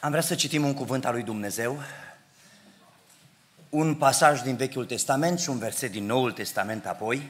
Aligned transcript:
Am 0.00 0.10
vrea 0.10 0.22
să 0.22 0.34
citim 0.34 0.64
un 0.64 0.74
cuvânt 0.74 1.04
al 1.04 1.12
lui 1.12 1.22
Dumnezeu, 1.22 1.82
un 3.68 3.94
pasaj 3.94 4.40
din 4.40 4.56
Vechiul 4.56 4.84
Testament 4.84 5.38
și 5.38 5.50
un 5.50 5.58
verset 5.58 5.90
din 5.90 6.06
Noul 6.06 6.32
Testament 6.32 6.86
apoi. 6.86 7.22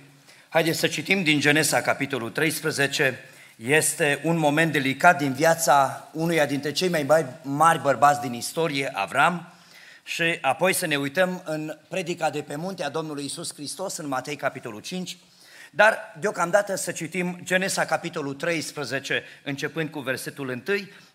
Haideți 0.49 0.79
să 0.79 0.87
citim 0.87 1.23
din 1.23 1.41
Genesa, 1.41 1.81
capitolul 1.81 2.31
13. 2.31 3.19
Este 3.57 4.21
un 4.25 4.37
moment 4.37 4.73
delicat 4.73 5.19
din 5.19 5.33
viața 5.33 6.09
unuia 6.13 6.47
dintre 6.47 6.73
cei 6.73 6.89
mai 6.89 7.27
mari 7.43 7.83
bărbați 7.83 8.21
din 8.21 8.33
istorie, 8.33 8.91
Avram, 8.95 9.53
și 10.05 10.39
apoi 10.41 10.73
să 10.73 10.87
ne 10.87 10.97
uităm 10.97 11.43
în 11.45 11.79
predica 11.89 12.31
de 12.31 12.43
pe 12.43 12.57
munte 12.57 12.85
a 12.85 12.89
Domnului 12.89 13.25
Isus 13.25 13.55
Hristos, 13.55 13.97
în 13.97 14.09
Matei, 14.09 14.37
capitolul 14.37 14.81
5, 14.81 15.17
dar 15.71 16.17
deocamdată 16.21 16.75
să 16.75 16.93
citim 16.93 17.41
Genesa 17.43 17.85
capitolul 17.85 18.35
13, 18.35 19.25
începând 19.45 19.91
cu 19.91 20.01
versetul 20.01 20.49
1, 20.49 20.63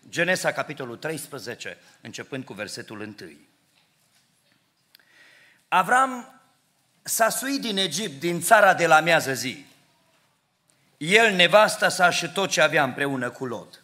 Genesa 0.08 0.52
capitolul 0.52 0.96
13, 0.96 1.78
începând 2.00 2.44
cu 2.44 2.52
versetul 2.52 3.00
1. 3.00 3.14
Avram 5.68 6.40
s-a 7.02 7.28
suit 7.28 7.60
din 7.60 7.76
Egipt, 7.76 8.20
din 8.20 8.40
țara 8.40 8.74
de 8.74 8.86
la 8.86 9.00
miază 9.00 9.32
zi. 9.32 9.66
El, 10.96 11.34
nevasta 11.34 11.88
sa 11.88 12.10
și 12.10 12.28
tot 12.28 12.50
ce 12.50 12.60
avea 12.60 12.84
împreună 12.84 13.30
cu 13.30 13.46
Lot. 13.46 13.82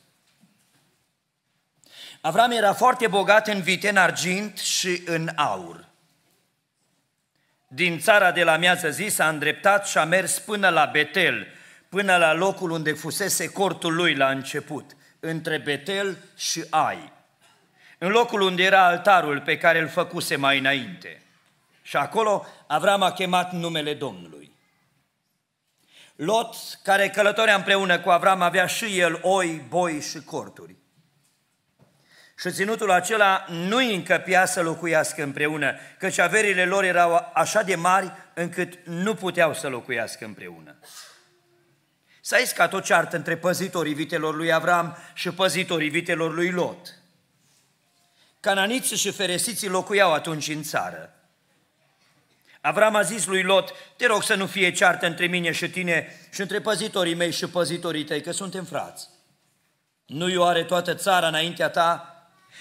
Avram 2.20 2.50
era 2.50 2.72
foarte 2.72 3.06
bogat 3.06 3.48
în 3.48 3.60
vite, 3.60 3.88
în 3.88 3.96
argint 3.96 4.58
și 4.58 5.02
în 5.06 5.30
aur 5.34 5.89
din 7.72 7.98
țara 7.98 8.32
de 8.32 8.44
la 8.44 8.56
miază 8.56 8.90
zi 8.90 9.08
s-a 9.08 9.28
îndreptat 9.28 9.86
și 9.86 9.98
a 9.98 10.04
mers 10.04 10.38
până 10.38 10.68
la 10.68 10.86
Betel, 10.92 11.46
până 11.88 12.16
la 12.16 12.32
locul 12.32 12.70
unde 12.70 12.92
fusese 12.92 13.52
cortul 13.52 13.94
lui 13.94 14.14
la 14.14 14.30
început, 14.30 14.96
între 15.20 15.58
Betel 15.58 16.16
și 16.36 16.64
Ai, 16.70 17.12
în 17.98 18.08
locul 18.08 18.40
unde 18.40 18.62
era 18.62 18.86
altarul 18.86 19.40
pe 19.40 19.58
care 19.58 19.78
îl 19.78 19.88
făcuse 19.88 20.36
mai 20.36 20.58
înainte. 20.58 21.22
Și 21.82 21.96
acolo 21.96 22.46
Avram 22.66 23.02
a 23.02 23.12
chemat 23.12 23.52
numele 23.52 23.94
Domnului. 23.94 24.52
Lot, 26.16 26.54
care 26.82 27.08
călătorea 27.08 27.54
împreună 27.54 27.98
cu 27.98 28.10
Avram, 28.10 28.42
avea 28.42 28.66
și 28.66 28.98
el 28.98 29.18
oi, 29.22 29.64
boi 29.68 30.00
și 30.00 30.20
corturi. 30.24 30.76
Și 32.40 32.50
ținutul 32.50 32.90
acela 32.90 33.44
nu 33.48 33.76
îi 33.76 33.94
încăpea 33.94 34.46
să 34.46 34.62
locuiască 34.62 35.22
împreună, 35.22 35.74
căci 35.98 36.18
averile 36.18 36.64
lor 36.64 36.84
erau 36.84 37.30
așa 37.34 37.62
de 37.62 37.74
mari 37.74 38.12
încât 38.34 38.78
nu 38.84 39.14
puteau 39.14 39.54
să 39.54 39.68
locuiască 39.68 40.24
împreună. 40.24 40.78
S-a 42.20 42.36
iscat 42.36 42.72
o 42.72 42.80
ceartă 42.80 43.16
între 43.16 43.36
păzitorii 43.36 43.94
vitelor 43.94 44.34
lui 44.34 44.52
Avram 44.52 44.96
și 45.14 45.30
păzitorii 45.30 45.88
vitelor 45.88 46.34
lui 46.34 46.50
Lot. 46.50 46.94
Cananiții 48.40 48.96
și 48.96 49.10
feresiții 49.10 49.68
locuiau 49.68 50.12
atunci 50.12 50.48
în 50.48 50.62
țară. 50.62 51.14
Avram 52.60 52.94
a 52.94 53.02
zis 53.02 53.26
lui 53.26 53.42
Lot, 53.42 53.72
te 53.96 54.06
rog 54.06 54.22
să 54.22 54.34
nu 54.34 54.46
fie 54.46 54.72
ceartă 54.72 55.06
între 55.06 55.26
mine 55.26 55.52
și 55.52 55.70
tine 55.70 56.28
și 56.32 56.40
între 56.40 56.60
păzitorii 56.60 57.14
mei 57.14 57.30
și 57.32 57.46
păzitorii 57.46 58.04
tăi, 58.04 58.22
că 58.22 58.30
suntem 58.30 58.64
frați. 58.64 59.08
Nu-i 60.06 60.36
oare 60.36 60.64
toată 60.64 60.94
țara 60.94 61.26
înaintea 61.26 61.68
ta 61.68 62.09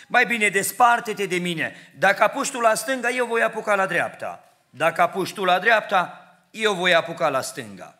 mai 0.10 0.26
bine 0.26 0.50
desparte-te 0.50 1.26
de 1.26 1.38
mine. 1.38 1.94
Dacă 1.98 2.24
apuci 2.24 2.52
tu 2.52 2.60
la 2.60 2.74
stânga, 2.74 3.10
eu 3.10 3.26
voi 3.26 3.42
apuca 3.42 3.76
la 3.76 3.86
dreapta. 3.86 4.44
Dacă 4.70 5.02
apuci 5.02 5.34
tu 5.34 5.44
la 5.44 5.60
dreapta, 5.60 6.24
eu 6.52 6.74
voi 6.74 6.94
apuca 6.94 7.30
la 7.30 7.42
stânga. 7.42 7.98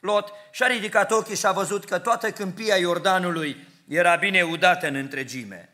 Lot 0.00 0.32
și-a 0.50 0.66
ridicat 0.66 1.10
ochii 1.10 1.36
și 1.36 1.46
a 1.46 1.52
văzut 1.52 1.84
că 1.84 1.98
toată 1.98 2.30
câmpia 2.30 2.76
Iordanului 2.76 3.66
era 3.88 4.16
bine 4.16 4.42
udată 4.42 4.86
în 4.86 4.94
întregime. 4.94 5.68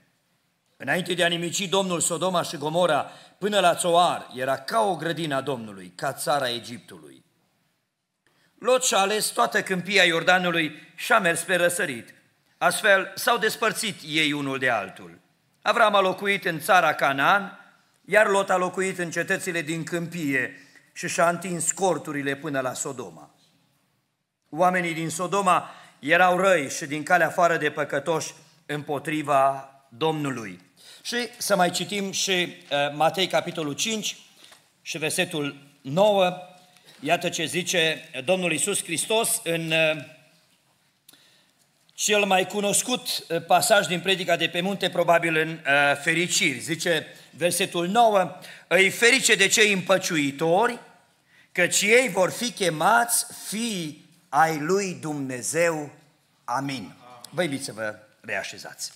Înainte 0.77 1.14
de 1.14 1.24
a 1.24 1.28
nimici 1.28 1.69
Domnul 1.69 2.00
Sodoma 2.00 2.42
și 2.42 2.56
Gomora 2.56 3.10
până 3.38 3.60
la 3.60 3.74
Țoar, 3.74 4.26
era 4.34 4.58
ca 4.58 4.80
o 4.80 4.97
grădină 4.97 5.34
a 5.34 5.41
Domnului, 5.41 5.92
ca 5.97 6.12
țara 6.12 6.50
Egiptului. 6.50 7.24
Lot 8.58 8.84
și-a 8.84 8.98
ales 8.98 9.26
toată 9.26 9.62
câmpia 9.62 10.04
Iordanului 10.04 10.92
și 10.94 11.12
a 11.12 11.19
mers 11.19 11.41
pe 11.41 11.54
răsărit. 11.54 12.14
Astfel 12.58 13.12
s-au 13.14 13.38
despărțit 13.38 14.00
ei 14.06 14.32
unul 14.32 14.58
de 14.58 14.70
altul. 14.70 15.22
Avram 15.62 15.95
a 15.95 16.00
locuit 16.00 16.45
în 16.45 16.61
țara 16.61 16.95
Canaan, 16.95 17.59
iar 18.05 18.27
Lot 18.27 18.50
a 18.50 18.56
locuit 18.56 18.99
în 18.99 19.11
cetățile 19.11 19.62
din 19.62 19.84
câmpie 19.84 20.56
și 20.93 21.09
și-a 21.09 21.28
întins 21.28 21.73
corturile 21.73 22.37
până 22.37 22.61
la 22.61 22.73
Sodoma. 22.73 23.34
Oamenii 24.50 24.95
din 24.95 25.09
Sodoma 25.11 25.71
erau 25.99 26.37
răi 26.37 26.71
și 26.71 26.87
din 26.87 27.03
calea 27.03 27.27
afară 27.27 27.56
de 27.56 27.71
păcătoși 27.71 28.34
împotriva 28.67 29.71
Domnului. 29.89 30.61
Și 31.03 31.17
să 31.39 31.56
mai 31.56 31.71
citim 31.71 32.11
și 32.11 32.31
uh, 32.31 32.94
Matei 32.94 33.27
capitolul 33.27 33.73
5 33.73 34.17
și 34.83 34.99
versetul 34.99 35.56
9. 35.81 36.37
Iată 37.00 37.29
ce 37.29 37.44
zice 37.44 38.11
Domnul 38.25 38.53
Isus 38.53 38.83
Hristos 38.83 39.41
în 39.44 39.71
uh, 39.71 40.05
cel 42.02 42.24
mai 42.24 42.46
cunoscut 42.46 43.24
uh, 43.28 43.44
pasaj 43.44 43.86
din 43.86 44.00
predica 44.00 44.36
de 44.36 44.48
pe 44.48 44.60
munte, 44.60 44.90
probabil 44.90 45.36
în 45.36 45.48
uh, 45.48 45.96
fericiri. 46.02 46.58
Zice 46.58 47.06
versetul 47.30 47.88
9, 47.88 48.38
îi 48.68 48.90
ferice 48.90 49.34
de 49.34 49.46
cei 49.46 49.72
împăciuitori, 49.72 50.78
căci 51.52 51.80
ei 51.80 52.08
vor 52.08 52.30
fi 52.30 52.50
chemați 52.50 53.26
fii 53.48 54.08
ai 54.28 54.58
lui 54.58 54.98
Dumnezeu. 55.00 55.90
Amin. 56.44 56.94
Vă 57.30 57.42
invit 57.42 57.64
să 57.64 57.72
vă 57.72 57.98
reașezați. 58.20 58.92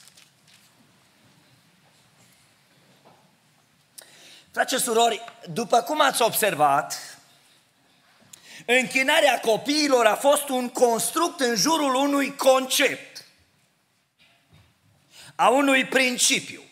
Frate 4.50 4.76
surori, 4.76 5.24
după 5.52 5.80
cum 5.80 6.00
ați 6.00 6.22
observat, 6.22 7.15
Închinarea 8.66 9.40
copiilor 9.40 10.06
a 10.06 10.16
fost 10.16 10.48
un 10.48 10.68
construct 10.68 11.40
în 11.40 11.54
jurul 11.56 11.94
unui 11.94 12.36
concept, 12.36 13.24
a 15.34 15.48
unui 15.48 15.84
principiu. 15.84 16.62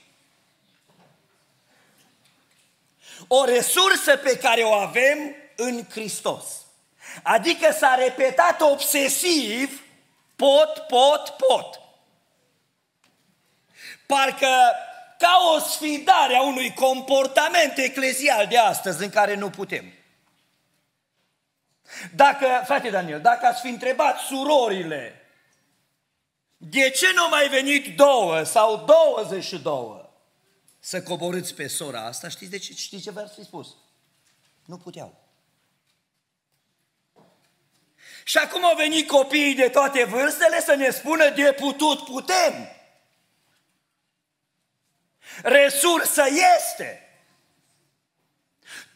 O 3.28 3.44
resursă 3.44 4.16
pe 4.16 4.37
care 4.37 4.62
o 4.62 4.72
avem 4.72 5.19
în 5.56 5.84
Hristos. 5.91 6.44
Adică 7.22 7.72
s-a 7.72 7.94
repetat 7.94 8.61
obsesiv, 8.61 9.82
pot, 10.37 10.84
pot, 10.88 11.34
pot. 11.49 11.81
Parcă 14.06 14.47
ca 15.19 15.38
o 15.55 15.59
sfidare 15.59 16.34
a 16.34 16.43
unui 16.43 16.75
comportament 16.75 17.78
eclezial 17.78 18.47
de 18.47 18.59
astăzi 18.59 19.03
în 19.03 19.11
care 19.11 19.34
nu 19.34 19.50
putem. 19.50 19.93
Dacă, 22.15 22.62
frate 22.65 22.91
Daniel, 22.91 23.21
dacă 23.21 23.47
ați 23.47 23.60
fi 23.60 23.69
întrebat 23.69 24.19
surorile, 24.19 25.25
de 26.56 26.91
ce 26.91 27.06
nu 27.15 27.28
mai 27.28 27.49
venit 27.49 27.97
două 27.97 28.43
sau 28.43 28.77
22 28.77 30.10
să 30.78 31.03
coborâți 31.03 31.55
pe 31.55 31.66
sora 31.66 32.06
asta, 32.06 32.28
știți, 32.28 32.50
de 32.50 32.59
ce, 32.59 32.72
știți 32.72 33.03
ce 33.03 33.10
v-ați 33.10 33.34
fi 33.34 33.44
spus? 33.44 33.77
Nu 34.65 34.77
puteau. 34.77 35.22
Și 38.25 38.38
acum 38.38 38.65
au 38.65 38.76
venit 38.76 39.09
copiii 39.09 39.55
de 39.55 39.69
toate 39.69 40.05
vârstele 40.05 40.61
să 40.61 40.75
ne 40.75 40.91
spună 40.91 41.31
de 41.31 41.53
putut 41.53 42.05
putem. 42.05 42.69
Resursă 45.43 46.22
este. 46.56 47.03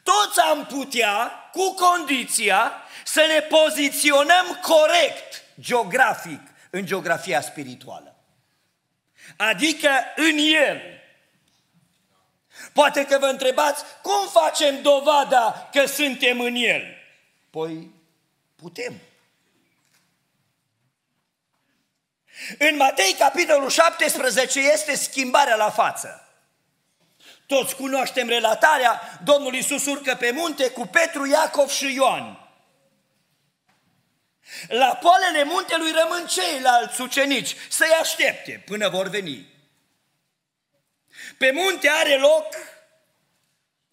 Toți 0.08 0.40
am 0.40 0.66
putea, 0.66 1.32
cu 1.52 1.74
condiția 1.74 2.72
să 3.04 3.24
ne 3.28 3.40
poziționăm 3.40 4.60
corect 4.62 5.42
geografic 5.60 6.40
în 6.70 6.86
geografia 6.86 7.40
spirituală. 7.40 8.16
Adică 9.36 9.90
în 10.16 10.36
El. 10.38 10.80
Poate 12.72 13.04
că 13.04 13.18
vă 13.18 13.26
întrebați, 13.26 13.84
cum 14.02 14.42
facem 14.42 14.82
dovada 14.82 15.68
că 15.72 15.86
suntem 15.86 16.40
în 16.40 16.54
El? 16.54 16.82
Păi, 17.50 17.90
putem. 18.56 18.94
În 22.58 22.76
Matei, 22.76 23.14
capitolul 23.18 23.70
17, 23.70 24.60
este 24.60 24.96
schimbarea 24.96 25.56
la 25.56 25.70
față. 25.70 26.27
Toți 27.48 27.76
cunoaștem 27.76 28.28
relatarea, 28.28 29.18
Domnul 29.24 29.54
Iisus 29.54 29.86
urcă 29.86 30.14
pe 30.14 30.30
munte 30.30 30.70
cu 30.70 30.86
Petru, 30.86 31.26
Iacov 31.26 31.70
și 31.70 31.94
Ioan. 31.94 32.48
La 34.68 34.86
poalele 34.86 35.44
muntelui 35.44 35.90
rămân 36.02 36.26
ceilalți 36.26 37.00
ucenici 37.00 37.56
să-i 37.68 37.96
aștepte 38.00 38.62
până 38.66 38.88
vor 38.88 39.08
veni. 39.08 39.46
Pe 41.38 41.50
munte 41.50 41.88
are 41.88 42.16
loc 42.16 42.46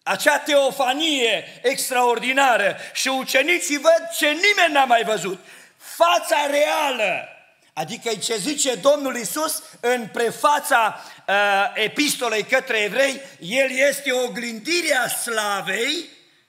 acea 0.02 0.38
teofanie 0.38 1.60
extraordinară 1.62 2.76
și 2.92 3.08
ucenicii 3.08 3.78
văd 3.78 4.08
ce 4.18 4.26
nimeni 4.26 4.72
n-a 4.72 4.84
mai 4.84 5.04
văzut. 5.04 5.44
Fața 5.76 6.46
reală 6.46 7.35
Adică 7.78 8.14
ce 8.14 8.36
zice 8.36 8.74
Domnul 8.74 9.16
Isus 9.16 9.62
în 9.80 10.08
prefața 10.12 11.00
uh, 11.28 11.34
epistolei 11.74 12.42
către 12.42 12.78
evrei, 12.78 13.20
El 13.40 13.70
este 13.70 14.12
oglindirea 14.12 15.08
slavei 15.08 16.08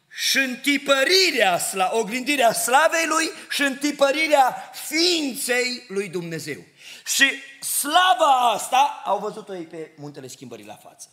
și 0.09 0.37
întipărirea, 0.37 1.59
sla, 1.59 1.89
oglindirea 1.93 2.53
slavei 2.53 3.05
Lui 3.05 3.29
și 3.49 3.61
întipărirea 3.61 4.71
ființei 4.85 5.83
Lui 5.87 6.09
Dumnezeu. 6.09 6.65
Și 7.05 7.31
slava 7.63 8.51
asta, 8.51 9.01
au 9.05 9.19
văzut-o 9.19 9.55
ei 9.55 9.65
pe 9.65 9.91
muntele 9.97 10.27
schimbării 10.27 10.65
la 10.65 10.79
față. 10.83 11.09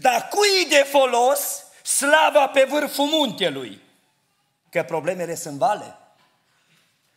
Dar 0.00 0.28
cui 0.28 0.66
de 0.68 0.86
folos 0.90 1.64
slava 1.82 2.46
pe 2.48 2.66
vârful 2.70 3.06
muntelui? 3.06 3.80
Că 4.70 4.82
problemele 4.82 5.34
sunt 5.34 5.58
vale. 5.58 5.96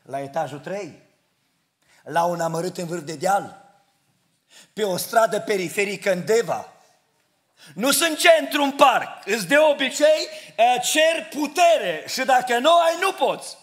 La 0.06 0.20
etajul 0.20 0.60
3, 0.60 1.02
la 2.04 2.24
un 2.24 2.40
amărât 2.40 2.78
în 2.78 2.86
vârf 2.86 3.04
de 3.04 3.16
deal, 3.16 3.64
pe 4.74 4.84
o 4.84 4.98
stradă 4.98 5.40
periferică 5.40 6.12
în 6.12 6.26
Deva, 6.26 6.74
nu 7.74 7.92
sunt 7.92 8.18
centru 8.18 8.64
în 8.64 8.72
parc, 8.72 9.26
îți 9.26 9.48
de 9.48 9.58
obicei 9.58 10.28
eh, 10.56 10.82
cer 10.84 11.28
putere 11.30 12.04
și 12.08 12.24
dacă 12.26 12.58
nu 12.58 12.80
ai, 12.80 12.98
nu 13.00 13.12
poți. 13.12 13.58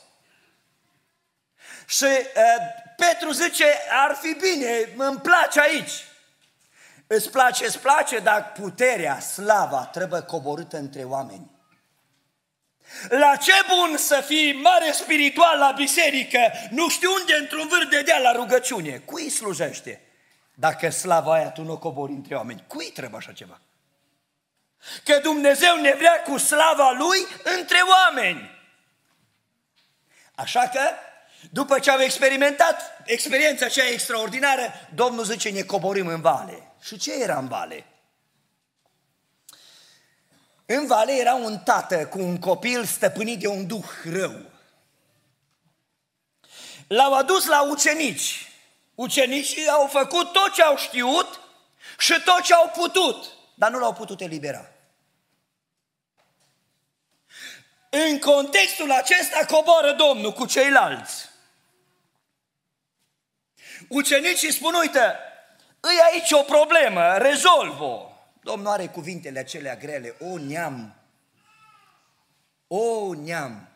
Și 1.87 2.05
uh, 2.05 2.81
Petru 2.97 3.31
zice, 3.31 3.65
ar 3.91 4.15
fi 4.21 4.37
bine, 4.41 4.95
îmi 4.97 5.19
place 5.19 5.61
aici. 5.61 6.05
Îți 7.07 7.31
place, 7.31 7.65
îți 7.65 7.79
place, 7.79 8.19
dar 8.19 8.53
puterea, 8.53 9.21
slava 9.21 9.85
trebuie 9.85 10.21
coborâtă 10.21 10.77
între 10.77 11.05
oameni. 11.05 11.51
La 13.09 13.37
ce 13.37 13.53
bun 13.69 13.97
să 13.97 14.23
fii 14.27 14.53
mare 14.53 14.93
spiritual 14.93 15.59
la 15.59 15.73
biserică, 15.77 16.39
nu 16.71 16.89
știu 16.89 17.11
unde, 17.21 17.35
într-un 17.35 17.69
vârf 17.69 17.89
de 17.89 18.03
deal 18.03 18.23
la 18.23 18.33
rugăciune. 18.33 19.03
Cui 19.05 19.29
slujește? 19.29 20.01
Dacă 20.55 20.91
slava 20.91 21.33
aia 21.33 21.51
tu 21.51 21.63
nu 21.63 21.79
cobori 21.79 22.13
între 22.13 22.35
oameni, 22.35 22.65
cui 22.67 22.91
trebuie 22.95 23.19
așa 23.19 23.33
ceva? 23.33 23.61
Că 25.05 25.19
Dumnezeu 25.23 25.77
ne 25.77 25.95
vrea 25.97 26.23
cu 26.23 26.39
slava 26.39 26.91
Lui 26.99 27.27
între 27.59 27.79
oameni. 27.81 28.51
Așa 30.35 30.61
că 30.61 30.81
după 31.51 31.79
ce 31.79 31.91
au 31.91 32.01
experimentat 32.01 33.03
experiența 33.05 33.65
aceea 33.65 33.87
extraordinară, 33.87 34.63
Domnul 34.95 35.25
zice, 35.25 35.51
ne 35.51 35.63
coborim 35.63 36.07
în 36.07 36.21
vale. 36.21 36.73
Și 36.83 36.99
ce 36.99 37.13
era 37.23 37.39
în 37.39 37.49
vale? 37.49 37.85
În 40.75 40.87
vale 40.87 41.13
era 41.13 41.35
un 41.35 41.59
tată 41.59 42.07
cu 42.07 42.19
un 42.19 42.39
copil 42.39 42.85
stăpânit 42.85 43.39
de 43.39 43.47
un 43.47 43.67
duh 43.67 43.85
rău. 44.05 44.41
L-au 46.87 47.15
adus 47.15 47.47
la 47.47 47.63
ucenici. 47.63 48.53
Ucenicii 48.95 49.69
au 49.69 49.87
făcut 49.87 50.33
tot 50.33 50.53
ce 50.53 50.63
au 50.63 50.77
știut 50.77 51.41
și 51.99 52.23
tot 52.25 52.41
ce 52.41 52.55
au 52.55 52.69
putut, 52.69 53.27
dar 53.55 53.71
nu 53.71 53.79
l-au 53.79 53.93
putut 53.93 54.21
elibera. 54.21 54.69
În 57.91 58.19
contextul 58.19 58.93
acesta 58.93 59.45
coboară 59.47 59.93
Domnul 59.93 60.33
cu 60.33 60.47
ceilalți. 60.47 61.29
Ucenicii 63.89 64.53
spun, 64.53 64.75
uite, 64.75 65.17
îi 65.81 66.01
aici 66.13 66.33
o 66.33 66.43
problemă, 66.43 67.17
rezolvă 67.17 68.12
Domnul 68.43 68.67
are 68.67 68.89
cuvintele 68.89 69.39
acelea 69.39 69.77
grele, 69.77 70.17
o 70.21 70.39
neam, 70.39 70.97
o 72.67 73.15
neam 73.15 73.69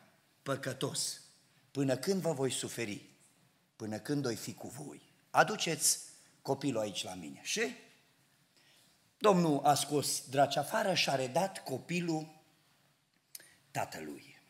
păcătos, 0.43 1.21
până 1.71 1.97
când 1.97 2.21
vă 2.21 2.33
voi 2.33 2.51
suferi, 2.51 3.07
până 3.77 3.99
când 3.99 4.23
voi 4.23 4.37
fi 4.37 4.55
cu 4.55 4.69
voi. 4.69 5.03
Aduceți 5.31 5.99
copilul 6.43 6.81
aici 6.81 7.05
la 7.05 7.15
mine. 7.15 7.41
Și 7.43 7.75
Domnul 9.19 9.61
a 9.65 9.75
scos 9.75 10.29
draci 10.29 10.57
afară 10.57 10.95
și 10.95 11.11
a 11.11 11.15
redat 11.15 11.63
copilul 11.63 12.43
tatălui. 13.71 14.41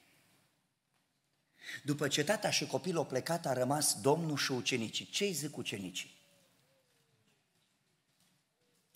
După 1.84 2.08
ce 2.08 2.24
tata 2.24 2.50
și 2.50 2.66
copilul 2.66 2.98
au 2.98 3.06
plecat, 3.06 3.46
a 3.46 3.52
rămas 3.52 4.00
Domnul 4.00 4.36
și 4.36 4.52
ucenicii. 4.52 5.06
Ce-i 5.06 5.32
zic 5.32 5.56
ucenicii? 5.56 6.15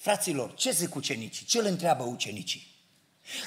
Fraților, 0.01 0.55
ce 0.55 0.71
zic 0.71 0.95
ucenicii? 0.95 1.47
Ce 1.47 1.59
îl 1.59 1.65
întreabă 1.65 2.03
ucenicii? 2.03 2.69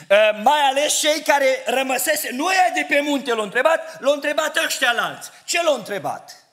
Uh, 0.09 0.41
mai 0.43 0.59
ales 0.59 0.99
cei 0.99 1.21
care 1.21 1.63
rămăsese, 1.65 2.29
nu 2.31 2.51
e 2.51 2.71
de 2.73 2.85
pe 2.87 2.99
munte 2.99 3.33
l-au 3.33 3.43
întrebat, 3.43 4.01
l-au 4.01 4.13
întrebat 4.13 4.57
ăștia 4.57 4.93
alți. 4.97 5.29
Ce 5.45 5.63
l-au 5.63 5.75
întrebat? 5.75 6.45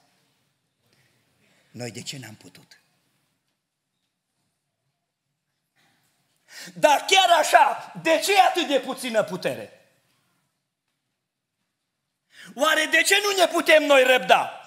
Noi 1.71 1.91
de 1.91 2.03
ce 2.03 2.19
n-am 2.19 2.35
putut? 2.35 2.81
Dar 6.75 7.05
chiar 7.09 7.39
așa, 7.39 7.93
de 8.03 8.21
ce 8.25 8.33
e 8.33 8.41
atât 8.41 8.69
de 8.69 8.81
puțină 8.81 9.23
putere? 9.23 9.91
Oare 12.55 12.85
de 12.85 13.03
ce 13.03 13.15
nu 13.23 13.37
ne 13.37 13.47
putem 13.47 13.83
noi 13.83 14.03
răbda? 14.03 14.61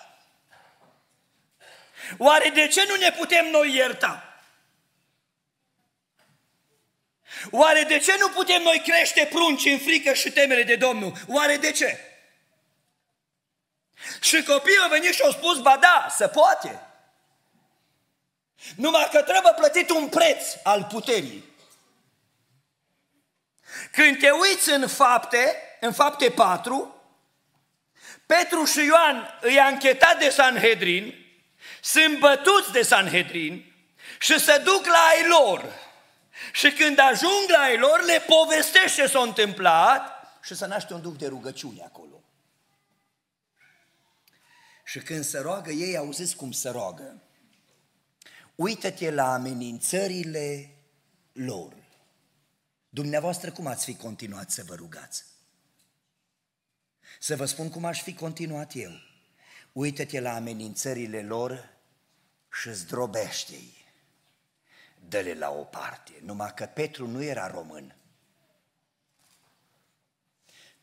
Oare 2.18 2.50
de 2.50 2.68
ce 2.68 2.86
nu 2.88 2.96
ne 2.96 3.12
putem 3.12 3.46
noi 3.46 3.76
ierta? 3.76 4.33
Oare 7.52 7.84
de 7.84 7.98
ce 7.98 8.16
nu 8.20 8.30
putem 8.30 8.62
noi 8.62 8.82
crește 8.86 9.28
prunci 9.32 9.66
în 9.66 9.80
frică 9.80 10.14
și 10.14 10.32
temere 10.32 10.64
de 10.64 10.76
Domnul? 10.76 11.14
Oare 11.28 11.58
de 11.58 11.72
ce? 11.72 12.00
Și 14.22 14.44
copiii 14.44 14.78
au 14.78 14.90
venit 14.90 15.14
și 15.14 15.22
au 15.22 15.32
spus, 15.32 15.60
ba 15.60 15.78
da, 15.82 16.08
se 16.10 16.28
poate. 16.28 16.80
Numai 18.76 19.10
că 19.12 19.22
trebuie 19.22 19.54
plătit 19.56 19.90
un 19.90 20.10
preț 20.10 20.46
al 20.64 20.88
puterii. 20.92 21.44
Când 23.92 24.20
te 24.20 24.30
uiți 24.30 24.70
în 24.70 24.88
fapte, 24.88 25.56
în 25.80 25.94
fapte 25.94 26.30
4, 26.30 27.02
Petru 28.26 28.66
și 28.66 28.86
Ioan 28.86 29.38
îi 29.42 29.60
anchetat 29.60 30.20
de 30.20 30.30
Sanhedrin, 30.30 31.26
sunt 31.82 32.20
bătuți 32.20 32.72
de 32.72 32.82
Sanhedrin 32.82 33.74
și 34.20 34.40
se 34.40 34.58
duc 34.58 34.86
la 34.86 35.00
ai 35.00 35.28
lor. 35.28 35.82
Și 36.52 36.72
când 36.72 37.00
ajung 37.00 37.50
la 37.50 37.70
ei 37.70 37.78
lor, 37.78 38.04
le 38.04 38.20
povestește 38.28 39.02
ce 39.02 39.08
s-a 39.08 39.22
întâmplat 39.22 40.28
și 40.44 40.56
să 40.56 40.66
naște 40.66 40.94
un 40.94 41.02
duc 41.02 41.18
de 41.18 41.28
rugăciune 41.28 41.82
acolo. 41.82 42.24
Și 44.84 45.00
când 45.00 45.24
se 45.24 45.40
roagă, 45.40 45.72
ei 45.72 45.98
auziți 45.98 46.36
cum 46.36 46.52
se 46.52 46.70
roagă. 46.70 47.22
Uită-te 48.56 49.12
la 49.12 49.34
amenințările 49.34 50.76
lor. 51.32 51.74
Dumneavoastră 52.90 53.52
cum 53.52 53.68
ați 53.68 53.86
fi 53.86 53.96
continuat 53.96 54.52
să 54.52 54.64
vă 54.64 54.76
rugați? 54.76 55.26
Să 57.20 57.36
vă 57.36 57.46
spun 57.46 57.70
cum 57.70 57.86
aș 57.86 58.02
fi 58.02 58.14
continuat 58.14 58.72
eu. 58.76 58.92
Uită-te 59.72 60.20
la 60.20 60.36
amenințările 60.36 61.22
lor 61.22 61.70
și 62.52 62.74
zdrobește-i 62.74 63.83
dă-le 65.10 65.34
la 65.34 65.50
o 65.50 65.64
parte. 65.64 66.12
Numai 66.22 66.54
că 66.56 66.66
Petru 66.66 67.08
nu 67.08 67.24
era 67.24 67.48
român. 67.48 67.96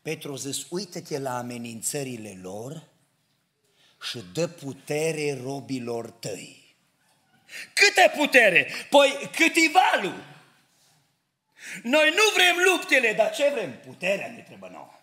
Petru 0.01 0.33
a 0.33 0.35
zis, 0.35 0.65
uită-te 0.69 1.19
la 1.19 1.37
amenințările 1.37 2.39
lor 2.41 2.83
și 4.09 4.23
dă 4.33 4.47
putere 4.47 5.39
robilor 5.43 6.09
tăi. 6.09 6.75
Câte 7.73 8.13
putere? 8.17 8.67
Păi 8.89 9.29
câtivalul. 9.35 10.23
Noi 11.83 12.09
nu 12.09 12.23
vrem 12.33 12.55
luptele, 12.71 13.13
dar 13.13 13.31
ce 13.31 13.49
vrem? 13.53 13.79
Puterea 13.79 14.31
ne 14.31 14.41
trebuie 14.41 14.69
nouă. 14.73 14.93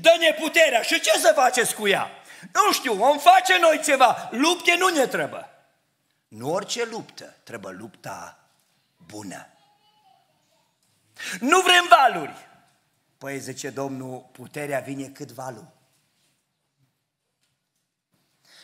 Dă-ne 0.00 0.32
puterea 0.32 0.82
și 0.82 1.00
ce 1.00 1.18
să 1.18 1.32
faceți 1.34 1.74
cu 1.74 1.88
ea? 1.88 2.10
Nu 2.52 2.72
știu, 2.72 2.94
vom 2.94 3.18
face 3.18 3.58
noi 3.60 3.80
ceva. 3.84 4.28
Lupte 4.32 4.76
nu 4.78 4.88
ne 4.88 5.06
trebuie. 5.06 5.55
Nu 6.28 6.52
orice 6.52 6.84
luptă, 6.84 7.24
trebuie 7.24 7.72
lupta 7.72 8.48
bună. 9.06 9.46
Nu 11.40 11.60
vrem 11.60 11.84
valuri. 11.88 12.34
Păi 13.18 13.40
zice 13.40 13.70
Domnul, 13.70 14.28
puterea 14.32 14.80
vine 14.80 15.08
cât 15.08 15.32
valul. 15.32 15.74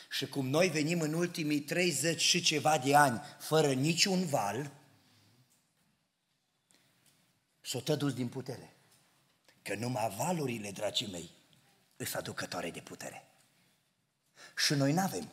Și 0.09 0.27
cum 0.27 0.47
noi 0.47 0.69
venim 0.69 1.01
în 1.01 1.13
ultimii 1.13 1.61
30 1.61 2.21
și 2.21 2.41
ceva 2.41 2.77
de 2.77 2.95
ani 2.95 3.21
fără 3.39 3.73
niciun 3.73 4.25
val, 4.25 4.71
s-o 7.61 7.79
tădus 7.79 8.13
din 8.13 8.29
putere. 8.29 8.75
Că 9.61 9.75
numai 9.75 10.15
valurile, 10.17 10.71
dragii 10.71 11.11
mei, 11.11 11.31
îs 11.95 12.13
aducătoare 12.13 12.71
de 12.71 12.79
putere. 12.79 13.27
Și 14.57 14.73
noi 14.73 14.93
n-avem. 14.93 15.31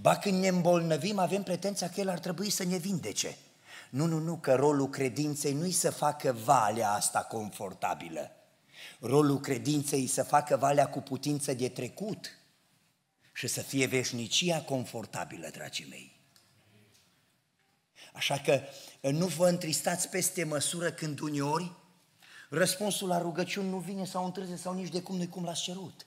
Ba 0.00 0.16
când 0.16 0.40
ne 0.40 0.48
îmbolnăvim, 0.48 1.18
avem 1.18 1.42
pretenția 1.42 1.88
că 1.88 2.00
El 2.00 2.08
ar 2.08 2.18
trebui 2.18 2.50
să 2.50 2.64
ne 2.64 2.76
vindece. 2.76 3.36
Nu, 3.90 4.06
nu, 4.06 4.18
nu, 4.18 4.36
că 4.36 4.54
rolul 4.54 4.88
credinței 4.88 5.52
nu-i 5.52 5.72
să 5.72 5.90
facă 5.90 6.32
valea 6.32 6.90
asta 6.90 7.20
confortabilă. 7.20 8.30
Rolul 9.00 9.40
credinței 9.40 10.06
să 10.06 10.22
facă 10.22 10.56
valea 10.56 10.88
cu 10.88 11.00
putință 11.00 11.54
de 11.54 11.68
trecut 11.68 12.38
și 13.32 13.46
să 13.46 13.60
fie 13.60 13.86
veșnicia 13.86 14.62
confortabilă, 14.62 15.48
dragii 15.52 15.86
mei. 15.88 16.20
Așa 18.12 18.38
că 18.38 18.60
nu 19.10 19.26
vă 19.26 19.48
întristați 19.48 20.08
peste 20.08 20.44
măsură 20.44 20.90
când 20.92 21.20
uneori 21.20 21.72
răspunsul 22.48 23.08
la 23.08 23.18
rugăciuni 23.18 23.68
nu 23.68 23.78
vine 23.78 24.04
sau 24.04 24.24
întârzie 24.24 24.56
sau 24.56 24.74
nici 24.74 24.88
de 24.88 25.02
cum 25.02 25.16
nu 25.16 25.26
cum 25.26 25.44
l-ați 25.44 25.62
cerut. 25.62 26.06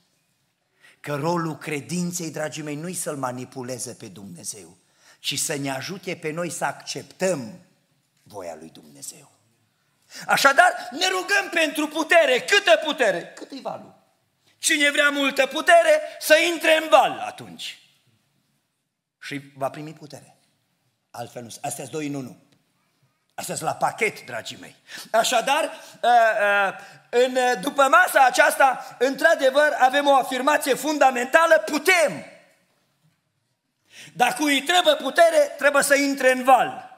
Că 1.03 1.15
rolul 1.15 1.57
credinței, 1.57 2.31
dragii 2.31 2.63
mei, 2.63 2.75
nu-i 2.75 2.93
să-L 2.93 3.15
manipuleze 3.15 3.93
pe 3.93 4.07
Dumnezeu, 4.07 4.77
ci 5.19 5.39
să 5.39 5.55
ne 5.55 5.69
ajute 5.69 6.15
pe 6.15 6.31
noi 6.31 6.49
să 6.49 6.65
acceptăm 6.65 7.59
voia 8.23 8.55
lui 8.55 8.69
Dumnezeu. 8.69 9.31
Așadar, 10.27 10.73
ne 10.91 11.07
rugăm 11.07 11.49
pentru 11.51 11.87
putere. 11.87 12.39
Câtă 12.39 12.81
putere? 12.85 13.31
Cât 13.35 13.51
e 13.51 13.59
valul? 13.61 13.95
Cine 14.57 14.91
vrea 14.91 15.09
multă 15.09 15.45
putere, 15.45 16.01
să 16.19 16.35
intre 16.53 16.77
în 16.81 16.89
val 16.89 17.19
atunci. 17.19 17.79
Și 19.19 19.41
va 19.55 19.69
primi 19.69 19.93
putere. 19.93 20.37
Altfel 21.11 21.41
nu. 21.41 21.47
Astea 21.47 21.83
sunt 21.83 21.89
doi 21.89 22.07
în 22.07 22.13
unul. 22.13 22.37
Astea 23.35 23.55
sunt 23.55 23.69
la 23.69 23.75
pachet, 23.75 24.25
dragii 24.25 24.57
mei. 24.57 24.75
Așadar, 25.11 25.63
ă, 26.03 26.07
ă, 26.07 26.75
în, 27.09 27.61
după 27.61 27.87
masa 27.87 28.25
aceasta, 28.25 28.95
într-adevăr, 28.99 29.77
avem 29.79 30.07
o 30.07 30.15
afirmație 30.15 30.73
fundamentală, 30.73 31.63
putem. 31.65 32.25
Dacă 34.13 34.43
îi 34.43 34.61
trebuie 34.61 34.95
putere, 34.95 35.55
trebuie 35.57 35.83
să 35.83 35.95
intre 35.95 36.31
în 36.31 36.43
val. 36.43 36.91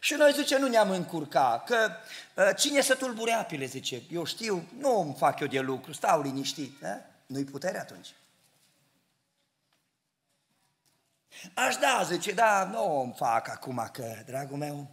Și 0.00 0.14
noi 0.14 0.32
zice, 0.32 0.58
nu 0.58 0.68
ne-am 0.68 0.90
încurca, 0.90 1.62
că 1.66 1.90
uh, 2.34 2.50
cine 2.56 2.80
să 2.80 2.94
tulbure 2.94 3.32
apele, 3.32 3.64
zice, 3.64 4.02
eu 4.10 4.24
știu, 4.24 4.68
nu 4.78 5.00
îmi 5.00 5.14
fac 5.18 5.40
eu 5.40 5.46
de 5.46 5.60
lucru, 5.60 5.92
stau 5.92 6.22
liniștit. 6.22 6.80
Da? 6.80 7.00
Nu-i 7.26 7.44
putere 7.44 7.78
atunci. 7.80 8.08
Aș 11.54 11.76
da, 11.76 12.02
zice, 12.02 12.32
da, 12.32 12.64
nu 12.64 13.00
îmi 13.00 13.14
fac 13.16 13.48
acum, 13.48 13.88
că, 13.92 14.14
dragul 14.26 14.56
meu, 14.56 14.90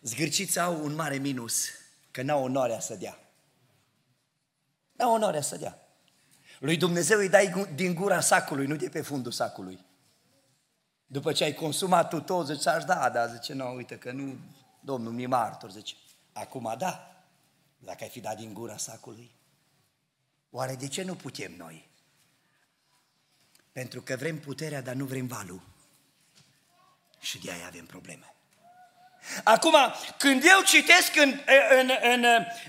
zgârciți 0.00 0.58
au 0.58 0.84
un 0.84 0.94
mare 0.94 1.16
minus, 1.16 1.64
că 2.10 2.22
n-au 2.22 2.42
onoarea 2.42 2.80
să 2.80 2.94
dea. 2.94 3.18
N-au 4.92 5.12
onoarea 5.12 5.42
să 5.42 5.56
dea. 5.56 5.78
Lui 6.58 6.76
Dumnezeu 6.76 7.18
îi 7.18 7.28
dai 7.28 7.66
din 7.74 7.94
gura 7.94 8.20
sacului, 8.20 8.66
nu 8.66 8.76
de 8.76 8.88
pe 8.88 9.02
fundul 9.02 9.32
sacului. 9.32 9.84
După 11.06 11.32
ce 11.32 11.44
ai 11.44 11.54
consumat 11.54 12.08
tu 12.08 12.20
tot, 12.20 12.46
zici, 12.46 12.66
aș 12.66 12.84
da, 12.84 13.10
dar 13.10 13.30
zice, 13.30 13.52
nu, 13.52 13.74
uite 13.74 13.98
că 13.98 14.12
nu, 14.12 14.38
Domnul 14.80 15.12
mi 15.12 15.26
martor, 15.26 15.70
zice, 15.70 15.94
acum 16.32 16.74
da, 16.78 17.24
dacă 17.78 18.02
ai 18.02 18.08
fi 18.08 18.20
dat 18.20 18.36
din 18.36 18.52
gura 18.52 18.76
sacului. 18.76 19.30
Oare 20.50 20.74
de 20.74 20.88
ce 20.88 21.02
nu 21.02 21.14
putem 21.14 21.54
noi? 21.56 21.88
Pentru 23.72 24.02
că 24.02 24.16
vrem 24.16 24.38
puterea, 24.40 24.82
dar 24.82 24.94
nu 24.94 25.04
vrem 25.04 25.26
valul. 25.26 25.62
Și 27.18 27.38
de 27.38 27.50
aia 27.50 27.66
avem 27.66 27.86
probleme. 27.86 28.34
Acum, 29.44 29.76
când 30.16 30.42
eu 30.44 30.60
citesc 30.64 31.16
în, 31.16 31.40
în, 31.80 31.90
în, 32.02 32.24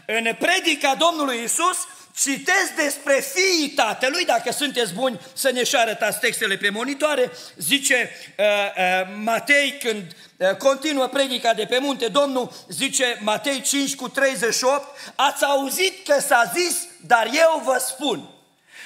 în 0.06 0.36
predica 0.40 0.96
Domnului 0.96 1.44
Isus, 1.44 1.78
citesc 2.16 2.72
despre 2.76 3.24
fiii 3.34 3.70
tatălui, 3.70 4.26
dacă 4.26 4.52
sunteți 4.52 4.94
buni 4.94 5.20
să 5.34 5.52
ne 5.52 5.64
și 5.64 5.76
arătați 5.76 6.20
textele 6.20 6.56
pe 6.56 6.70
monitoare, 6.70 7.32
zice 7.58 8.12
uh, 8.38 8.46
uh, 8.46 9.08
Matei 9.24 9.78
când 9.84 10.04
uh, 10.38 10.56
continuă 10.56 11.08
predica 11.08 11.54
de 11.54 11.66
pe 11.66 11.78
munte, 11.80 12.08
Domnul 12.08 12.52
zice 12.70 13.20
Matei 13.20 13.62
5 13.62 13.96
cu 13.96 14.10
38, 14.10 15.14
ați 15.16 15.44
auzit 15.44 16.08
că 16.08 16.20
s-a 16.20 16.52
zis, 16.56 16.88
dar 17.06 17.30
eu 17.34 17.62
vă 17.66 17.84
spun. 17.88 18.30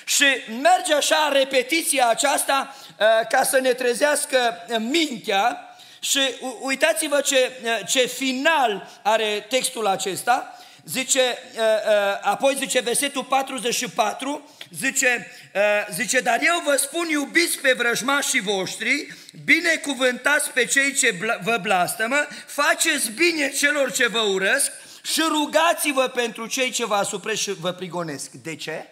Și 0.05 0.25
merge 0.61 0.93
așa 0.93 1.29
repetiția 1.31 2.07
aceasta 2.07 2.75
uh, 2.99 3.27
ca 3.29 3.43
să 3.43 3.59
ne 3.59 3.73
trezească 3.73 4.65
mintea 4.79 5.64
și 6.05 6.19
uitați-vă 6.59 7.21
ce, 7.21 7.51
uh, 7.63 7.79
ce 7.87 8.05
final 8.05 8.99
are 9.03 9.45
textul 9.49 9.87
acesta, 9.87 10.59
zice, 10.83 11.19
uh, 11.19 11.59
uh, 11.59 12.19
apoi 12.21 12.55
zice 12.55 12.79
versetul 12.79 13.23
44, 13.23 14.49
zice, 14.69 15.31
uh, 15.55 15.61
zice, 15.93 16.19
dar 16.19 16.39
eu 16.41 16.61
vă 16.65 16.75
spun 16.75 17.09
iubiți 17.09 17.59
pe 17.59 17.73
vrăjmașii 17.73 18.39
voștri, 18.39 19.13
binecuvântați 19.43 20.49
pe 20.49 20.65
cei 20.65 20.93
ce 20.93 21.37
vă 21.41 21.59
blastămă, 21.61 22.27
faceți 22.45 23.11
bine 23.11 23.49
celor 23.49 23.91
ce 23.91 24.07
vă 24.07 24.19
urăsc 24.19 24.71
și 25.03 25.21
rugați-vă 25.27 26.07
pentru 26.07 26.47
cei 26.47 26.71
ce 26.71 26.85
vă 26.85 26.95
asupresc 26.95 27.41
și 27.41 27.51
vă 27.51 27.71
prigonesc. 27.71 28.31
De 28.31 28.55
ce? 28.55 28.85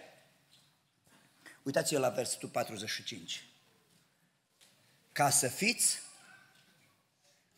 Uitați-vă 1.62 2.00
la 2.00 2.08
versetul 2.08 2.48
45. 2.48 3.44
Ca 5.12 5.30
să 5.30 5.48
fiți 5.48 6.02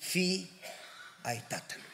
fii 0.09 0.51
ai 1.23 1.45
Tatălui. 1.49 1.85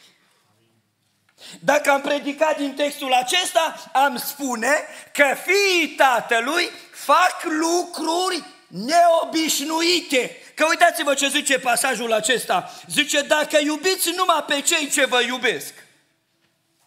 Dacă 1.61 1.91
am 1.91 2.01
predicat 2.01 2.57
din 2.57 2.75
textul 2.75 3.13
acesta, 3.13 3.91
am 3.93 4.17
spune 4.17 4.77
că 5.13 5.37
fiii 5.45 5.89
tatălui 5.89 6.71
fac 6.93 7.43
lucruri 7.43 8.45
neobișnuite. 8.67 10.37
Că 10.55 10.65
uitați-vă 10.69 11.15
ce 11.15 11.29
zice 11.29 11.59
pasajul 11.59 12.13
acesta. 12.13 12.73
Zice, 12.87 13.23
dacă 13.23 13.59
iubiți 13.59 14.11
numai 14.17 14.45
pe 14.47 14.61
cei 14.61 14.89
ce 14.89 15.05
vă 15.05 15.21
iubesc, 15.21 15.75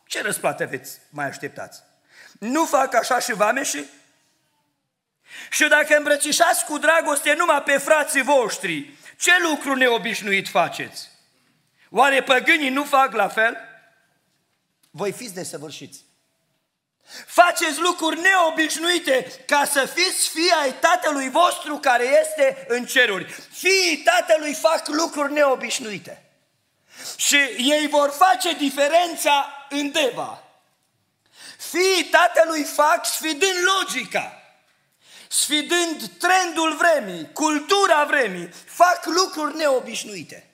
ce 0.08 0.22
răsplată 0.22 0.66
veți 0.66 1.00
mai 1.10 1.26
așteptați? 1.26 1.84
Nu 2.40 2.66
fac 2.66 2.94
așa 2.94 3.20
și 3.20 3.34
vameșii? 3.34 3.90
Și 5.50 5.68
dacă 5.68 5.98
îmbrățișați 5.98 6.66
cu 6.66 6.78
dragoste 6.78 7.34
numai 7.34 7.64
pe 7.64 7.78
frații 7.78 8.22
voștri, 8.22 8.90
ce 9.18 9.32
lucru 9.42 9.76
neobișnuit 9.76 10.48
faceți? 10.48 11.14
Oare 11.90 12.24
păgânii 12.24 12.70
nu 12.70 12.84
fac 12.84 13.14
la 13.14 13.28
fel? 13.28 13.58
voi 14.96 15.12
fiți 15.12 15.34
desăvârșiți. 15.34 16.04
Faceți 17.28 17.80
lucruri 17.80 18.20
neobișnuite 18.20 19.44
ca 19.46 19.66
să 19.66 19.86
fiți 19.86 20.30
fii 20.30 20.52
ai 20.62 20.74
Tatălui 20.74 21.30
vostru 21.30 21.78
care 21.78 22.04
este 22.22 22.66
în 22.68 22.86
ceruri. 22.86 23.36
Fiii 23.52 23.98
Tatălui 23.98 24.54
fac 24.54 24.88
lucruri 24.88 25.34
neobișnuite. 25.34 26.24
Și 27.16 27.36
ei 27.58 27.88
vor 27.88 28.10
face 28.10 28.54
diferența 28.54 29.66
în 29.70 29.92
Deva. 29.92 30.44
Fiii 31.58 32.04
Tatălui 32.04 32.64
fac 32.64 33.06
sfidând 33.06 33.58
logica, 33.78 34.42
sfidând 35.28 36.08
trendul 36.08 36.76
vremii, 36.76 37.32
cultura 37.34 38.04
vremii, 38.04 38.50
fac 38.66 39.06
lucruri 39.06 39.56
neobișnuite. 39.56 40.50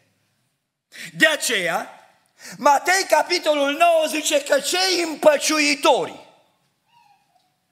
De 1.14 1.28
aceea, 1.28 1.90
Matei, 2.58 3.06
capitolul 3.10 3.72
9, 3.72 4.06
zice 4.08 4.44
că 4.44 4.60
cei 4.60 5.04
împăciuitori 5.04 6.20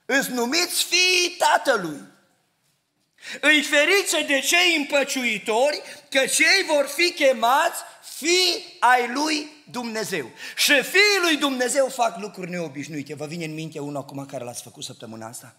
îți 0.06 0.32
numiți 0.32 0.84
fiii 0.84 1.36
Tatălui. 1.38 2.02
Îi 3.42 3.62
ferice 3.62 4.26
de 4.26 4.40
cei 4.40 4.76
împăciuitori, 4.78 5.82
că 6.10 6.26
cei 6.26 6.64
vor 6.68 6.86
fi 6.86 7.12
chemați 7.12 7.80
fii 8.16 8.78
ai 8.80 9.12
lui 9.14 9.50
Dumnezeu. 9.72 10.32
Și 10.56 10.82
fiii 10.82 11.20
lui 11.22 11.38
Dumnezeu 11.38 11.88
fac 11.88 12.18
lucruri 12.18 12.50
neobișnuite. 12.50 13.16
Vă 13.16 13.26
vine 13.26 13.46
în 13.46 13.54
minte 13.54 13.80
unul 13.80 14.02
acum 14.02 14.26
care 14.26 14.44
l-ați 14.44 14.62
făcut 14.62 14.84
săptămâna 14.84 15.28
asta? 15.28 15.56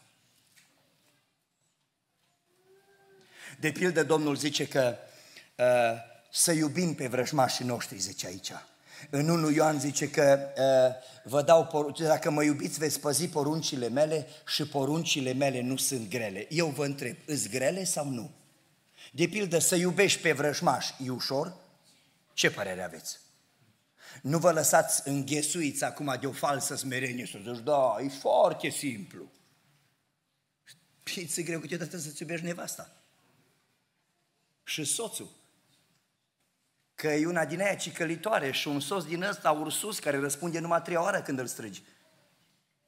De 3.58 3.72
pildă, 3.72 4.04
Domnul 4.04 4.36
zice 4.36 4.66
că 4.66 4.96
uh, 5.56 6.09
să 6.32 6.52
iubim 6.52 6.94
pe 6.94 7.08
vrăjmașii 7.08 7.64
noștri, 7.64 7.98
zice 7.98 8.26
aici. 8.26 8.52
În 9.10 9.28
1 9.28 9.50
Ioan 9.50 9.80
zice 9.80 10.10
că 10.10 10.52
uh, 10.56 11.30
vă 11.30 11.42
dau 11.42 11.66
porunci, 11.66 11.98
dacă 11.98 12.30
mă 12.30 12.42
iubiți 12.42 12.78
veți 12.78 13.00
păzi 13.00 13.28
poruncile 13.28 13.88
mele 13.88 14.26
și 14.46 14.66
poruncile 14.66 15.32
mele 15.32 15.60
nu 15.60 15.76
sunt 15.76 16.08
grele. 16.08 16.46
Eu 16.50 16.66
vă 16.66 16.84
întreb, 16.84 17.16
îți 17.26 17.48
grele 17.48 17.84
sau 17.84 18.08
nu? 18.08 18.30
De 19.12 19.26
pildă, 19.26 19.58
să 19.58 19.76
iubești 19.76 20.20
pe 20.20 20.32
vrăjmaș, 20.32 20.86
e 21.04 21.10
ușor? 21.10 21.56
Ce 22.32 22.50
părere 22.50 22.82
aveți? 22.82 23.18
Nu 24.22 24.38
vă 24.38 24.52
lăsați 24.52 25.08
înghesuiți 25.08 25.84
acum 25.84 26.16
de 26.20 26.26
o 26.26 26.32
falsă 26.32 26.76
smerenie 26.76 27.24
și 27.24 27.42
zici, 27.42 27.62
da, 27.64 27.96
e 28.00 28.08
foarte 28.08 28.68
simplu. 28.68 29.30
Și 31.04 31.26
ți 31.26 31.42
greu 31.42 31.60
câteodată 31.60 31.98
să-ți 31.98 32.22
iubești 32.22 32.44
nevasta. 32.44 32.92
Și 34.64 34.84
soțul 34.84 35.39
că 37.00 37.08
e 37.08 37.26
una 37.26 37.44
din 37.44 37.60
aia 37.60 37.74
cicălitoare 37.74 38.50
și 38.50 38.68
un 38.68 38.80
sos 38.80 39.04
din 39.04 39.22
ăsta 39.22 39.50
ursus 39.50 39.98
care 39.98 40.18
răspunde 40.18 40.58
numai 40.58 40.82
trei 40.82 40.96
ore 40.96 41.20
când 41.20 41.38
îl 41.38 41.46
strigi. 41.46 41.82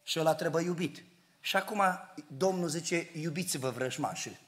Și 0.03 0.19
ăla 0.19 0.35
trebuie 0.35 0.65
iubit. 0.65 1.03
Și 1.41 1.57
acum 1.57 1.83
Domnul 2.27 2.69
zice, 2.69 3.11
iubiți-vă 3.15 3.71
vrăjmașii. 3.71 4.39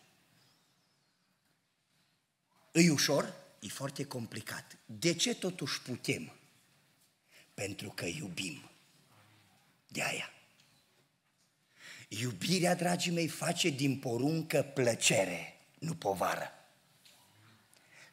E 2.72 2.90
ușor? 2.90 3.34
E 3.58 3.68
foarte 3.68 4.04
complicat. 4.04 4.76
De 4.86 5.14
ce 5.14 5.34
totuși 5.34 5.82
putem? 5.82 6.32
Pentru 7.54 7.90
că 7.90 8.04
iubim. 8.04 8.70
De 9.88 10.02
aia. 10.02 10.32
Iubirea, 12.08 12.74
dragii 12.74 13.12
mei, 13.12 13.28
face 13.28 13.68
din 13.68 13.98
poruncă 13.98 14.62
plăcere, 14.62 15.60
nu 15.78 15.94
povară. 15.94 16.63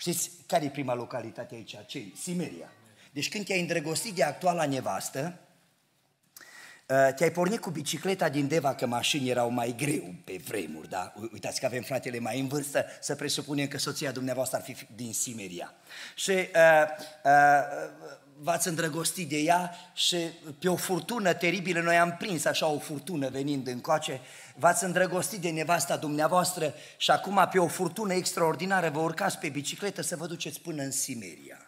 Știți 0.02 0.32
care 0.48 0.66
e 0.66 0.70
prima 0.70 0.94
localitate 0.94 1.56
aici? 1.56 1.76
Ce 1.86 2.04
Simeria. 2.22 2.72
Deci 3.12 3.30
când 3.30 3.46
te-ai 3.46 3.60
îndrăgostit 3.60 4.14
de 4.14 4.24
actuala 4.24 4.66
nevastă, 4.66 5.40
uh, 6.88 7.14
te-ai 7.16 7.32
pornit 7.32 7.60
cu 7.60 7.70
bicicleta 7.70 8.30
din 8.30 8.48
Deva, 8.48 8.76
că 8.76 8.86
mașini 8.86 9.30
erau 9.30 9.50
mai 9.50 9.76
greu 9.78 10.14
pe 10.24 10.42
vremuri, 10.48 10.90
da? 10.90 11.14
Uitați 11.34 11.60
că 11.60 11.66
avem 11.66 11.82
fratele 11.82 12.20
mai 12.20 12.40
în 12.40 12.48
vârstă, 12.48 12.86
să 13.00 13.16
presupunem 13.16 13.68
că 13.68 13.78
soția 13.78 14.12
dumneavoastră 14.12 14.58
ar 14.58 14.64
fi 14.64 14.76
din 14.96 15.14
Simeria. 15.14 15.74
Și 16.16 16.32
uh, 16.32 16.86
uh, 17.24 18.12
v-ați 18.44 18.68
îndrăgostit 18.68 19.30
de 19.30 19.38
ea 19.38 19.76
și 19.94 20.18
pe 20.60 20.70
o 20.70 20.76
furtună 20.76 21.34
teribilă, 21.34 21.82
noi 21.82 21.98
am 21.98 22.18
prins 22.18 22.46
așa 22.46 22.68
o 22.68 22.80
furtună 22.80 23.30
venind 23.30 23.68
încoace, 23.68 24.22
v-ați 24.56 24.84
îndrăgostit 24.84 25.42
de 25.42 25.50
nevasta 25.50 25.98
dumneavoastră 25.98 26.74
și 26.98 27.12
acum 27.12 27.48
pe 27.52 27.60
o 27.60 27.68
furtună 27.68 28.14
extraordinară 28.14 28.90
vă 28.90 29.00
urcați 29.00 29.38
pe 29.38 29.50
bicicletă 29.50 30.02
să 30.02 30.16
vă 30.16 30.28
duceți 30.28 30.60
până 30.60 30.84
în 30.84 30.92
Simeria. 30.92 31.66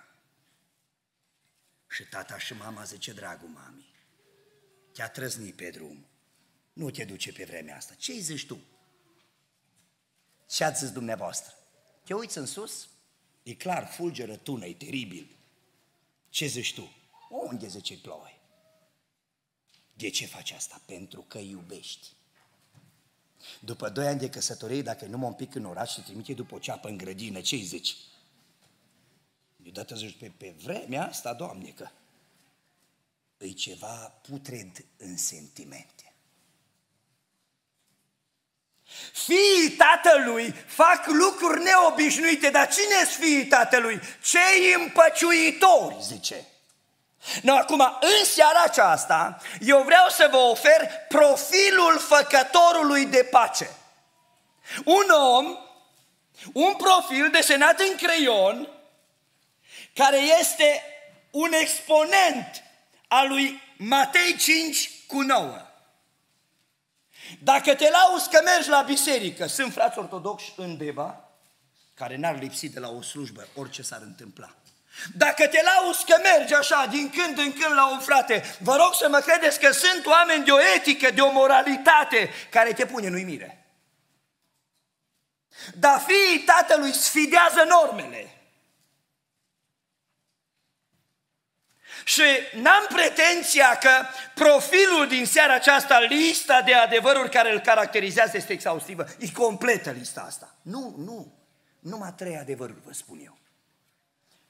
Și 1.88 2.04
tata 2.04 2.38
și 2.38 2.54
mama 2.54 2.84
zice, 2.84 3.14
dragul 3.14 3.50
mami, 3.54 3.86
te-a 4.94 5.10
trăznit 5.10 5.56
pe 5.56 5.70
drum, 5.70 6.06
nu 6.74 6.90
te 6.90 7.04
duce 7.04 7.32
pe 7.32 7.44
vremea 7.44 7.76
asta. 7.76 7.94
Ce-i 7.98 8.20
zici 8.20 8.46
tu? 8.46 8.60
Ce 10.48 10.64
ați 10.64 10.80
zis 10.80 10.92
dumneavoastră? 10.92 11.54
Te 12.04 12.14
uiți 12.14 12.38
în 12.38 12.46
sus? 12.46 12.88
E 13.44 13.54
clar, 13.54 13.88
fulgeră 13.88 14.36
tună, 14.36 14.66
e 14.66 14.74
teribil. 14.74 15.38
Ce 16.34 16.46
zici 16.46 16.74
tu? 16.74 16.90
Unde 17.30 17.68
zice 17.68 17.98
ploaie? 17.98 18.40
De 19.94 20.10
ce 20.10 20.26
faci 20.26 20.52
asta? 20.52 20.82
Pentru 20.86 21.22
că 21.22 21.38
iubești. 21.38 22.08
După 23.60 23.90
doi 23.90 24.08
ani 24.08 24.20
de 24.20 24.30
căsătorie, 24.30 24.82
dacă 24.82 25.06
nu 25.06 25.18
mă 25.18 25.26
un 25.26 25.34
pic 25.34 25.56
în 25.56 25.66
oraș, 25.66 25.94
se 25.94 26.02
trimite 26.02 26.34
după 26.34 26.56
o 26.56 26.60
ceapă 26.60 26.88
în 26.88 26.98
grădină, 26.98 27.42
ce 27.42 27.56
îi 27.56 27.64
zici? 27.64 27.96
Deodată 29.56 29.96
zici, 29.96 30.18
pe, 30.18 30.32
pe 30.38 30.50
vremea 30.50 31.08
asta, 31.08 31.34
Doamne, 31.34 31.70
că 31.70 31.90
e 33.38 33.52
ceva 33.52 33.96
putred 34.08 34.86
în 34.98 35.18
sentimente. 35.18 36.03
Fiii 39.26 39.70
tatălui 39.70 40.56
fac 40.68 41.06
lucruri 41.06 41.64
neobișnuite, 41.64 42.50
dar 42.50 42.68
cine 42.68 42.96
sunt 42.96 43.24
fiii 43.24 43.46
tatălui? 43.46 44.00
Cei 44.24 44.74
împăciuitori, 44.76 45.96
zice. 46.02 46.48
No, 47.42 47.56
acum, 47.56 47.98
în 48.00 48.26
seara 48.26 48.62
aceasta, 48.64 49.42
eu 49.60 49.82
vreau 49.82 50.10
să 50.10 50.28
vă 50.32 50.38
ofer 50.38 50.90
profilul 51.08 52.00
făcătorului 52.00 53.06
de 53.06 53.28
pace. 53.32 53.70
Un 54.86 55.10
om, 55.10 55.58
un 56.54 56.74
profil 56.74 57.30
desenat 57.32 57.80
în 57.80 57.96
creion, 57.96 58.70
care 59.94 60.18
este 60.40 60.84
un 61.32 61.54
exponent 61.54 62.64
al 63.08 63.28
lui 63.28 63.62
Matei 63.78 64.36
5 64.38 64.90
cu 65.08 65.22
9. 65.22 65.73
Dacă 67.40 67.76
te 67.76 67.90
lauzi 67.90 68.30
că 68.30 68.42
mergi 68.44 68.70
la 68.70 68.82
biserică, 68.82 69.48
sunt 69.48 69.74
frați 69.74 69.98
ortodoxi 69.98 70.54
în 70.56 70.78
Deva, 70.78 71.30
care 71.94 72.18
n-ar 72.18 72.40
lipsi 72.40 72.70
de 72.70 72.80
la 72.80 72.90
o 72.90 73.02
slujbă, 73.02 73.48
orice 73.56 73.82
s-ar 73.82 74.02
întâmpla. 74.02 74.56
Dacă 75.16 75.48
te 75.48 75.62
lauzi 75.64 76.06
că 76.06 76.16
mergi 76.24 76.54
așa 76.54 76.86
din 76.86 77.10
când 77.10 77.38
în 77.38 77.54
când 77.54 77.74
la 77.74 77.92
un 77.92 78.00
frate, 78.00 78.44
vă 78.60 78.76
rog 78.76 78.94
să 78.94 79.08
mă 79.10 79.20
credeți 79.20 79.60
că 79.60 79.72
sunt 79.72 80.06
oameni 80.06 80.46
de 80.46 80.52
o 80.52 80.60
etică, 80.76 81.12
de 81.12 81.22
o 81.22 81.32
moralitate 81.32 82.30
care 82.50 82.74
te 82.74 82.86
pune 82.86 83.08
în 83.08 83.14
uimire. 83.14 83.68
Dar 85.74 86.00
fiii 86.00 86.40
tatălui 86.40 86.94
sfidează 86.94 87.64
normele. 87.68 88.43
Și 92.04 92.22
n-am 92.54 92.88
pretenția 92.94 93.78
că 93.78 93.90
profilul 94.34 95.08
din 95.08 95.26
seara 95.26 95.54
aceasta, 95.54 96.00
lista 96.00 96.62
de 96.62 96.74
adevăruri 96.74 97.30
care 97.30 97.52
îl 97.52 97.60
caracterizează 97.60 98.38
este 98.38 98.54
exhaustivă. 98.54 99.06
E 99.20 99.32
completă 99.32 99.92
lista 99.92 100.22
asta. 100.22 100.56
Nu, 100.62 100.96
nu. 100.98 101.34
Numai 101.80 102.14
trei 102.14 102.38
adevăruri 102.38 102.82
vă 102.86 102.94
spun 102.94 103.20
eu. 103.24 103.38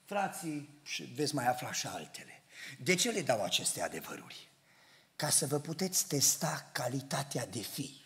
Frații, 0.06 0.80
și 0.84 1.04
veți 1.04 1.36
mai 1.36 1.48
afla 1.48 1.74
și 1.74 1.88
altele. 1.88 2.44
De 2.80 2.96
ce 2.96 3.10
le 3.10 3.22
dau 3.22 3.44
aceste 3.44 3.82
adevăruri? 3.82 4.50
Ca 5.16 5.30
să 5.30 5.46
vă 5.46 5.60
puteți 5.60 6.08
testa 6.08 6.70
calitatea 6.72 7.46
de 7.46 7.60
fi. 7.60 8.02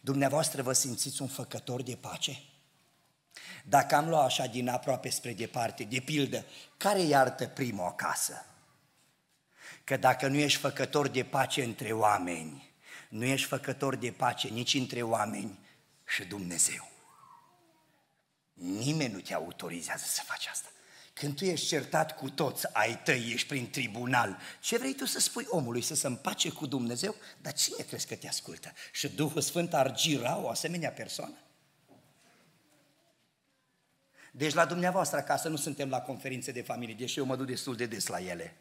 Dumneavoastră 0.00 0.62
vă 0.62 0.72
simțiți 0.72 1.22
un 1.22 1.28
făcător 1.28 1.82
de 1.82 1.96
pace? 1.96 2.42
Dacă 3.64 3.94
am 3.94 4.08
luat 4.08 4.24
așa 4.24 4.46
din 4.46 4.68
aproape 4.68 5.08
spre 5.08 5.32
departe, 5.32 5.84
de 5.84 6.00
pildă, 6.00 6.44
care 6.76 7.00
iartă 7.00 7.46
primul 7.46 7.84
acasă? 7.84 8.46
Că 9.84 9.96
dacă 9.96 10.26
nu 10.26 10.36
ești 10.36 10.58
făcător 10.58 11.08
de 11.08 11.24
pace 11.24 11.62
între 11.62 11.92
oameni, 11.92 12.74
nu 13.08 13.24
ești 13.24 13.46
făcător 13.46 13.96
de 13.96 14.10
pace 14.10 14.48
nici 14.48 14.74
între 14.74 15.02
oameni 15.02 15.58
și 16.06 16.24
Dumnezeu. 16.24 16.90
Nimeni 18.52 19.12
nu 19.12 19.20
te 19.20 19.34
autorizează 19.34 20.04
să 20.06 20.22
faci 20.24 20.46
asta. 20.46 20.68
Când 21.12 21.36
tu 21.36 21.44
ești 21.44 21.66
certat 21.66 22.16
cu 22.16 22.30
toți 22.30 22.66
ai 22.72 23.00
tăi, 23.02 23.30
ești 23.32 23.46
prin 23.46 23.70
tribunal, 23.70 24.38
ce 24.60 24.78
vrei 24.78 24.94
tu 24.94 25.04
să 25.04 25.20
spui 25.20 25.46
omului? 25.48 25.82
Să 25.82 25.94
se 25.94 26.06
împace 26.06 26.50
cu 26.50 26.66
Dumnezeu? 26.66 27.14
Dar 27.42 27.52
cine 27.52 27.82
crezi 27.82 28.06
că 28.06 28.14
te 28.14 28.28
ascultă? 28.28 28.72
Și 28.92 29.08
Duhul 29.08 29.40
Sfânt 29.40 29.74
ar 29.74 29.94
gira 29.94 30.36
o 30.36 30.48
asemenea 30.48 30.90
persoană? 30.90 31.36
Deci 34.36 34.54
la 34.54 34.66
dumneavoastră 34.66 35.16
acasă 35.16 35.48
nu 35.48 35.56
suntem 35.56 35.88
la 35.88 36.00
conferințe 36.00 36.52
de 36.52 36.62
familie, 36.62 36.94
deși 36.94 37.18
eu 37.18 37.24
mă 37.24 37.36
duc 37.36 37.46
destul 37.46 37.76
de 37.76 37.86
des 37.86 38.06
la 38.06 38.20
ele. 38.20 38.56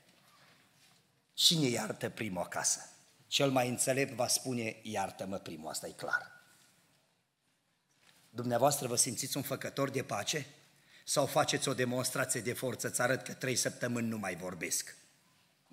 Cine 1.34 1.68
iartă 1.68 2.10
primul 2.10 2.42
acasă? 2.42 2.90
Cel 3.28 3.52
mai 3.52 3.70
înțelept 3.70 4.14
va 4.14 4.28
spune, 4.28 4.80
iartă-mă 4.82 5.38
primul, 5.38 5.70
asta 5.70 5.88
e 5.88 5.92
clar. 5.92 6.32
Dumneavoastră 8.30 8.88
vă 8.88 8.96
simțiți 8.96 9.38
un 9.38 9.44
făcător 9.44 9.90
de 9.90 10.04
pace? 10.04 10.46
Sau 11.04 11.26
faceți 11.26 11.68
o 11.68 11.74
demonstrație 11.74 12.42
de 12.42 12.54
forță, 12.54 12.88
îți 12.88 13.02
arăt 13.02 13.22
că 13.22 13.34
trei 13.34 13.56
săptămâni 13.56 14.08
nu 14.08 14.18
mai 14.18 14.36
vorbesc? 14.36 14.96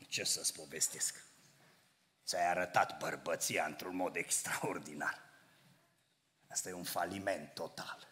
Ce 0.08 0.24
să-ți 0.24 0.52
povestesc? 0.52 1.24
Ți-ai 2.26 2.50
arătat 2.50 2.98
bărbăția 2.98 3.64
într-un 3.64 3.96
mod 3.96 4.16
extraordinar. 4.16 5.20
Asta 6.48 6.68
e 6.68 6.72
un 6.72 6.84
faliment 6.84 7.54
total 7.54 8.10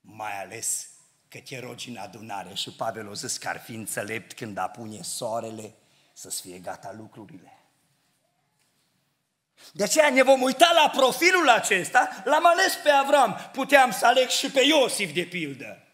mai 0.00 0.40
ales 0.40 0.88
că 1.28 1.38
te 1.38 1.60
rogi 1.60 1.88
în 1.88 1.96
adunare 1.96 2.54
și 2.54 2.70
Pavel 2.70 3.08
o 3.08 3.14
zis 3.14 3.36
că 3.36 3.48
ar 3.48 3.60
fi 3.60 3.74
înțelept 3.74 4.32
când 4.32 4.58
apune 4.58 5.02
soarele 5.02 5.74
să-ți 6.12 6.40
fie 6.40 6.58
gata 6.58 6.94
lucrurile. 6.96 7.54
De 9.72 9.82
aceea 9.82 10.10
ne 10.10 10.22
vom 10.22 10.42
uita 10.42 10.70
la 10.74 10.90
profilul 10.90 11.48
acesta, 11.48 12.22
l-am 12.24 12.46
ales 12.46 12.74
pe 12.82 12.90
Avram, 12.90 13.50
puteam 13.52 13.90
să 13.90 14.06
aleg 14.06 14.28
și 14.28 14.50
pe 14.50 14.60
Iosif 14.60 15.12
de 15.12 15.22
pildă. 15.22 15.84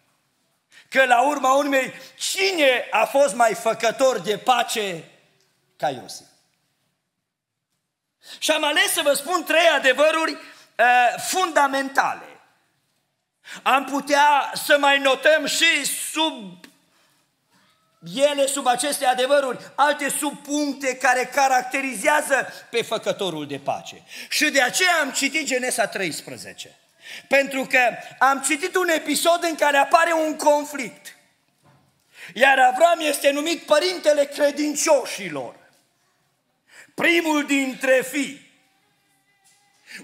Că 0.89 1.05
la 1.05 1.29
urma 1.29 1.55
urmei, 1.55 1.93
cine 2.19 2.89
a 2.91 3.05
fost 3.05 3.35
mai 3.35 3.55
făcător 3.55 4.21
de 4.21 4.39
pace 4.39 5.05
ca 5.77 5.91
Iosif? 5.91 6.27
Și 8.39 8.51
am 8.51 8.65
ales 8.65 8.93
să 8.93 9.01
vă 9.03 9.13
spun 9.13 9.45
trei 9.45 9.69
adevăruri 9.69 10.33
uh, 10.33 11.21
fundamentale 11.29 12.36
am 13.63 13.85
putea 13.85 14.53
să 14.55 14.77
mai 14.79 14.99
notăm 14.99 15.47
și 15.47 15.85
sub 15.85 16.65
ele, 18.15 18.47
sub 18.47 18.67
aceste 18.67 19.05
adevăruri, 19.05 19.73
alte 19.75 20.09
subpuncte 20.09 20.97
care 20.97 21.31
caracterizează 21.35 22.53
pe 22.71 22.83
făcătorul 22.83 23.47
de 23.47 23.59
pace. 23.59 24.03
Și 24.29 24.51
de 24.51 24.63
aceea 24.63 25.01
am 25.01 25.11
citit 25.11 25.47
Genesa 25.47 25.87
13. 25.87 26.77
Pentru 27.29 27.65
că 27.65 27.79
am 28.19 28.41
citit 28.41 28.75
un 28.77 28.89
episod 28.89 29.39
în 29.43 29.55
care 29.55 29.77
apare 29.77 30.13
un 30.13 30.37
conflict. 30.37 31.17
Iar 32.35 32.59
Avram 32.59 33.01
este 33.01 33.31
numit 33.31 33.63
părintele 33.63 34.25
credincioșilor. 34.25 35.55
Primul 36.95 37.47
dintre 37.47 38.03
fii. 38.11 38.46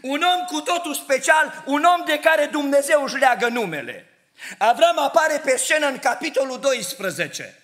Un 0.01 0.23
om 0.23 0.45
cu 0.45 0.61
totul 0.61 0.95
special, 0.95 1.63
un 1.67 1.85
om 1.85 2.05
de 2.05 2.19
care 2.19 2.47
Dumnezeu 2.47 3.03
își 3.03 3.17
leagă 3.17 3.49
numele. 3.49 4.07
Avram 4.59 4.99
apare 4.99 5.39
pe 5.39 5.57
scenă 5.57 5.87
în 5.87 5.99
capitolul 5.99 6.61
12. 6.61 7.63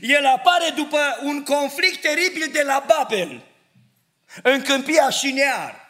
El 0.00 0.26
apare 0.26 0.70
după 0.74 1.18
un 1.22 1.44
conflict 1.44 2.00
teribil 2.00 2.48
de 2.52 2.62
la 2.62 2.84
Babel, 2.86 3.40
în 4.42 4.62
câmpia 4.62 5.10
Șinear. 5.10 5.88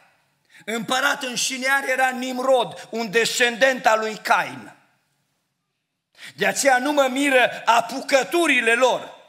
Împărat 0.65 1.23
în 1.23 1.35
Șinear 1.35 1.89
era 1.89 2.09
Nimrod, 2.09 2.89
un 2.91 3.11
descendent 3.11 3.87
al 3.87 3.99
lui 3.99 4.17
Cain. 4.23 4.75
De 6.37 6.47
aceea 6.47 6.79
nu 6.79 6.93
mă 6.93 7.09
miră 7.11 7.63
apucăturile 7.65 8.75
lor. 8.75 9.20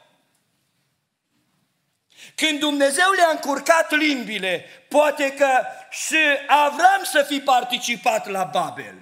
Când 2.34 2.58
Dumnezeu 2.58 3.10
le-a 3.10 3.28
încurcat 3.30 3.90
limbile, 3.90 4.66
poate 4.88 5.32
că 5.32 5.60
și 5.90 6.18
Avram 6.46 7.02
să 7.02 7.22
fi 7.22 7.40
participat 7.40 8.26
la 8.26 8.44
Babel. 8.44 8.94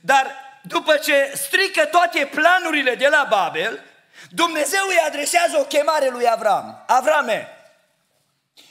Dar 0.00 0.36
după 0.62 0.96
ce 0.96 1.32
strică 1.34 1.84
toate 1.84 2.26
planurile 2.26 2.94
de 2.94 3.08
la 3.08 3.26
Babel, 3.30 3.84
Dumnezeu 4.30 4.86
îi 4.88 5.02
adresează 5.06 5.58
o 5.58 5.64
chemare 5.64 6.08
lui 6.08 6.28
Avram. 6.28 6.84
Avrame, 6.86 7.48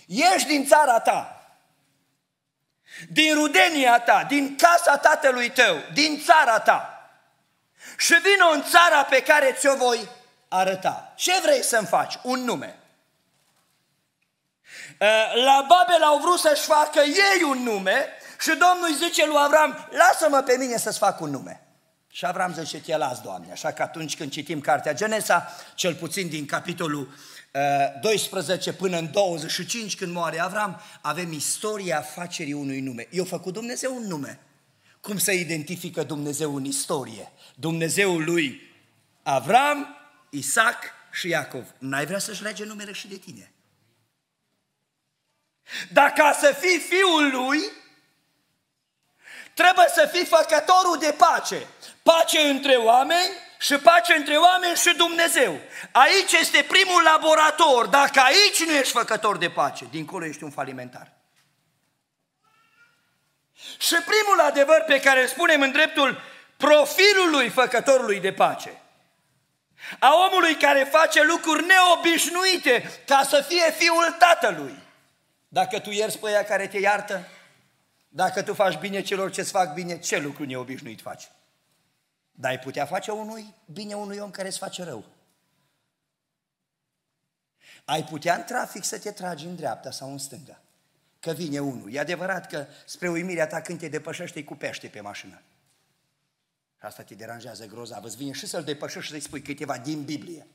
ieși 0.06 0.46
din 0.46 0.66
țara 0.66 1.00
ta, 1.00 1.46
din 3.10 3.34
rudenia 3.34 4.00
ta, 4.00 4.24
din 4.24 4.56
casa 4.56 4.98
tatălui 4.98 5.50
tău, 5.50 5.78
din 5.94 6.20
țara 6.20 6.60
ta 6.60 7.10
și 7.98 8.14
vină 8.14 8.50
în 8.52 8.64
țara 8.64 9.04
pe 9.04 9.22
care 9.22 9.52
ți-o 9.52 9.76
voi 9.76 10.10
arăta. 10.54 11.14
Ce 11.16 11.32
vrei 11.42 11.64
să-mi 11.64 11.88
faci? 11.88 12.20
Un 12.24 12.40
nume. 12.44 12.80
Uh, 15.00 15.44
la 15.46 15.66
Babel 15.68 16.04
au 16.04 16.20
vrut 16.20 16.40
să-și 16.40 16.62
facă 16.62 17.00
ei 17.00 17.44
un 17.44 17.64
nume 17.64 18.06
și 18.42 18.48
Domnul 18.48 18.88
îi 18.88 19.08
zice 19.08 19.26
lui 19.26 19.36
Avram, 19.38 19.88
lasă-mă 19.92 20.42
pe 20.42 20.56
mine 20.60 20.78
să-ți 20.78 20.98
fac 20.98 21.22
un 21.22 21.30
nume. 21.30 21.62
Și 22.10 22.26
Avram 22.26 22.54
zice, 22.54 22.82
te 22.82 22.98
las, 22.98 23.22
Doamne. 23.22 23.52
Așa 23.52 23.72
că 23.72 23.82
atunci 23.82 24.18
când 24.18 24.32
citim 24.32 24.62
cartea 24.62 24.94
Genesa, 24.94 25.56
cel 25.76 25.96
puțin 25.96 26.30
din 26.30 26.46
capitolul 26.46 27.14
12 28.02 28.70
uh, 28.70 28.76
până 28.76 28.98
în 28.98 29.12
25, 29.12 29.96
când 29.96 30.14
moare 30.14 30.40
Avram, 30.40 30.82
avem 31.02 31.32
istoria 31.32 32.02
facerii 32.02 32.54
unui 32.54 32.80
nume. 32.80 33.08
I-a 33.10 33.24
făcut 33.24 33.54
Dumnezeu 33.54 33.96
un 33.96 34.08
nume. 34.08 34.40
Cum 35.02 35.18
se 35.18 35.34
identifică 35.34 36.04
Dumnezeu 36.04 36.56
în 36.56 36.66
istorie? 36.66 37.32
Dumnezeul 37.56 38.24
lui 38.24 38.62
Avram, 39.24 40.01
Isaac 40.34 40.84
și 41.12 41.28
Iacov. 41.28 41.66
N-ai 41.78 42.06
vrea 42.06 42.20
să-și 42.20 42.44
lege 42.44 42.64
numele 42.64 42.92
și 42.92 43.08
de 43.08 43.18
tine. 43.18 43.52
Dar 45.92 46.12
ca 46.12 46.38
să 46.40 46.56
fii 46.60 46.80
fiul 46.80 47.32
lui, 47.32 47.60
trebuie 49.54 49.86
să 49.94 50.10
fii 50.12 50.26
făcătorul 50.26 50.98
de 51.00 51.16
pace. 51.18 51.68
Pace 52.04 52.40
între 52.40 52.76
oameni 52.76 53.32
și 53.60 53.76
pace 53.76 54.14
între 54.14 54.38
oameni 54.38 54.76
și 54.76 54.96
Dumnezeu. 54.96 55.60
Aici 55.92 56.32
este 56.32 56.64
primul 56.68 57.04
laborator. 57.04 57.86
Dacă 57.86 58.20
aici 58.20 58.64
nu 58.66 58.72
ești 58.72 58.94
făcător 58.94 59.38
de 59.38 59.50
pace, 59.50 59.86
dincolo 59.90 60.26
ești 60.26 60.44
un 60.44 60.52
falimentar. 60.52 61.12
Și 63.80 63.96
primul 63.96 64.40
adevăr 64.40 64.84
pe 64.88 65.00
care 65.00 65.22
îl 65.22 65.28
spunem 65.28 65.62
în 65.62 65.72
dreptul 65.72 66.22
profilului 66.58 67.50
făcătorului 67.50 68.20
de 68.20 68.34
pace, 68.34 68.81
a 70.00 70.14
omului 70.30 70.56
care 70.56 70.84
face 70.84 71.24
lucruri 71.24 71.66
neobișnuite 71.66 73.02
ca 73.06 73.24
să 73.30 73.46
fie 73.48 73.72
fiul 73.72 74.16
tatălui. 74.20 74.78
Dacă 75.48 75.80
tu 75.80 75.90
ierți 75.90 76.20
pe 76.20 76.30
ea 76.30 76.44
care 76.44 76.68
te 76.68 76.78
iartă, 76.78 77.28
dacă 78.08 78.42
tu 78.42 78.54
faci 78.54 78.78
bine 78.78 79.02
celor 79.02 79.32
ce-ți 79.32 79.52
fac 79.52 79.74
bine, 79.74 80.00
ce 80.00 80.18
lucru 80.18 80.46
neobișnuit 80.46 81.02
faci? 81.02 81.32
Dar 82.32 82.52
ai 82.52 82.60
putea 82.60 82.86
face 82.86 83.12
unui 83.12 83.54
bine 83.66 83.94
unui 83.94 84.18
om 84.18 84.32
care 84.32 84.48
îți 84.48 84.58
face 84.58 84.84
rău. 84.84 85.06
Ai 87.86 88.04
putea 88.04 88.36
în 88.36 88.44
trafic 88.44 88.84
să 88.84 89.00
te 89.00 89.12
tragi 89.12 89.46
în 89.46 89.56
dreapta 89.56 89.92
sau 89.92 90.12
în 90.12 90.18
stânga. 90.18 90.62
Că 91.20 91.32
vine 91.32 91.60
unul. 91.60 91.94
E 91.94 92.00
adevărat 92.00 92.48
că 92.48 92.66
spre 92.86 93.10
uimirea 93.10 93.48
ta 93.48 93.62
când 93.62 93.80
te 93.80 93.88
depășește, 93.88 94.38
îi 94.38 94.46
cupește 94.46 94.88
pe 94.88 95.02
mașină. 95.02 95.42
Asta 96.82 97.04
te 97.04 97.16
deranjează 97.16 97.66
grozav. 97.66 98.04
Îți 98.04 98.18
vine 98.18 98.32
și 98.32 98.48
să-l 98.48 98.64
depășești 98.64 99.06
și 99.06 99.12
să-i 99.12 99.20
spui 99.20 99.42
câteva 99.42 99.78
din 99.78 100.04
Biblie. 100.04 100.48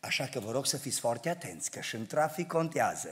Așa 0.00 0.26
că 0.26 0.40
vă 0.40 0.50
rog 0.50 0.66
să 0.66 0.76
fiți 0.76 1.00
foarte 1.00 1.28
atenți, 1.28 1.70
că 1.70 1.80
și 1.80 1.94
în 1.94 2.06
trafic 2.06 2.46
contează 2.46 3.08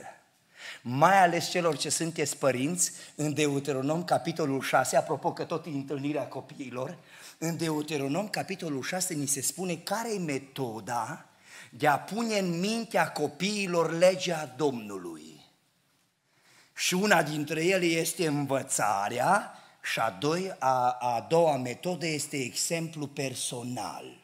mai 0.81 1.23
ales 1.23 1.49
celor 1.49 1.77
ce 1.77 1.89
sunteți 1.89 2.37
părinți, 2.37 2.91
în 3.15 3.33
Deuteronom, 3.33 4.03
capitolul 4.03 4.61
6, 4.61 4.97
apropo 4.97 5.33
că 5.33 5.43
tot 5.43 5.65
e 5.65 5.69
întâlnirea 5.69 6.27
copiilor, 6.27 6.97
în 7.37 7.57
Deuteronom, 7.57 8.27
capitolul 8.27 8.81
6, 8.81 9.13
ni 9.13 9.25
se 9.25 9.41
spune 9.41 9.75
care 9.75 10.13
e 10.13 10.19
metoda 10.19 11.25
de 11.69 11.87
a 11.87 11.99
pune 11.99 12.37
în 12.37 12.59
mintea 12.59 13.11
copiilor 13.11 13.91
legea 13.91 14.53
Domnului. 14.57 15.32
Și 16.75 16.93
una 16.93 17.23
dintre 17.23 17.65
ele 17.65 17.85
este 17.85 18.27
învățarea 18.27 19.57
și 19.91 19.99
a, 19.99 20.09
doi, 20.09 20.55
a, 20.59 20.97
a 20.99 21.25
doua 21.29 21.57
metodă 21.57 22.05
este 22.07 22.37
exemplu 22.37 23.07
personal. 23.07 24.21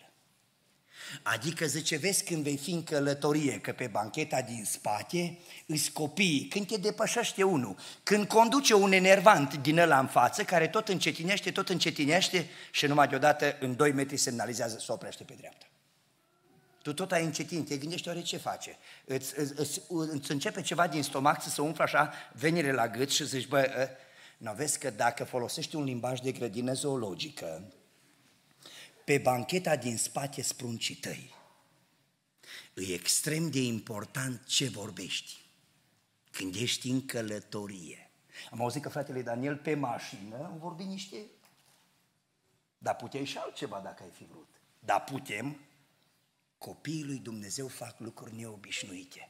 Adică 1.23 1.65
zice, 1.65 1.97
vezi 1.97 2.23
când 2.23 2.43
vei 2.43 2.57
fi 2.57 2.71
în 2.71 2.83
călătorie, 2.83 3.59
că 3.59 3.71
pe 3.71 3.88
bancheta 3.88 4.41
din 4.41 4.65
spate 4.65 5.38
îți 5.65 5.91
copiii, 5.91 6.47
când 6.47 6.67
te 6.67 6.77
depășește 6.77 7.43
unul, 7.43 7.75
când 8.03 8.27
conduce 8.27 8.73
un 8.73 8.91
enervant 8.91 9.57
din 9.57 9.79
ăla 9.79 9.99
în 9.99 10.07
față, 10.07 10.43
care 10.43 10.67
tot 10.67 10.88
încetinește, 10.88 11.51
tot 11.51 11.69
încetinește 11.69 12.49
și 12.71 12.85
numai 12.85 13.07
deodată 13.07 13.57
în 13.59 13.75
2 13.75 13.91
metri 13.91 14.17
semnalizează 14.17 14.77
să 14.79 14.91
oprește 14.91 15.23
pe 15.23 15.33
dreapta. 15.38 15.68
Tu 16.81 16.93
tot 16.93 17.11
ai 17.11 17.23
încetinit, 17.23 17.67
te 17.67 17.77
gândești 17.77 18.07
oare 18.07 18.21
ce 18.21 18.37
face? 18.37 18.77
Îți, 19.05 19.39
îți, 19.39 19.59
îți, 19.59 19.81
îți 19.87 20.31
începe 20.31 20.61
ceva 20.61 20.87
din 20.87 21.03
stomac 21.03 21.41
să 21.41 21.49
se 21.49 21.61
umflă 21.61 21.83
așa 21.83 22.13
venire 22.33 22.71
la 22.71 22.87
gât 22.87 23.09
și 23.09 23.25
zici, 23.25 23.47
bă, 23.47 23.71
ă, 23.81 23.87
nu 24.37 24.53
vezi 24.53 24.79
că 24.79 24.89
dacă 24.89 25.23
folosești 25.23 25.75
un 25.75 25.83
limbaj 25.83 26.19
de 26.19 26.31
grădină 26.31 26.73
zoologică, 26.73 27.73
pe 29.05 29.17
bancheta 29.17 29.75
din 29.75 29.97
spate 29.97 30.41
spruncii 30.41 30.95
tăi. 30.95 31.35
E 32.75 32.93
extrem 32.93 33.49
de 33.49 33.59
important 33.59 34.45
ce 34.45 34.69
vorbești 34.69 35.39
când 36.31 36.55
ești 36.55 36.89
în 36.89 37.05
călătorie. 37.05 38.11
Am 38.51 38.61
auzit 38.61 38.81
că 38.81 38.89
fratele 38.89 39.21
Daniel 39.21 39.55
pe 39.55 39.75
mașină 39.75 40.57
vorbi 40.59 40.83
niște... 40.83 41.17
Dar 42.77 42.95
puteai 42.95 43.25
și 43.25 43.37
altceva 43.37 43.79
dacă 43.83 44.03
ai 44.03 44.09
fi 44.09 44.25
vrut. 44.25 44.47
Dar 44.79 45.03
putem, 45.03 45.59
copiii 46.59 47.03
lui 47.03 47.17
Dumnezeu 47.17 47.67
fac 47.67 47.99
lucruri 47.99 48.35
neobișnuite. 48.35 49.29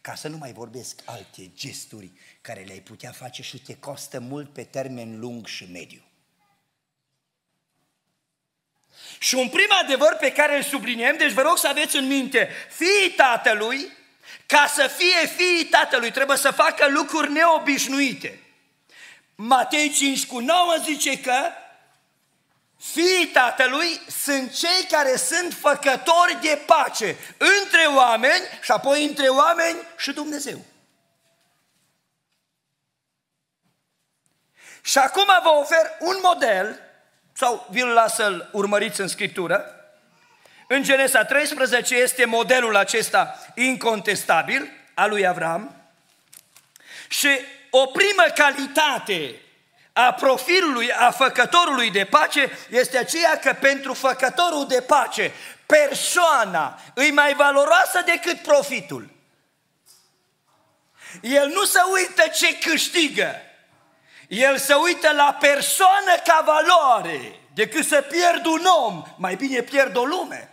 Ca 0.00 0.14
să 0.14 0.28
nu 0.28 0.36
mai 0.36 0.52
vorbesc 0.52 1.00
alte 1.04 1.50
gesturi 1.54 2.12
care 2.40 2.62
le-ai 2.62 2.80
putea 2.80 3.12
face 3.12 3.42
și 3.42 3.62
te 3.62 3.76
costă 3.76 4.20
mult 4.20 4.52
pe 4.52 4.64
termen 4.64 5.18
lung 5.18 5.46
și 5.46 5.64
mediu. 5.64 6.04
Și 9.18 9.34
un 9.34 9.48
prim 9.48 9.68
adevăr 9.82 10.16
pe 10.20 10.32
care 10.32 10.56
îl 10.56 10.62
subliniem, 10.62 11.16
deci 11.16 11.32
vă 11.32 11.42
rog 11.42 11.58
să 11.58 11.68
aveți 11.68 11.96
în 11.96 12.06
minte, 12.06 12.48
fiii 12.70 13.14
tatălui, 13.16 13.86
ca 14.46 14.66
să 14.66 14.86
fie 14.86 15.26
fiii 15.26 15.64
tatălui, 15.64 16.10
trebuie 16.10 16.36
să 16.36 16.50
facă 16.50 16.88
lucruri 16.88 17.32
neobișnuite. 17.32 18.40
Matei 19.34 19.90
5 19.90 20.26
cu 20.26 20.38
9 20.38 20.76
zice 20.84 21.20
că 21.20 21.52
fiii 22.80 23.26
tatălui 23.26 24.00
sunt 24.24 24.54
cei 24.54 24.86
care 24.90 25.16
sunt 25.16 25.54
făcători 25.54 26.38
de 26.42 26.62
pace 26.66 27.16
între 27.38 27.84
oameni 27.96 28.42
și 28.60 28.70
apoi 28.70 29.04
între 29.04 29.28
oameni 29.28 29.78
și 29.96 30.12
Dumnezeu. 30.12 30.64
Și 34.82 34.98
acum 34.98 35.26
vă 35.42 35.48
ofer 35.48 35.96
un 36.00 36.16
model 36.22 36.80
sau 37.32 37.66
vi-l 37.70 37.88
las 37.88 38.14
să-l 38.14 38.48
urmăriți 38.52 39.00
în 39.00 39.08
Scriptură. 39.08 39.74
În 40.68 40.82
Genesa 40.82 41.24
13 41.24 41.94
este 41.94 42.24
modelul 42.24 42.76
acesta 42.76 43.38
incontestabil 43.54 44.70
al 44.94 45.08
lui 45.08 45.26
Avram 45.26 45.74
și 47.08 47.28
o 47.70 47.86
primă 47.86 48.24
calitate 48.34 49.40
a 49.92 50.12
profilului, 50.12 50.92
a 50.92 51.10
făcătorului 51.10 51.90
de 51.90 52.04
pace 52.04 52.50
este 52.70 52.98
aceea 52.98 53.38
că 53.38 53.56
pentru 53.60 53.94
făcătorul 53.94 54.66
de 54.66 54.80
pace 54.80 55.32
persoana 55.66 56.80
îi 56.94 57.10
mai 57.10 57.34
valoroasă 57.34 58.02
decât 58.04 58.42
profitul. 58.42 59.08
El 61.20 61.48
nu 61.48 61.64
se 61.64 61.80
uită 61.92 62.22
ce 62.28 62.58
câștigă, 62.58 63.34
el 64.28 64.58
se 64.58 64.74
uită 64.74 65.12
la 65.12 65.36
persoană 65.40 66.14
ca 66.24 66.42
valoare, 66.46 67.40
decât 67.54 67.86
să 67.86 68.00
pierd 68.00 68.44
un 68.44 68.64
om, 68.84 69.04
mai 69.16 69.34
bine 69.34 69.60
pierd 69.60 69.96
o 69.96 70.04
lume. 70.04 70.49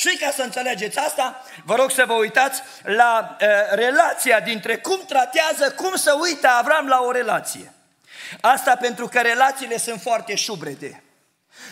Și 0.00 0.16
ca 0.16 0.30
să 0.30 0.42
înțelegeți 0.42 0.98
asta, 0.98 1.44
vă 1.64 1.74
rog 1.74 1.90
să 1.90 2.04
vă 2.06 2.12
uitați 2.12 2.62
la 2.82 3.36
uh, 3.40 3.46
relația 3.70 4.40
dintre 4.40 4.76
cum 4.76 5.00
tratează, 5.06 5.72
cum 5.72 5.96
să 5.96 6.16
uită 6.20 6.48
Avram 6.48 6.86
la 6.86 7.00
o 7.00 7.10
relație. 7.10 7.72
Asta 8.40 8.76
pentru 8.76 9.06
că 9.06 9.20
relațiile 9.20 9.78
sunt 9.78 10.00
foarte 10.00 10.34
șubrede. 10.34 11.02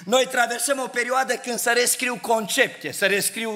Noi 0.05 0.27
traversăm 0.27 0.79
o 0.79 0.87
perioadă 0.87 1.35
când 1.35 1.59
să 1.59 1.73
rescriu 1.73 2.19
concepte, 2.23 2.93
să 2.93 3.07
rescriu 3.07 3.51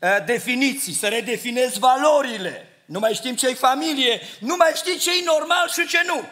uh, 0.00 0.16
definiții, 0.24 0.94
să 0.94 1.08
redefinez 1.08 1.78
valorile. 1.78 2.68
Nu 2.84 2.98
mai 2.98 3.14
știm 3.14 3.34
ce-i 3.34 3.54
familie, 3.54 4.20
nu 4.38 4.56
mai 4.56 4.72
știm 4.74 4.98
ce-i 4.98 5.22
normal 5.24 5.68
și 5.68 5.86
ce 5.86 6.02
nu. 6.06 6.24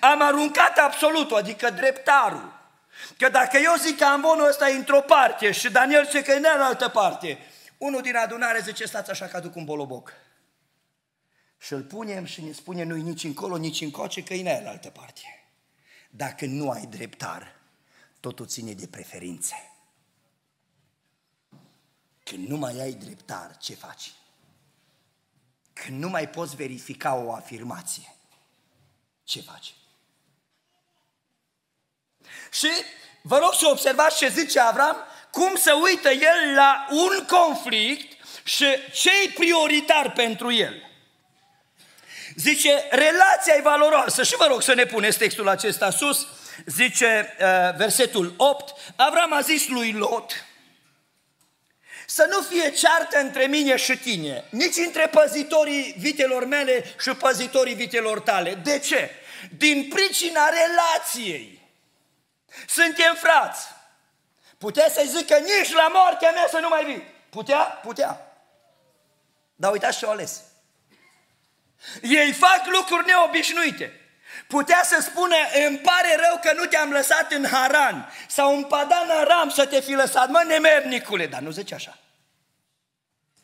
Am 0.00 0.22
aruncat 0.22 0.78
absolutul, 0.78 1.36
adică 1.36 1.70
dreptarul. 1.70 2.57
Că 3.16 3.28
dacă 3.28 3.56
eu 3.56 3.74
zic 3.74 3.98
că 3.98 4.04
amvonul 4.04 4.48
ăsta 4.48 4.68
e 4.68 4.76
într-o 4.76 5.00
parte 5.00 5.52
și 5.52 5.70
Daniel 5.70 6.04
zice 6.04 6.22
că 6.22 6.32
e 6.32 6.36
în 6.36 6.44
altă 6.44 6.88
parte, 6.88 7.38
unul 7.78 8.02
din 8.02 8.16
adunare 8.16 8.60
zice, 8.60 8.86
stați 8.86 9.10
așa 9.10 9.26
că 9.26 9.36
aduc 9.36 9.56
un 9.56 9.64
boloboc. 9.64 10.12
Și 11.58 11.72
îl 11.72 11.82
punem 11.82 12.24
și 12.24 12.42
ne 12.42 12.52
spune, 12.52 12.82
nu 12.82 12.94
nici 12.94 13.24
încolo, 13.24 13.56
nici 13.56 13.80
încoace, 13.80 14.22
că 14.22 14.34
e 14.34 14.58
în 14.60 14.66
altă 14.66 14.90
parte. 14.90 15.22
Dacă 16.10 16.46
nu 16.46 16.70
ai 16.70 16.86
dreptar, 16.86 17.54
totul 18.20 18.46
ține 18.46 18.72
de 18.72 18.86
preferințe. 18.86 19.72
Când 22.22 22.48
nu 22.48 22.56
mai 22.56 22.80
ai 22.80 22.92
dreptar, 22.92 23.56
ce 23.56 23.74
faci? 23.74 24.12
Când 25.72 25.98
nu 25.98 26.08
mai 26.08 26.28
poți 26.28 26.56
verifica 26.56 27.14
o 27.14 27.32
afirmație, 27.32 28.14
ce 29.24 29.40
faci? 29.40 29.74
Și 32.52 32.70
vă 33.22 33.38
rog 33.38 33.54
să 33.54 33.68
observați 33.68 34.16
ce 34.16 34.28
zice 34.28 34.60
Avram, 34.60 34.96
cum 35.30 35.56
se 35.56 35.72
uită 35.72 36.10
el 36.10 36.54
la 36.54 36.86
un 36.90 37.26
conflict 37.26 38.24
și 38.44 38.66
ce 38.92 39.10
e 39.24 39.32
prioritar 39.34 40.12
pentru 40.12 40.52
el. 40.52 40.82
Zice, 42.36 42.84
relația 42.90 43.54
e 43.56 43.60
valoroasă 43.60 44.22
și 44.22 44.36
vă 44.36 44.46
rog 44.48 44.62
să 44.62 44.74
ne 44.74 44.84
puneți 44.84 45.18
textul 45.18 45.48
acesta 45.48 45.90
sus. 45.90 46.26
Zice 46.66 47.36
uh, 47.40 47.76
versetul 47.76 48.34
8, 48.36 48.74
Avram 48.96 49.32
a 49.32 49.40
zis 49.40 49.68
lui 49.68 49.92
Lot, 49.92 50.32
să 52.06 52.26
nu 52.30 52.40
fie 52.40 52.70
ceartă 52.70 53.18
între 53.18 53.46
mine 53.46 53.76
și 53.76 53.96
tine, 53.96 54.44
nici 54.50 54.76
între 54.76 55.06
păzitorii 55.06 55.94
vitelor 55.98 56.46
mele 56.46 56.94
și 57.00 57.10
păzitorii 57.10 57.74
vitelor 57.74 58.20
tale. 58.20 58.54
De 58.54 58.78
ce? 58.78 59.10
Din 59.56 59.88
pricina 59.94 60.48
relației. 60.48 61.57
Suntem 62.66 63.14
frați. 63.14 63.66
Putea 64.58 64.88
să-i 64.90 65.06
zică 65.06 65.38
nici 65.38 65.72
la 65.72 65.88
moartea 65.88 66.30
mea 66.30 66.46
să 66.50 66.58
nu 66.58 66.68
mai 66.68 66.84
vii. 66.84 67.14
Putea? 67.30 67.58
Putea. 67.58 68.20
Dar 69.54 69.72
uitați 69.72 69.98
ce-o 69.98 70.10
ales. 70.10 70.42
Ei 72.02 72.32
fac 72.32 72.66
lucruri 72.66 73.06
neobișnuite. 73.06 74.00
Putea 74.46 74.82
să 74.84 75.00
spună, 75.00 75.36
îmi 75.66 75.78
pare 75.78 76.16
rău 76.16 76.40
că 76.42 76.52
nu 76.52 76.64
te-am 76.64 76.90
lăsat 76.90 77.32
în 77.32 77.46
Haran 77.46 78.12
sau 78.28 78.56
în 78.56 78.64
Padan 78.64 79.10
Aram 79.10 79.48
să 79.48 79.66
te 79.66 79.80
fi 79.80 79.92
lăsat, 79.92 80.28
mă, 80.28 80.44
nemernicule, 80.46 81.26
dar 81.26 81.40
nu 81.40 81.50
zice 81.50 81.74
așa. 81.74 81.98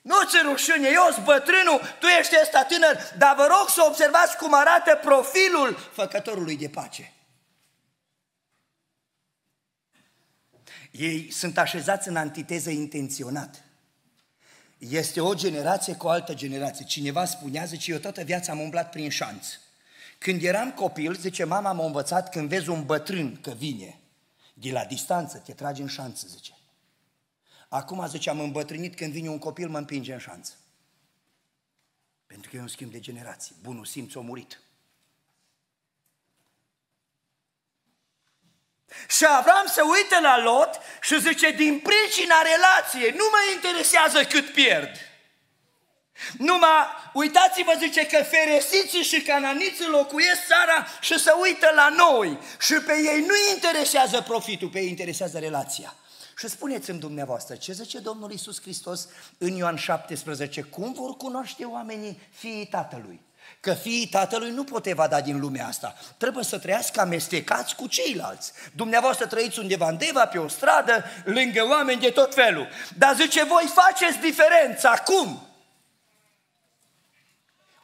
Nu 0.02 0.22
ți 0.22 0.38
rușine, 0.42 0.88
eu 0.88 1.08
sunt 1.12 1.24
bătrânul, 1.24 1.96
tu 1.98 2.06
ești 2.06 2.36
ăsta 2.42 2.64
tânăr, 2.64 2.98
dar 3.18 3.34
vă 3.34 3.46
rog 3.46 3.68
să 3.68 3.84
observați 3.86 4.36
cum 4.36 4.54
arată 4.54 4.94
profilul 5.02 5.90
făcătorului 5.94 6.56
de 6.56 6.68
pace. 6.68 7.13
Ei 10.98 11.30
sunt 11.30 11.58
așezați 11.58 12.08
în 12.08 12.16
antiteză 12.16 12.70
intenționat. 12.70 13.64
Este 14.78 15.20
o 15.20 15.34
generație 15.34 15.94
cu 15.94 16.06
o 16.06 16.08
altă 16.08 16.34
generație. 16.34 16.84
Cineva 16.84 17.24
spunea, 17.24 17.64
zice, 17.64 17.92
eu 17.92 17.98
toată 17.98 18.22
viața 18.22 18.52
am 18.52 18.60
umblat 18.60 18.90
prin 18.90 19.10
șanț. 19.10 19.46
Când 20.18 20.42
eram 20.42 20.72
copil, 20.72 21.14
zice, 21.14 21.44
mama 21.44 21.72
m-a 21.72 21.84
învățat, 21.84 22.30
când 22.30 22.48
vezi 22.48 22.68
un 22.68 22.84
bătrân 22.84 23.40
că 23.40 23.50
vine, 23.50 23.98
de 24.54 24.70
la 24.70 24.84
distanță, 24.84 25.38
te 25.38 25.52
trage 25.52 25.82
în 25.82 25.88
șanță, 25.88 26.26
zice. 26.26 26.52
Acum, 27.68 28.08
zice, 28.08 28.30
am 28.30 28.40
îmbătrânit, 28.40 28.96
când 28.96 29.12
vine 29.12 29.28
un 29.28 29.38
copil, 29.38 29.68
mă 29.68 29.78
împinge 29.78 30.12
în 30.12 30.18
șanță. 30.18 30.52
Pentru 32.26 32.50
că 32.50 32.56
e 32.56 32.60
un 32.60 32.68
schimb 32.68 32.90
de 32.90 33.00
generații. 33.00 33.54
Bunul 33.62 33.84
simț 33.84 34.14
a 34.14 34.20
murit. 34.20 34.60
Și 39.08 39.24
Avram 39.28 39.66
se 39.66 39.80
uită 39.80 40.18
la 40.22 40.38
Lot 40.38 40.80
și 41.02 41.20
zice, 41.20 41.50
din 41.50 41.82
pricina 41.88 42.34
relației, 42.42 43.10
nu 43.10 43.24
mă 43.30 43.40
interesează 43.54 44.24
cât 44.24 44.52
pierd. 44.52 44.90
Numai, 46.38 46.86
uitați-vă, 47.12 47.72
zice 47.78 48.06
că 48.06 48.24
feresiții 48.24 49.02
și 49.02 49.22
cananiții 49.22 49.86
locuiesc 49.86 50.46
țara 50.46 50.86
și 51.00 51.18
se 51.18 51.30
uită 51.42 51.70
la 51.74 51.88
noi. 51.88 52.38
Și 52.60 52.74
pe 52.74 52.92
ei 52.92 53.20
nu 53.20 53.34
interesează 53.54 54.20
profitul, 54.20 54.68
pe 54.68 54.78
ei 54.78 54.88
interesează 54.88 55.38
relația. 55.38 55.94
Și 56.38 56.48
spuneți-mi 56.48 56.98
dumneavoastră, 56.98 57.54
ce 57.54 57.72
zice 57.72 57.98
Domnul 57.98 58.32
Isus 58.32 58.60
Hristos 58.60 59.08
în 59.38 59.56
Ioan 59.56 59.76
17? 59.76 60.62
Cum 60.62 60.92
vor 60.92 61.16
cunoaște 61.16 61.64
oamenii 61.64 62.20
fiii 62.30 62.66
Tatălui? 62.66 63.20
Că 63.60 63.74
fiii 63.74 64.06
tatălui 64.06 64.50
nu 64.50 64.64
pot 64.64 64.86
evada 64.86 65.20
din 65.20 65.40
lumea 65.40 65.66
asta. 65.66 65.94
Trebuie 66.16 66.44
să 66.44 66.58
trăiască 66.58 67.00
amestecați 67.00 67.74
cu 67.74 67.86
ceilalți. 67.86 68.52
Dumneavoastră 68.72 69.26
trăiți 69.26 69.58
undeva 69.58 69.88
în 69.88 69.96
Deva, 69.96 70.26
pe 70.26 70.38
o 70.38 70.48
stradă, 70.48 71.04
lângă 71.24 71.66
oameni 71.68 72.00
de 72.00 72.10
tot 72.10 72.34
felul. 72.34 72.68
Dar 72.98 73.14
zice, 73.14 73.44
voi 73.44 73.72
faceți 73.74 74.18
diferența. 74.18 74.90
Cum? 74.90 75.48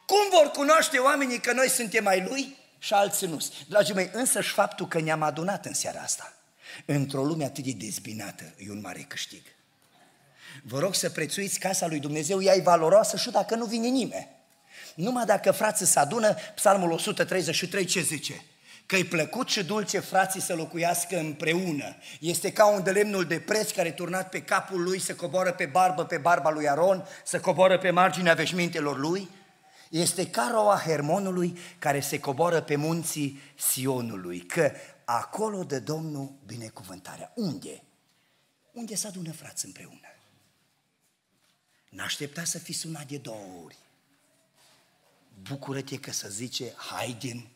Cum 0.05 0.39
vor 0.39 0.51
cunoaște 0.51 0.97
oamenii 0.97 1.39
că 1.39 1.53
noi 1.53 1.69
suntem 1.69 2.03
mai 2.03 2.25
lui 2.29 2.57
și 2.79 2.93
alții 2.93 3.27
nu? 3.27 3.45
Dragii 3.67 3.93
mei, 3.93 4.09
însăși 4.13 4.53
faptul 4.53 4.87
că 4.87 4.99
ne-am 4.99 5.21
adunat 5.21 5.65
în 5.65 5.73
seara 5.73 5.99
asta, 5.99 6.33
într-o 6.85 7.23
lume 7.23 7.43
atât 7.43 7.63
de 7.63 7.71
dezbinată, 7.71 8.43
e 8.57 8.69
un 8.69 8.81
mare 8.81 8.99
câștig. 8.99 9.41
Vă 10.63 10.79
rog 10.79 10.95
să 10.95 11.09
prețuiți 11.09 11.59
casa 11.59 11.87
lui 11.87 11.99
Dumnezeu, 11.99 12.41
ea 12.41 12.55
e 12.55 12.61
valoroasă 12.61 13.17
și 13.17 13.29
dacă 13.29 13.55
nu 13.55 13.65
vine 13.65 13.87
nimeni. 13.87 14.40
Numai 14.95 15.25
dacă 15.25 15.51
frații 15.51 15.85
se 15.85 15.99
adună, 15.99 16.35
psalmul 16.55 16.91
133 16.91 17.85
ce 17.85 18.01
zice? 18.01 18.45
că 18.91 18.97
e 18.97 19.03
plăcut 19.03 19.47
și 19.47 19.63
dulce 19.63 19.99
frații 19.99 20.41
să 20.41 20.55
locuiască 20.55 21.17
împreună. 21.17 21.95
Este 22.19 22.51
ca 22.51 22.65
un 22.65 22.83
de 22.83 22.91
lemnul 22.91 23.25
de 23.25 23.39
preț 23.39 23.71
care 23.71 23.91
turnat 23.91 24.29
pe 24.29 24.41
capul 24.41 24.83
lui 24.83 24.99
să 24.99 25.15
coboară 25.15 25.51
pe 25.51 25.65
barbă, 25.65 26.05
pe 26.05 26.17
barba 26.17 26.49
lui 26.49 26.69
Aron, 26.69 27.05
să 27.23 27.39
coboară 27.39 27.77
pe 27.77 27.89
marginea 27.89 28.33
veșmintelor 28.33 28.97
lui. 28.97 29.29
Este 29.89 30.29
ca 30.29 30.49
roa 30.51 30.81
Hermonului 30.85 31.57
care 31.79 31.99
se 31.99 32.19
coboară 32.19 32.61
pe 32.61 32.75
munții 32.75 33.41
Sionului, 33.55 34.39
că 34.39 34.71
acolo 35.05 35.63
de 35.63 35.79
Domnul 35.79 36.31
binecuvântarea. 36.45 37.31
Unde? 37.35 37.83
Unde 38.71 38.95
se 38.95 39.07
adună 39.07 39.31
frați 39.31 39.65
împreună? 39.65 40.07
N-aștepta 41.89 42.43
să 42.43 42.59
fi 42.59 42.73
sunat 42.73 43.05
de 43.07 43.17
două 43.17 43.63
ori 43.65 43.77
bucură-te 45.49 45.99
că 45.99 46.11
să 46.11 46.27
zice, 46.29 46.73
haidem 46.75 47.47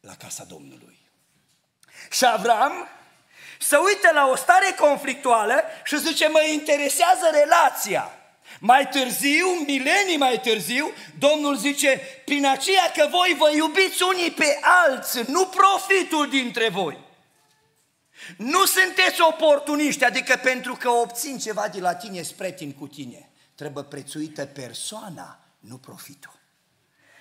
la 0.00 0.16
casa 0.16 0.44
Domnului. 0.44 0.98
Și 2.10 2.24
Avram 2.24 2.88
se 3.58 3.76
uită 3.76 4.10
la 4.12 4.26
o 4.26 4.36
stare 4.36 4.74
conflictuală 4.78 5.62
și 5.84 5.98
zice, 5.98 6.28
mă 6.28 6.42
interesează 6.52 7.30
relația. 7.32 8.10
Mai 8.58 8.88
târziu, 8.88 9.46
milenii 9.66 10.16
mai 10.16 10.40
târziu, 10.40 10.92
Domnul 11.18 11.56
zice, 11.56 12.00
prin 12.24 12.46
aceea 12.46 12.90
că 12.96 13.08
voi 13.10 13.34
vă 13.38 13.50
iubiți 13.54 14.02
unii 14.02 14.30
pe 14.30 14.58
alții, 14.62 15.24
nu 15.26 15.46
profitul 15.46 16.28
dintre 16.28 16.68
voi. 16.68 16.98
Nu 18.36 18.64
sunteți 18.64 19.20
oportuniști, 19.20 20.04
adică 20.04 20.40
pentru 20.42 20.74
că 20.74 20.88
obțin 20.88 21.38
ceva 21.38 21.68
de 21.68 21.80
la 21.80 21.94
tine 21.94 22.22
spre 22.22 22.56
cu 22.78 22.86
tine. 22.86 23.30
Trebuie 23.54 23.84
prețuită 23.84 24.46
persoana 24.46 25.42
nu 25.62 25.78
profitul. 25.78 26.40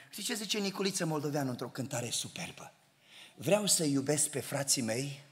Știi 0.10 0.24
ce 0.24 0.34
zice 0.34 0.60
Niculiță 0.60 1.06
Moldoveanu 1.06 1.50
într-o 1.50 1.70
cântare 1.70 2.10
superbă? 2.10 2.74
Vreau 3.36 3.66
să 3.66 3.84
iubesc 3.84 4.28
pe 4.28 4.40
frații 4.40 4.82
mei 4.82 5.24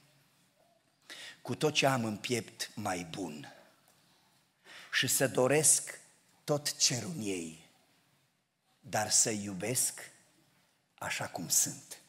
cu 1.41 1.56
tot 1.56 1.74
ce 1.74 1.86
am 1.86 2.06
în 2.06 2.17
piept 2.17 2.72
mai 2.76 3.08
bun 3.10 3.54
și 4.91 5.08
să 5.08 5.28
doresc 5.28 6.00
tot 6.43 6.78
cerul 6.78 7.15
ei, 7.19 7.69
dar 8.80 9.10
să 9.10 9.30
iubesc 9.30 10.12
așa 10.98 11.28
cum 11.28 11.48
sunt. 11.48 12.02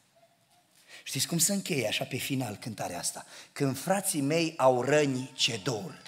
Știți 1.03 1.27
cum 1.27 1.37
se 1.37 1.53
încheie 1.53 1.87
așa 1.87 2.05
pe 2.05 2.17
final 2.17 2.55
cântarea 2.57 2.99
asta? 2.99 3.25
Când 3.51 3.77
frații 3.77 4.21
mei 4.21 4.53
au 4.57 4.81
răni 4.81 5.31
ce 5.35 5.57
dor, 5.63 6.01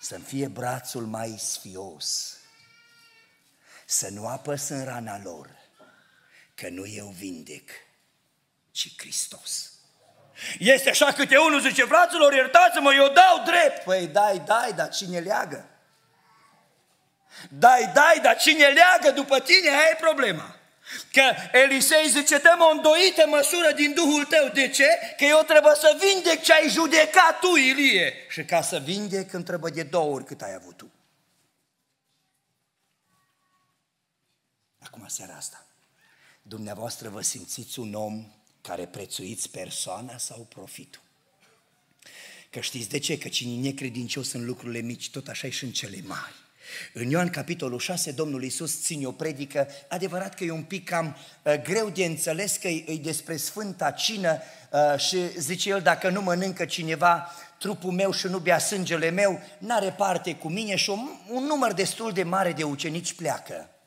să-mi 0.00 0.24
fie 0.24 0.48
brațul 0.48 1.06
mai 1.06 1.38
sfios, 1.38 2.37
să 3.90 4.08
nu 4.10 4.26
apăs 4.26 4.68
în 4.68 4.84
rana 4.84 5.20
lor, 5.22 5.48
că 6.54 6.68
nu 6.68 6.86
eu 6.86 7.14
vindec, 7.18 7.70
ci 8.70 8.94
Hristos. 8.96 9.72
Este 10.58 10.90
așa 10.90 11.12
câte 11.12 11.36
unul 11.36 11.60
zice, 11.60 11.84
fraților, 11.84 12.32
iertați-mă, 12.32 12.94
eu 12.94 13.08
dau 13.08 13.42
drept. 13.44 13.84
Păi 13.84 14.06
dai, 14.06 14.42
dai, 14.46 14.72
dar 14.72 14.88
cine 14.88 15.18
leagă? 15.18 15.68
Dai, 17.48 17.90
dai, 17.94 18.18
dar 18.22 18.36
cine 18.36 18.66
leagă 18.66 19.10
după 19.14 19.40
tine, 19.40 19.68
aia 19.68 19.88
e 19.90 19.96
problema. 20.00 20.56
Că 21.12 21.34
Elisei 21.52 22.08
zice, 22.08 22.38
dă 22.38 22.56
o 22.58 22.70
îndoită 22.70 23.26
măsură 23.26 23.72
din 23.72 23.94
Duhul 23.94 24.24
tău. 24.24 24.48
De 24.48 24.68
ce? 24.68 24.88
Că 25.16 25.24
eu 25.24 25.42
trebuie 25.46 25.74
să 25.74 25.98
vindec 26.00 26.42
ce 26.42 26.52
ai 26.52 26.68
judecat 26.68 27.38
tu, 27.40 27.56
Ilie. 27.56 28.14
Și 28.28 28.44
ca 28.44 28.62
să 28.62 28.78
vindec, 28.78 29.32
îmi 29.32 29.44
trebuie 29.44 29.72
de 29.74 29.82
două 29.82 30.14
ori 30.14 30.24
cât 30.24 30.40
ai 30.40 30.54
avut 30.54 30.76
tu. 30.76 30.92
Acum 34.98 35.08
seara 35.08 35.34
asta. 35.36 35.66
Dumneavoastră 36.42 37.08
vă 37.08 37.20
simțiți 37.20 37.78
un 37.78 37.94
om 37.94 38.26
care 38.60 38.86
prețuiți 38.86 39.50
persoana 39.50 40.18
sau 40.18 40.46
profitul. 40.48 41.00
Că 42.50 42.60
știți 42.60 42.88
de 42.88 42.98
ce? 42.98 43.18
Că 43.18 43.28
cine 43.28 43.52
e 43.52 43.60
necredincios 43.60 44.32
în 44.32 44.44
lucrurile 44.44 44.80
mici, 44.80 45.10
tot 45.10 45.28
așa 45.28 45.46
e 45.46 45.50
și 45.50 45.64
în 45.64 45.70
cele 45.70 46.00
mari. 46.06 46.34
În 46.92 47.10
Ioan 47.10 47.30
capitolul 47.30 47.78
6, 47.78 48.10
Domnul 48.10 48.42
Iisus 48.42 48.82
ține 48.82 49.06
o 49.06 49.12
predică, 49.12 49.68
adevărat 49.88 50.34
că 50.34 50.44
e 50.44 50.50
un 50.50 50.62
pic 50.62 50.88
cam 50.88 51.16
uh, 51.42 51.62
greu 51.62 51.90
de 51.90 52.04
înțeles 52.04 52.56
că 52.56 52.68
e, 52.68 52.84
e 52.86 52.96
despre 52.96 53.36
Sfânta 53.36 53.90
Cină 53.90 54.38
uh, 54.70 55.00
și 55.00 55.40
zice 55.40 55.68
el, 55.68 55.82
dacă 55.82 56.08
nu 56.08 56.22
mănâncă 56.22 56.64
cineva 56.64 57.32
trupul 57.58 57.92
meu 57.92 58.12
și 58.12 58.26
nu 58.26 58.38
bea 58.38 58.58
sângele 58.58 59.10
meu, 59.10 59.40
n-are 59.58 59.90
parte 59.90 60.34
cu 60.34 60.48
mine 60.48 60.76
și 60.76 60.90
un, 60.90 61.08
un 61.28 61.44
număr 61.44 61.72
destul 61.72 62.12
de 62.12 62.22
mare 62.22 62.52
de 62.52 62.62
ucenici 62.62 63.12
pleacă. 63.12 63.77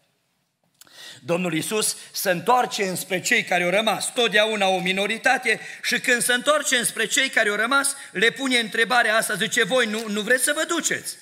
Domnul 1.26 1.54
Iisus 1.54 1.96
se 2.12 2.32
întoarce 2.32 2.84
înspre 2.84 3.22
cei 3.22 3.44
care 3.44 3.64
au 3.64 3.70
rămas, 3.70 4.14
totdeauna 4.14 4.68
o 4.68 4.80
minoritate, 4.80 5.60
și 5.84 6.00
când 6.00 6.22
se 6.22 6.34
întoarce 6.34 6.78
înspre 6.78 7.06
cei 7.06 7.30
care 7.30 7.50
au 7.50 7.56
rămas, 7.56 7.96
le 8.12 8.30
pune 8.30 8.58
întrebarea 8.58 9.16
asta, 9.16 9.34
zice, 9.34 9.64
voi 9.64 9.86
nu, 9.86 10.04
nu 10.08 10.22
vreți 10.22 10.44
să 10.44 10.54
vă 10.56 10.64
duceți? 10.68 11.16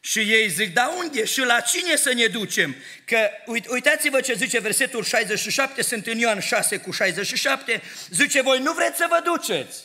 Și 0.00 0.18
ei 0.18 0.48
zic, 0.48 0.74
da 0.74 0.94
unde? 0.98 1.24
Și 1.24 1.40
la 1.40 1.60
cine 1.60 1.96
să 1.96 2.12
ne 2.12 2.26
ducem? 2.26 2.76
Că 3.04 3.30
uitați-vă 3.68 4.20
ce 4.20 4.34
zice 4.34 4.58
versetul 4.58 5.04
67, 5.04 5.82
sunt 5.82 6.06
în 6.06 6.18
Ioan 6.18 6.40
6 6.40 6.76
cu 6.76 6.90
67, 6.90 7.82
zice, 8.10 8.42
voi 8.42 8.58
nu 8.58 8.72
vreți 8.72 8.96
să 8.96 9.06
vă 9.08 9.20
duceți? 9.24 9.80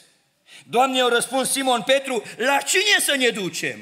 Doamne, 0.64 1.00
au 1.00 1.10
răspuns 1.10 1.52
Simon 1.52 1.82
Petru, 1.82 2.24
la 2.38 2.58
cine 2.58 3.00
să 3.00 3.16
ne 3.18 3.30
ducem? 3.30 3.80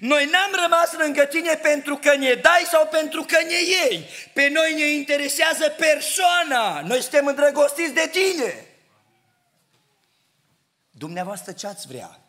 Noi 0.00 0.24
n-am 0.24 0.62
rămas 0.62 0.92
lângă 0.92 1.24
tine 1.24 1.54
pentru 1.54 1.96
că 1.96 2.16
ne 2.16 2.34
dai 2.34 2.62
sau 2.70 2.86
pentru 2.86 3.22
că 3.22 3.38
ne 3.42 3.60
iei. 3.62 4.06
Pe 4.34 4.48
noi 4.48 4.74
ne 4.74 4.88
interesează 4.90 5.68
persoana. 5.68 6.80
Noi 6.80 7.00
suntem 7.00 7.26
îndrăgostiți 7.26 7.92
de 7.92 8.10
tine. 8.12 8.64
Dumneavoastră 10.90 11.52
ce 11.52 11.66
ați 11.66 11.86
vrea? 11.86 12.20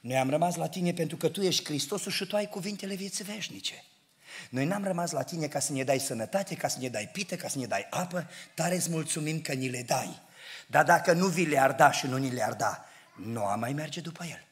Noi 0.00 0.16
am 0.16 0.30
rămas 0.30 0.56
la 0.56 0.68
tine 0.68 0.92
pentru 0.92 1.16
că 1.16 1.28
tu 1.28 1.42
ești 1.42 1.64
Hristosul 1.64 2.12
și 2.12 2.26
tu 2.26 2.36
ai 2.36 2.48
cuvintele 2.48 2.94
vieții 2.94 3.24
veșnice. 3.24 3.84
Noi 4.50 4.64
n-am 4.64 4.84
rămas 4.84 5.10
la 5.10 5.22
tine 5.22 5.46
ca 5.46 5.58
să 5.58 5.72
ne 5.72 5.84
dai 5.84 5.98
sănătate, 5.98 6.54
ca 6.54 6.68
să 6.68 6.78
ne 6.80 6.88
dai 6.88 7.08
pită, 7.12 7.36
ca 7.36 7.48
să 7.48 7.58
ne 7.58 7.66
dai 7.66 7.86
apă, 7.90 8.30
tare 8.54 8.74
îți 8.74 8.90
mulțumim 8.90 9.40
că 9.40 9.52
ni 9.52 9.68
le 9.68 9.82
dai. 9.86 10.20
Dar 10.66 10.84
dacă 10.84 11.12
nu 11.12 11.26
vi 11.26 11.44
le-ar 11.44 11.72
da 11.72 11.90
și 11.90 12.06
nu 12.06 12.16
ni 12.16 12.30
le-ar 12.30 12.52
da, 12.52 12.84
nu 13.14 13.44
am 13.44 13.60
mai 13.60 13.72
merge 13.72 14.00
după 14.00 14.24
el. 14.24 14.44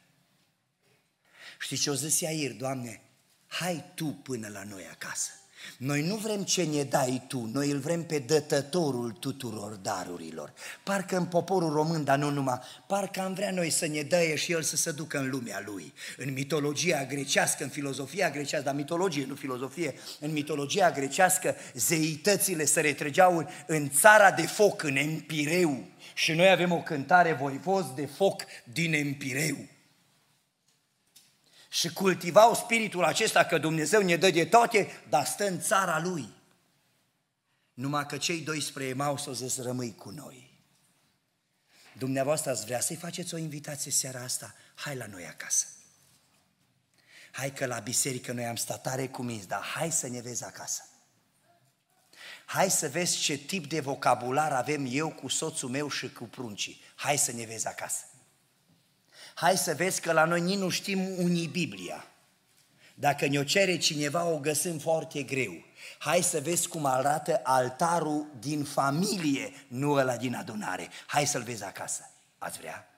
Știți 1.63 1.83
ce 1.83 1.91
o 1.91 1.95
zis 1.95 2.21
Iair, 2.21 2.53
Doamne? 2.53 3.01
Hai 3.47 3.85
Tu 3.95 4.05
până 4.05 4.49
la 4.53 4.63
noi 4.71 4.89
acasă. 4.91 5.31
Noi 5.77 6.03
nu 6.03 6.17
vrem 6.17 6.43
ce 6.43 6.63
ne 6.63 6.83
dai 6.83 7.23
Tu, 7.29 7.51
noi 7.53 7.71
îl 7.71 7.79
vrem 7.79 8.05
pe 8.05 8.19
dătătorul 8.19 9.11
tuturor 9.11 9.73
darurilor. 9.73 10.53
Parcă 10.85 11.17
în 11.17 11.27
poporul 11.27 11.73
român, 11.73 12.05
dar 12.05 12.19
nu 12.19 12.31
numai, 12.31 12.59
parcă 12.87 13.21
am 13.21 13.35
vrea 13.35 13.51
noi 13.51 13.71
să 13.71 13.87
ne 13.87 14.03
dăie 14.03 14.37
și 14.37 14.53
el 14.53 14.63
să 14.63 14.77
se 14.77 14.93
ducă 14.93 15.19
în 15.19 15.31
lumea 15.31 15.63
lui. 15.67 15.93
În 16.17 16.33
mitologia 16.33 17.05
grecească, 17.05 17.63
în 17.63 17.69
filozofia 17.69 18.31
grecească, 18.31 18.67
dar 18.67 18.75
mitologie, 18.75 19.25
nu 19.25 19.35
filozofie, 19.35 19.95
în 20.21 20.33
mitologia 20.33 20.91
grecească, 20.91 21.57
zeitățile 21.75 22.65
se 22.65 22.81
retrăgeau 22.81 23.51
în 23.67 23.91
țara 23.91 24.31
de 24.31 24.47
foc, 24.47 24.83
în 24.83 24.97
Empireu. 24.97 25.87
Și 26.15 26.33
noi 26.33 26.51
avem 26.51 26.73
o 26.73 26.83
cântare 26.83 27.33
voivoz 27.33 27.85
de 27.95 28.07
foc 28.07 28.43
din 28.73 28.95
Empireu 28.95 29.57
și 31.73 31.93
cultivau 31.93 32.55
spiritul 32.55 33.05
acesta 33.05 33.45
că 33.45 33.59
Dumnezeu 33.59 34.03
ne 34.03 34.17
dă 34.17 34.31
de 34.31 34.45
toate, 34.45 34.89
dar 35.09 35.25
stă 35.25 35.47
în 35.47 35.61
țara 35.61 36.01
Lui. 36.01 36.29
Numai 37.75 38.07
că 38.07 38.17
cei 38.17 38.41
doi 38.41 38.61
spre 38.61 38.85
Emaus 38.85 39.27
o 39.27 39.33
zis, 39.33 39.63
rămâi 39.63 39.95
cu 39.95 40.11
noi. 40.11 40.51
Dumneavoastră 41.99 42.51
ați 42.51 42.65
vrea 42.65 42.81
să-i 42.81 42.97
faceți 42.97 43.35
o 43.35 43.37
invitație 43.37 43.91
seara 43.91 44.23
asta? 44.23 44.55
Hai 44.75 44.97
la 44.97 45.07
noi 45.07 45.27
acasă. 45.27 45.67
Hai 47.31 47.53
că 47.53 47.67
la 47.67 47.79
biserică 47.79 48.33
noi 48.33 48.47
am 48.47 48.57
stat 48.57 48.83
tare 48.83 49.09
cuminți, 49.09 49.49
dar 49.49 49.63
hai 49.63 49.93
să 49.93 50.09
ne 50.09 50.21
vezi 50.21 50.45
acasă. 50.45 50.83
Hai 52.45 52.71
să 52.71 52.89
vezi 52.89 53.17
ce 53.17 53.37
tip 53.37 53.67
de 53.67 53.81
vocabular 53.81 54.53
avem 54.53 54.87
eu 54.89 55.11
cu 55.11 55.29
soțul 55.29 55.69
meu 55.69 55.89
și 55.89 56.13
cu 56.13 56.25
pruncii. 56.25 56.81
Hai 56.95 57.19
să 57.19 57.33
ne 57.33 57.45
vezi 57.45 57.67
acasă. 57.67 58.05
Hai 59.41 59.57
să 59.57 59.75
vezi 59.75 60.01
că 60.01 60.13
la 60.13 60.25
noi 60.25 60.41
nici 60.41 60.59
nu 60.59 60.69
știm 60.69 61.19
unii 61.19 61.47
Biblia. 61.47 62.07
Dacă 62.95 63.27
ne-o 63.27 63.45
cere 63.45 63.79
cineva, 63.79 64.25
o 64.25 64.39
găsim 64.39 64.79
foarte 64.79 65.23
greu. 65.23 65.65
Hai 65.99 66.23
să 66.23 66.41
vezi 66.41 66.69
cum 66.69 66.85
arată 66.85 67.41
altarul 67.43 68.27
din 68.39 68.65
familie, 68.65 69.53
nu 69.69 69.93
ăla 69.93 70.17
din 70.17 70.35
adunare. 70.35 70.89
Hai 71.07 71.27
să-l 71.27 71.43
vezi 71.43 71.65
acasă. 71.65 72.11
Ați 72.39 72.59
vrea? 72.59 72.89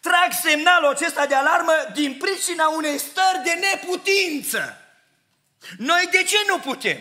Trag 0.00 0.32
semnalul 0.42 0.88
acesta 0.88 1.26
de 1.26 1.34
alarmă 1.34 1.72
din 1.92 2.18
pricina 2.18 2.68
unei 2.68 2.98
stări 2.98 3.42
de 3.44 3.52
neputință. 3.52 4.76
Noi 5.78 6.08
de 6.10 6.22
ce 6.22 6.36
nu 6.48 6.58
putem? 6.58 6.98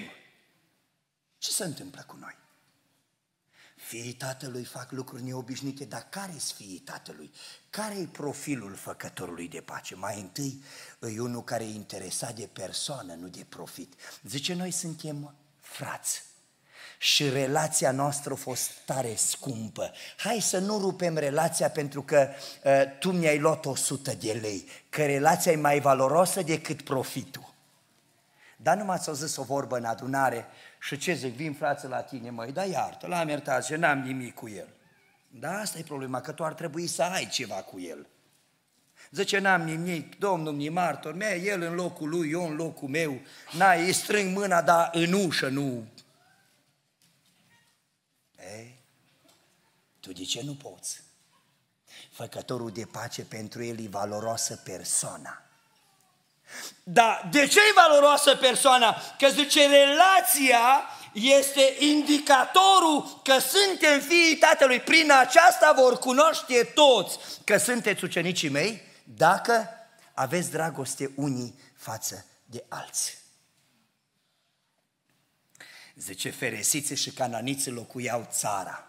Ce 1.38 1.52
se 1.52 1.64
întâmplă 1.64 2.04
cu 2.08 2.16
noi? 2.20 2.42
Fiii 3.88 4.14
tatălui 4.14 4.64
fac 4.64 4.92
lucruri 4.92 5.24
neobișnuite, 5.24 5.86
dar 5.86 6.08
care 6.10 6.32
sunt 6.38 6.58
fiii 6.58 6.80
tatălui? 6.80 7.32
Care 7.70 7.96
e 7.96 8.06
profilul 8.06 8.76
făcătorului 8.76 9.48
de 9.48 9.62
pace? 9.62 9.96
Mai 9.96 10.20
întâi 10.20 10.64
e 11.00 11.20
unul 11.20 11.44
care 11.44 11.64
e 11.64 11.74
interesat 11.74 12.36
de 12.36 12.50
persoană, 12.54 13.14
nu 13.14 13.28
de 13.28 13.46
profit. 13.50 13.94
Zice, 14.24 14.54
noi 14.54 14.72
suntem 14.72 15.36
frați 15.60 16.24
și 16.98 17.30
relația 17.30 17.92
noastră 17.92 18.34
a 18.34 18.36
fost 18.36 18.72
tare 18.86 19.16
scumpă. 19.16 19.92
Hai 20.18 20.40
să 20.40 20.60
nu 20.60 20.78
rupem 20.78 21.18
relația 21.18 21.70
pentru 21.70 22.04
că 22.04 22.30
uh, 22.64 22.98
tu 23.00 23.12
mi-ai 23.12 23.40
luat 23.40 23.66
100 23.66 24.12
de 24.12 24.32
lei, 24.42 24.68
că 24.90 25.06
relația 25.06 25.52
e 25.52 25.56
mai 25.56 25.80
valoroasă 25.80 26.42
decât 26.42 26.82
profitul. 26.82 27.54
Dar 28.58 28.78
nu 28.78 28.84
m-ați 28.84 29.08
auzit 29.08 29.38
o 29.38 29.44
vorbă 29.44 29.78
în 29.78 29.86
adunare 29.86 30.46
și 30.84 30.98
ce 30.98 31.14
zic, 31.14 31.34
vin 31.34 31.54
frață 31.54 31.88
la 31.88 32.02
tine, 32.02 32.30
măi, 32.30 32.52
da 32.52 32.66
iartă, 32.66 33.08
l-am 33.08 33.28
iertat 33.28 33.66
și 33.66 33.74
n-am 33.74 34.00
nimic 34.00 34.34
cu 34.34 34.50
el. 34.50 34.68
Da, 35.28 35.60
asta 35.60 35.78
e 35.78 35.84
problema, 35.84 36.22
că 36.22 36.32
tu 36.32 36.44
ar 36.44 36.54
trebui 36.54 36.88
să 36.88 37.04
ai 37.04 37.28
ceva 37.28 37.56
cu 37.56 37.80
el. 37.80 38.08
Zice, 39.12 39.40
n-am 39.40 39.62
nimic, 39.62 40.20
domnul 40.20 40.54
mi 40.54 40.70
martor, 40.70 41.14
mea, 41.14 41.36
el 41.36 41.62
în 41.62 41.74
locul 41.74 42.10
lui, 42.10 42.32
eu 42.32 42.48
în 42.48 42.56
locul 42.56 42.88
meu, 42.88 43.22
n-ai, 43.58 43.86
îi 43.86 43.94
strâng 43.94 44.38
mâna, 44.38 44.62
dar 44.62 44.90
în 44.94 45.14
ușă, 45.14 45.50
nu. 45.50 45.88
Ei, 48.56 48.80
tu 50.00 50.12
de 50.12 50.24
ce 50.24 50.42
nu 50.44 50.56
poți? 50.56 51.04
Făcătorul 52.12 52.72
de 52.72 52.86
pace 52.86 53.26
pentru 53.26 53.64
el 53.64 53.80
e 53.80 53.88
valoroasă 53.88 54.56
persoana. 54.56 55.44
Dar 56.84 57.28
de 57.32 57.48
ce 57.48 57.60
e 57.60 57.88
valoroasă 57.88 58.36
persoana? 58.36 58.96
Că 59.18 59.28
zice, 59.30 59.68
relația 59.68 60.84
este 61.14 61.76
indicatorul 61.80 63.20
că 63.24 63.38
suntem 63.40 64.00
fiii 64.00 64.38
Tatălui. 64.38 64.80
Prin 64.80 65.12
aceasta 65.12 65.74
vor 65.76 65.98
cunoaște 65.98 66.72
toți 66.74 67.18
că 67.44 67.58
sunteți 67.58 68.04
ucenicii 68.04 68.50
mei 68.50 68.82
dacă 69.04 69.70
aveți 70.14 70.52
dragoste 70.52 71.12
unii 71.16 71.60
față 71.76 72.26
de 72.46 72.64
alții. 72.68 73.14
Zice, 75.96 76.30
feresiții 76.30 76.96
și 76.96 77.12
cananiții 77.12 77.72
locuiau 77.72 78.28
țara. 78.32 78.88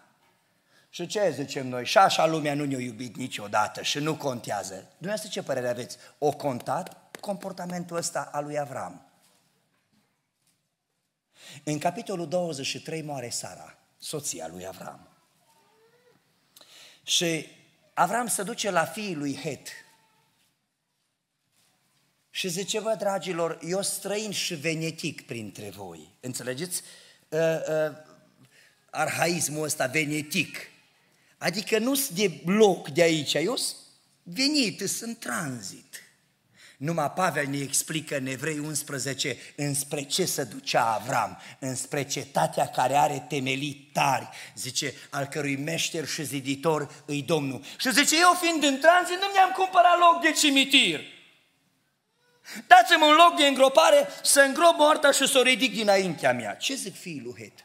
Și 0.89 1.07
ce 1.07 1.31
zicem 1.35 1.67
noi? 1.67 1.85
Și 1.85 1.97
așa 1.97 2.25
lumea 2.25 2.53
nu 2.53 2.65
ne-a 2.65 2.79
iubit 2.79 3.15
niciodată 3.15 3.81
și 3.81 3.99
nu 3.99 4.15
contează. 4.15 4.73
Dumneavoastră 4.97 5.29
ce 5.29 5.43
părere 5.43 5.69
aveți? 5.69 5.97
O 6.17 6.31
contat? 6.31 6.97
Comportamentul 7.25 7.97
ăsta 7.97 8.29
al 8.31 8.43
lui 8.43 8.59
Avram. 8.59 9.09
În 11.63 11.79
capitolul 11.79 12.27
23 12.27 13.01
moare 13.01 13.29
Sara, 13.29 13.77
soția 13.97 14.47
lui 14.47 14.67
Avram. 14.67 15.09
Și 17.03 17.47
Avram 17.93 18.27
se 18.27 18.43
duce 18.43 18.69
la 18.69 18.85
fiii 18.85 19.15
lui 19.15 19.35
Het. 19.35 19.67
Și 22.29 22.47
zice, 22.47 22.79
vă, 22.79 22.95
dragilor, 22.97 23.59
eu 23.67 23.81
străin 23.81 24.31
și 24.31 24.55
venetic 24.55 25.25
printre 25.25 25.69
voi. 25.69 26.15
Înțelegeți? 26.19 26.81
Uh, 27.29 27.39
uh, 27.39 27.97
arhaismul 28.89 29.63
ăsta, 29.63 29.85
venetic. 29.85 30.57
Adică 31.37 31.79
nu 31.79 31.95
sunt 31.95 32.17
de 32.17 32.41
loc 32.45 32.89
de 32.89 33.01
aici, 33.01 33.33
eu 33.33 33.55
sunt 33.55 33.77
venit, 34.23 34.79
sunt 34.79 35.01
în 35.01 35.17
tranzit. 35.17 36.04
Numai 36.77 37.11
Pavel 37.11 37.47
ne 37.47 37.57
explică 37.57 38.17
în 38.17 38.25
Evrei 38.25 38.59
11 38.59 39.37
înspre 39.55 40.03
ce 40.03 40.25
se 40.25 40.43
ducea 40.43 40.93
Avram, 40.93 41.41
înspre 41.59 42.03
cetatea 42.03 42.67
care 42.67 42.95
are 42.95 43.25
temelii 43.29 43.89
tari, 43.93 44.29
zice, 44.55 44.93
al 45.09 45.25
cărui 45.25 45.55
meșter 45.55 46.07
și 46.07 46.23
ziditor 46.23 47.03
îi 47.05 47.21
Domnul. 47.21 47.61
Și 47.77 47.91
zice, 47.91 48.15
eu 48.19 48.37
fiind 48.41 48.63
în 48.63 48.79
tranzit, 48.79 49.17
nu 49.19 49.27
mi-am 49.33 49.51
cumpărat 49.51 49.99
loc 49.99 50.21
de 50.21 50.31
cimitir. 50.31 51.01
Dați-mi 52.67 53.03
un 53.03 53.13
loc 53.13 53.35
de 53.37 53.45
îngropare 53.45 54.07
să 54.23 54.41
îngrop 54.41 54.77
moartea 54.77 55.11
și 55.11 55.27
să 55.27 55.37
o 55.37 55.41
ridic 55.41 55.73
dinaintea 55.73 56.33
mea. 56.33 56.53
Ce 56.53 56.73
zic 56.73 56.95
fiii 56.95 57.21
lui 57.23 57.35
Het? 57.37 57.64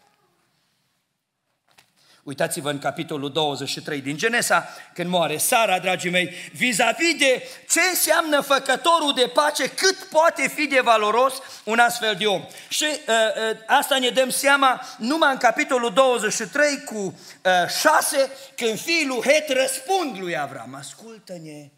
Uitați-vă 2.30 2.70
în 2.70 2.78
capitolul 2.78 3.32
23 3.32 4.00
din 4.00 4.16
Genesa, 4.16 4.68
când 4.94 5.10
moare 5.10 5.36
Sara, 5.36 5.78
dragii 5.78 6.10
mei, 6.10 6.34
vis-a-vis 6.52 7.18
de 7.18 7.48
ce 7.70 7.80
înseamnă 7.80 8.40
făcătorul 8.40 9.14
de 9.14 9.30
pace, 9.34 9.68
cât 9.68 9.96
poate 9.96 10.48
fi 10.48 10.66
de 10.66 10.80
valoros 10.80 11.34
un 11.64 11.78
astfel 11.78 12.14
de 12.14 12.26
om. 12.26 12.44
Și 12.68 12.84
uh, 12.84 13.14
uh, 13.50 13.58
asta 13.66 13.98
ne 13.98 14.08
dăm 14.08 14.28
seama 14.28 14.82
numai 14.98 15.32
în 15.32 15.38
capitolul 15.38 15.92
23 15.92 16.84
cu 16.84 16.98
uh, 16.98 17.68
6, 17.68 18.30
când 18.56 18.78
fiii 18.78 19.06
lui 19.06 19.20
Het 19.20 19.48
răspund 19.48 20.18
lui 20.18 20.38
Avram, 20.38 20.74
ascultă-ne, 20.74 21.70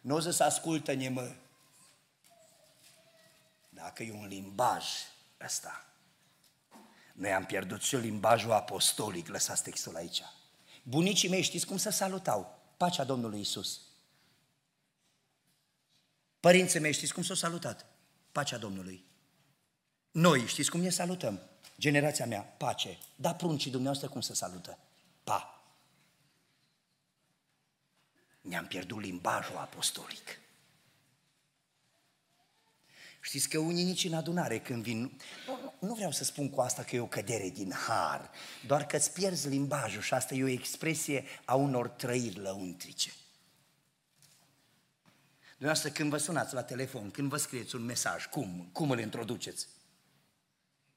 nu 0.00 0.14
o 0.14 0.20
să 0.20 0.44
ascultă-ne, 0.44 1.08
mă, 1.08 1.28
dacă 3.68 4.02
e 4.02 4.12
un 4.12 4.26
limbaj 4.28 4.84
ăsta 5.44 5.85
noi 7.16 7.32
am 7.32 7.44
pierdut 7.44 7.80
și 7.80 7.96
limbajul 7.96 8.52
apostolic, 8.52 9.28
lăsați 9.28 9.62
textul 9.62 9.96
aici. 9.96 10.22
Bunicii 10.82 11.28
mei 11.28 11.42
știți 11.42 11.66
cum 11.66 11.76
să 11.76 11.90
salutau? 11.90 12.58
Pacea 12.76 13.04
Domnului 13.04 13.40
Isus. 13.40 13.80
Părinții 16.40 16.80
mei 16.80 16.92
știți 16.92 17.12
cum 17.12 17.22
s-au 17.22 17.36
salutat? 17.36 17.86
Pacea 18.32 18.56
Domnului. 18.56 19.04
Noi 20.10 20.46
știți 20.46 20.70
cum 20.70 20.80
ne 20.80 20.90
salutăm? 20.90 21.40
Generația 21.78 22.26
mea, 22.26 22.42
pace. 22.42 22.98
Da, 23.16 23.34
pruncii 23.34 23.70
dumneavoastră 23.70 24.10
cum 24.10 24.20
se 24.20 24.34
salută? 24.34 24.78
Pa. 25.24 25.64
Ne-am 28.40 28.66
pierdut 28.66 29.00
limbajul 29.00 29.56
apostolic. 29.56 30.38
Știți 33.26 33.48
că 33.48 33.58
unii 33.58 33.84
nici 33.84 34.04
în 34.04 34.14
adunare 34.14 34.58
când 34.58 34.82
vin, 34.82 35.20
nu, 35.46 35.74
nu 35.78 35.94
vreau 35.94 36.10
să 36.10 36.24
spun 36.24 36.50
cu 36.50 36.60
asta 36.60 36.82
că 36.82 36.96
e 36.96 37.00
o 37.00 37.06
cădere 37.06 37.48
din 37.48 37.72
har, 37.72 38.30
doar 38.66 38.86
că 38.86 38.96
îți 38.96 39.12
pierzi 39.12 39.48
limbajul 39.48 40.02
și 40.02 40.14
asta 40.14 40.34
e 40.34 40.42
o 40.42 40.48
expresie 40.48 41.24
a 41.44 41.54
unor 41.54 41.88
trăiri 41.88 42.38
lăuntrice. 42.38 43.12
Dumneavoastră 45.48 45.90
când 45.90 46.10
vă 46.10 46.16
sunați 46.16 46.54
la 46.54 46.62
telefon, 46.62 47.10
când 47.10 47.28
vă 47.28 47.36
scrieți 47.36 47.74
un 47.74 47.82
mesaj, 47.82 48.26
cum, 48.26 48.68
cum 48.72 48.90
îl 48.90 49.00
introduceți? 49.00 49.66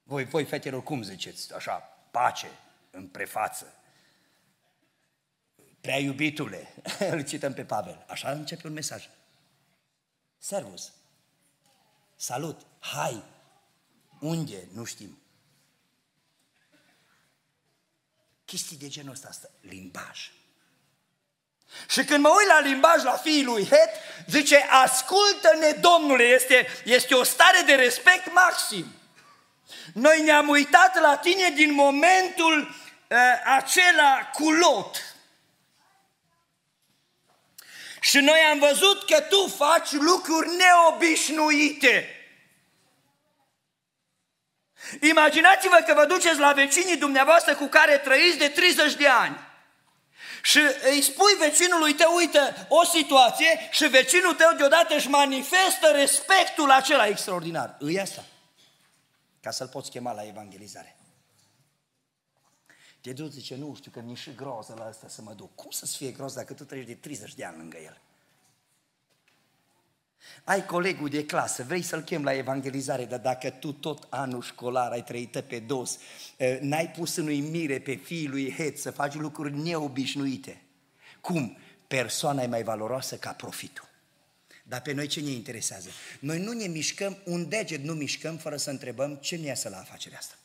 Voi, 0.04 0.26
voi 0.26 0.46
fetelor, 0.46 0.84
cum 0.84 1.04
ziceți? 1.04 1.54
Așa, 1.54 1.74
pace, 2.12 2.48
în 2.92 3.08
prefață. 3.08 3.74
Prea 5.82 6.00
iubitule, 6.00 6.74
îl 7.12 7.26
cităm 7.26 7.54
pe 7.54 7.64
Pavel. 7.64 8.06
Așa 8.08 8.32
începe 8.32 8.68
un 8.68 8.74
mesaj. 8.74 9.10
Servus 10.38 10.94
salut, 12.20 12.62
hai, 12.80 13.24
unde, 14.20 14.68
nu 14.74 14.84
știm. 14.84 15.22
Chestii 18.46 18.78
de 18.78 18.88
genul 18.88 19.12
ăsta, 19.12 19.28
asta, 19.28 19.50
limbaj. 19.62 20.32
Și 21.90 22.04
când 22.04 22.24
mă 22.24 22.30
uit 22.38 22.48
la 22.48 22.60
limbaj 22.60 23.04
la 23.04 23.12
fiii 23.12 23.44
lui 23.44 23.66
Het, 23.66 23.90
zice, 24.28 24.58
ascultă-ne, 24.58 25.72
Domnule, 25.72 26.24
este, 26.24 26.68
este 26.84 27.14
o 27.14 27.24
stare 27.24 27.62
de 27.66 27.74
respect 27.74 28.34
maxim. 28.34 28.94
Noi 29.94 30.22
ne-am 30.22 30.48
uitat 30.48 31.00
la 31.02 31.18
tine 31.18 31.50
din 31.50 31.74
momentul 31.74 32.62
uh, 32.62 33.18
acela 33.46 34.30
cu 34.34 34.52
Lot. 34.52 35.09
Și 38.00 38.18
noi 38.18 38.40
am 38.52 38.60
văzut 38.60 39.06
că 39.06 39.22
tu 39.22 39.48
faci 39.48 39.92
lucruri 39.92 40.50
neobișnuite. 40.56 42.14
Imaginați-vă 45.02 45.84
că 45.86 45.94
vă 45.94 46.06
duceți 46.06 46.40
la 46.40 46.52
vecinii 46.52 46.98
dumneavoastră 46.98 47.56
cu 47.56 47.66
care 47.66 47.98
trăiți 47.98 48.38
de 48.38 48.48
30 48.48 48.94
de 48.94 49.08
ani. 49.08 49.38
Și 50.42 50.60
îi 50.92 51.02
spui 51.02 51.34
vecinului 51.40 51.94
tău, 51.94 52.16
uite, 52.16 52.66
o 52.68 52.86
situație 52.86 53.70
și 53.72 53.88
vecinul 53.88 54.34
tău 54.34 54.54
deodată 54.58 54.96
își 54.96 55.10
manifestă 55.10 55.88
respectul 55.94 56.72
acela 56.72 57.08
extraordinar. 57.08 57.76
Îi 57.80 58.00
asta. 58.00 58.24
Ca 59.42 59.52
să-l 59.52 59.68
poți 59.68 59.92
chema 59.92 60.14
la 60.14 60.24
evangelizare. 60.24 60.99
Te 63.10 63.16
duci, 63.16 63.32
zice, 63.32 63.56
nu 63.56 63.76
știu, 63.76 63.92
că 63.92 64.02
mi-e 64.02 64.16
și 64.16 64.36
groză 64.36 64.76
la 64.78 64.86
asta 64.86 65.08
să 65.08 65.22
mă 65.22 65.34
duc. 65.34 65.56
Cum 65.56 65.72
să-ți 65.72 65.98
fie 65.98 66.12
groz 66.12 66.34
dacă 66.34 66.54
tu 66.54 66.64
trăiești 66.64 66.92
de 66.92 66.98
30 66.98 67.36
de 67.36 67.46
ani 67.46 67.58
lângă 67.58 67.78
el? 67.78 68.02
Ai 70.44 70.66
colegul 70.66 71.10
de 71.10 71.26
clasă, 71.26 71.64
vrei 71.64 71.82
să-l 71.82 72.02
chem 72.02 72.24
la 72.24 72.34
evangelizare, 72.34 73.06
dar 73.06 73.20
dacă 73.20 73.50
tu 73.50 73.74
tot 73.74 74.08
anul 74.10 74.42
școlar 74.42 74.92
ai 74.92 75.04
trăit 75.04 75.40
pe 75.40 75.60
dos, 75.60 75.98
n-ai 76.60 76.90
pus 76.90 77.16
în 77.16 77.28
uimire 77.28 77.80
pe 77.80 77.96
fiul 77.96 78.30
lui 78.30 78.52
Het 78.52 78.78
să 78.78 78.92
faci 78.92 79.14
lucruri 79.14 79.58
neobișnuite. 79.58 80.62
Cum? 81.22 81.58
Persoana 81.88 82.44
e 82.44 82.48
mai 82.48 82.64
valoroasă 82.64 83.18
ca 83.18 83.32
profitul. 83.32 83.90
Dar 84.64 84.82
pe 84.82 84.92
noi 84.92 85.08
ce 85.08 85.22
ne 85.22 85.30
interesează? 85.30 85.90
Noi 86.20 86.40
nu 86.40 86.52
ne 86.52 86.68
mișcăm, 86.68 87.18
un 87.26 87.50
deget 87.50 87.84
nu 87.84 87.94
mișcăm 87.94 88.38
fără 88.38 88.58
să 88.58 88.70
întrebăm 88.70 89.16
ce 89.16 89.36
ne 89.36 89.46
iasă 89.46 89.70
la 89.70 89.78
afacerea 89.78 90.18
asta. 90.18 90.39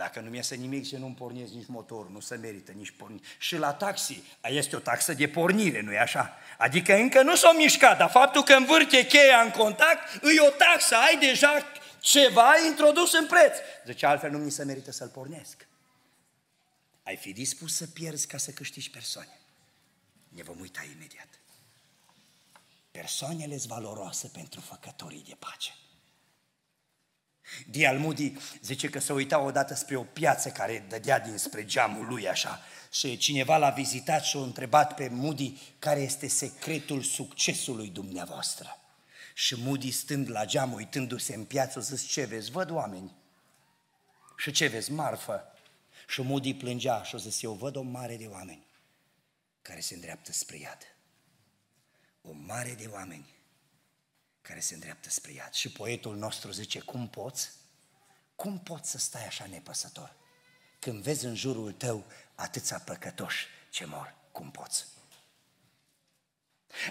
Dacă 0.00 0.20
nu 0.20 0.30
mi 0.30 0.36
iese 0.36 0.54
nimic 0.54 0.86
și 0.86 0.96
nu-mi 0.96 1.14
pornesc 1.14 1.52
nici 1.52 1.66
motor, 1.66 2.08
nu 2.08 2.20
se 2.20 2.36
merită 2.36 2.72
nici 2.72 2.90
porni. 2.90 3.20
Și 3.38 3.56
la 3.56 3.72
taxi 3.72 4.22
este 4.42 4.76
o 4.76 4.78
taxă 4.78 5.12
de 5.12 5.28
pornire, 5.28 5.80
nu-i 5.80 5.98
așa? 5.98 6.36
Adică 6.58 6.94
încă 6.94 7.22
nu 7.22 7.34
s-o 7.36 7.52
mișcat, 7.56 7.98
dar 7.98 8.10
faptul 8.10 8.42
că 8.42 8.52
învârte 8.52 9.06
cheia 9.06 9.40
în 9.40 9.50
contact, 9.50 10.22
îi 10.22 10.38
o 10.38 10.50
taxă, 10.50 10.96
ai 10.96 11.18
deja 11.18 11.66
ceva 11.98 12.52
introdus 12.66 13.12
în 13.12 13.26
preț. 13.26 13.56
Zice, 13.86 14.06
altfel 14.06 14.30
nu 14.30 14.38
mi 14.38 14.50
se 14.50 14.64
merită 14.64 14.92
să-l 14.92 15.08
pornesc. 15.08 15.66
Ai 17.02 17.16
fi 17.16 17.32
dispus 17.32 17.76
să 17.76 17.86
pierzi 17.86 18.26
ca 18.26 18.38
să 18.38 18.50
câștigi 18.50 18.90
persoane. 18.90 19.38
Ne 20.28 20.42
vom 20.42 20.60
uita 20.60 20.80
imediat. 20.94 21.28
Persoanele 22.90 23.56
sunt 23.58 23.72
valoroase 23.72 24.30
pentru 24.32 24.60
făcătorii 24.60 25.24
de 25.28 25.36
pace. 25.38 25.70
D.L. 27.66 27.98
Moody 27.98 28.32
zice 28.62 28.88
că 28.88 28.98
se 28.98 29.12
uita 29.12 29.38
odată 29.38 29.74
spre 29.74 29.96
o 29.96 30.02
piață 30.02 30.48
care 30.48 30.84
dădea 30.88 31.20
dinspre 31.20 31.64
geamul 31.64 32.06
lui 32.06 32.28
așa 32.28 32.60
și 32.90 33.16
cineva 33.16 33.56
l-a 33.56 33.70
vizitat 33.70 34.24
și 34.24 34.36
a 34.36 34.40
întrebat 34.40 34.94
pe 34.94 35.08
Moody 35.08 35.58
care 35.78 36.00
este 36.00 36.28
secretul 36.28 37.02
succesului 37.02 37.88
dumneavoastră. 37.88 38.78
Și 39.34 39.54
Moody 39.58 39.90
stând 39.90 40.30
la 40.30 40.44
geam, 40.44 40.72
uitându-se 40.72 41.34
în 41.34 41.44
piață, 41.44 41.78
a 41.78 41.82
zis, 41.82 42.06
ce 42.06 42.24
vezi? 42.24 42.50
Văd 42.50 42.70
oameni. 42.70 43.12
Și 44.36 44.50
ce 44.50 44.66
vezi? 44.66 44.92
Marfă. 44.92 45.44
Și 46.08 46.22
Moody 46.22 46.54
plângea 46.54 47.02
și 47.02 47.14
a 47.14 47.18
zis, 47.18 47.42
eu 47.42 47.52
văd 47.52 47.76
o 47.76 47.82
mare 47.82 48.16
de 48.16 48.26
oameni 48.26 48.66
care 49.62 49.80
se 49.80 49.94
îndreaptă 49.94 50.32
spre 50.32 50.56
iad. 50.56 50.78
O 52.22 52.30
mare 52.32 52.74
de 52.78 52.88
oameni 52.92 53.39
care 54.42 54.60
se 54.60 54.74
îndreaptă 54.74 55.10
spre 55.10 55.32
iad. 55.32 55.52
Și 55.52 55.72
poetul 55.72 56.16
nostru 56.16 56.50
zice, 56.50 56.80
cum 56.80 57.08
poți? 57.08 57.50
Cum 58.34 58.58
poți 58.58 58.90
să 58.90 58.98
stai 58.98 59.26
așa 59.26 59.46
nepăsător? 59.50 60.14
Când 60.78 61.02
vezi 61.02 61.24
în 61.24 61.34
jurul 61.34 61.72
tău 61.72 62.04
atâția 62.34 62.82
păcătoși 62.84 63.46
ce 63.70 63.84
mor, 63.84 64.14
cum 64.32 64.50
poți? 64.50 64.86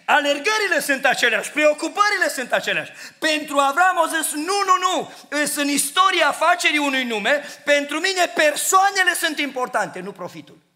Alergările 0.05 0.79
sunt 0.81 1.05
aceleași, 1.05 1.51
preocupările 1.51 2.29
sunt 2.29 2.51
aceleași. 2.51 2.91
Pentru 3.19 3.57
Avram 3.57 3.97
o 3.97 4.07
zis, 4.07 4.31
nu, 4.31 4.43
nu, 4.65 4.77
nu, 4.79 5.13
în 5.55 5.67
istoria 5.67 6.27
afacerii 6.27 6.77
unui 6.77 7.03
nume, 7.03 7.43
pentru 7.65 7.99
mine 7.99 8.25
persoanele 8.25 9.13
sunt 9.13 9.39
importante, 9.39 9.99
nu 9.99 10.11
profitul. 10.11 10.68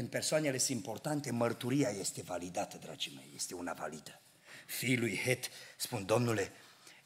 Când 0.00 0.12
persoanele 0.12 0.58
sunt 0.58 0.76
importante, 0.76 1.30
mărturia 1.30 1.88
este 1.88 2.22
validată, 2.22 2.76
dragii 2.76 3.12
mei, 3.14 3.32
este 3.34 3.54
una 3.54 3.72
validă. 3.72 4.20
Fiul 4.66 4.98
lui 4.98 5.20
Het 5.24 5.50
spun, 5.76 6.06
Domnule, 6.06 6.52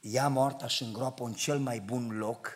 ia 0.00 0.28
moartea 0.28 0.66
și 0.66 0.82
îngroapă 0.82 1.24
în 1.24 1.32
cel 1.32 1.58
mai 1.58 1.80
bun 1.80 2.18
loc, 2.18 2.52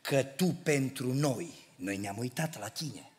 că 0.00 0.22
Tu 0.22 0.46
pentru 0.46 1.12
noi, 1.12 1.54
noi 1.76 1.96
ne-am 1.96 2.18
uitat 2.18 2.58
la 2.58 2.68
Tine. 2.68 3.10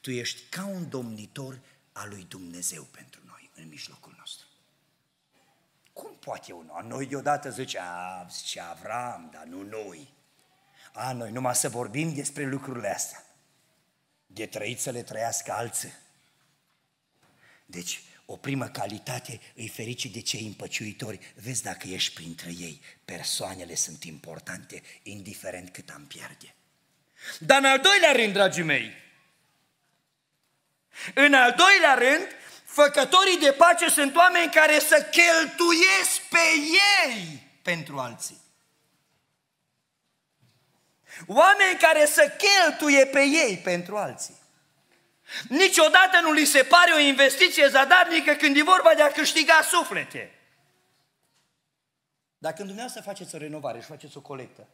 Tu 0.00 0.10
ești 0.10 0.40
ca 0.48 0.66
un 0.66 0.88
domnitor 0.88 1.60
al 1.92 2.08
lui 2.08 2.26
Dumnezeu 2.28 2.82
pentru 2.82 3.20
noi, 3.26 3.50
în 3.54 3.68
mijlocul 3.68 4.14
nostru. 4.18 4.46
Cum 5.92 6.16
poate 6.20 6.52
unul? 6.52 6.84
Noi 6.86 7.06
deodată 7.06 7.50
zice, 7.50 7.78
a, 7.78 8.26
zice 8.30 8.60
Avram, 8.60 9.30
dar 9.32 9.44
nu 9.44 9.62
noi. 9.62 10.14
A, 10.92 11.12
noi 11.12 11.30
numai 11.30 11.54
să 11.54 11.68
vorbim 11.68 12.14
despre 12.14 12.46
lucrurile 12.46 12.94
astea 12.94 13.24
de 14.32 14.46
trăit 14.46 14.80
să 14.80 14.90
le 14.90 15.02
trăiască 15.02 15.52
alții. 15.52 15.92
Deci, 17.66 18.00
o 18.26 18.36
primă 18.36 18.68
calitate 18.68 19.40
îi 19.54 19.68
ferici 19.68 20.06
de 20.06 20.20
cei 20.20 20.46
împăciuitori. 20.46 21.18
Vezi 21.34 21.62
dacă 21.62 21.86
ești 21.86 22.14
printre 22.14 22.50
ei. 22.58 22.80
Persoanele 23.04 23.74
sunt 23.74 24.04
importante, 24.04 24.82
indiferent 25.02 25.70
cât 25.70 25.90
am 25.90 26.06
pierde. 26.06 26.54
Dar 27.38 27.58
în 27.58 27.64
al 27.64 27.80
doilea 27.80 28.12
rând, 28.12 28.32
dragii 28.32 28.62
mei, 28.62 28.92
în 31.14 31.34
al 31.34 31.54
doilea 31.56 31.94
rând, 31.94 32.26
Făcătorii 32.72 33.38
de 33.38 33.52
pace 33.52 33.88
sunt 33.88 34.16
oameni 34.16 34.52
care 34.52 34.78
să 34.78 35.08
cheltuiesc 35.10 36.20
pe 36.28 36.38
ei 37.12 37.42
pentru 37.62 37.98
alții. 37.98 38.39
Oameni 41.26 41.78
care 41.80 42.06
să 42.06 42.32
cheltuie 42.38 43.06
pe 43.06 43.20
ei 43.20 43.56
pentru 43.56 43.96
alții. 43.96 44.38
Niciodată 45.48 46.20
nu 46.22 46.32
li 46.32 46.44
se 46.44 46.62
pare 46.62 46.92
o 46.92 46.98
investiție 46.98 47.68
zadarnică 47.68 48.32
când 48.32 48.56
e 48.56 48.62
vorba 48.62 48.90
de 48.96 49.02
a 49.02 49.12
câștiga 49.12 49.60
suflete. 49.62 50.34
Dacă 52.38 52.54
când 52.54 52.66
dumneavoastră 52.66 53.10
faceți 53.10 53.34
o 53.34 53.38
renovare 53.38 53.80
și 53.80 53.86
faceți 53.86 54.16
o 54.16 54.20
colectă, 54.20 54.66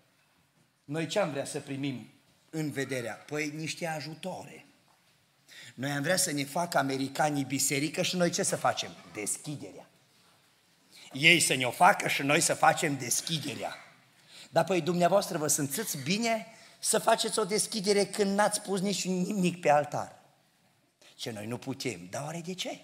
noi 0.85 1.07
ce 1.07 1.19
am 1.19 1.31
vrea 1.31 1.45
să 1.45 1.61
primim 1.61 2.11
în 2.51 2.71
vederea? 2.71 3.15
Păi 3.15 3.53
niște 3.55 3.87
ajutoare. 3.87 4.67
Noi 5.75 5.91
am 5.91 6.03
vrea 6.03 6.17
să 6.17 6.33
ne 6.33 6.45
facă 6.45 6.79
americanii 6.79 7.45
biserică 7.45 8.03
și 8.03 8.17
noi 8.17 8.31
ce 8.31 8.43
să 8.43 8.57
facem? 8.57 8.91
Deschiderea. 9.13 9.87
Ei 11.13 11.41
să 11.41 11.55
ne 11.55 11.65
o 11.65 11.71
facă 11.71 12.09
și 12.09 12.23
noi 12.23 12.41
să 12.41 12.55
facem 12.55 12.97
deschiderea. 12.97 13.86
Dar 14.57 14.65
păi 14.65 14.81
dumneavoastră 14.81 15.39
vă 15.39 15.47
simțiți 15.47 15.99
bine 15.99 16.47
să 16.79 16.99
faceți 16.99 17.39
o 17.39 17.45
deschidere 17.45 18.05
când 18.05 18.37
n-ați 18.37 18.61
pus 18.61 18.81
nici 18.81 19.05
nimic 19.05 19.61
pe 19.61 19.71
altar. 19.71 20.23
Ce 21.15 21.31
noi 21.31 21.47
nu 21.47 21.59
putem. 21.59 22.07
Dar 22.11 22.23
oare 22.23 22.41
de 22.41 22.55
ce? 22.55 22.81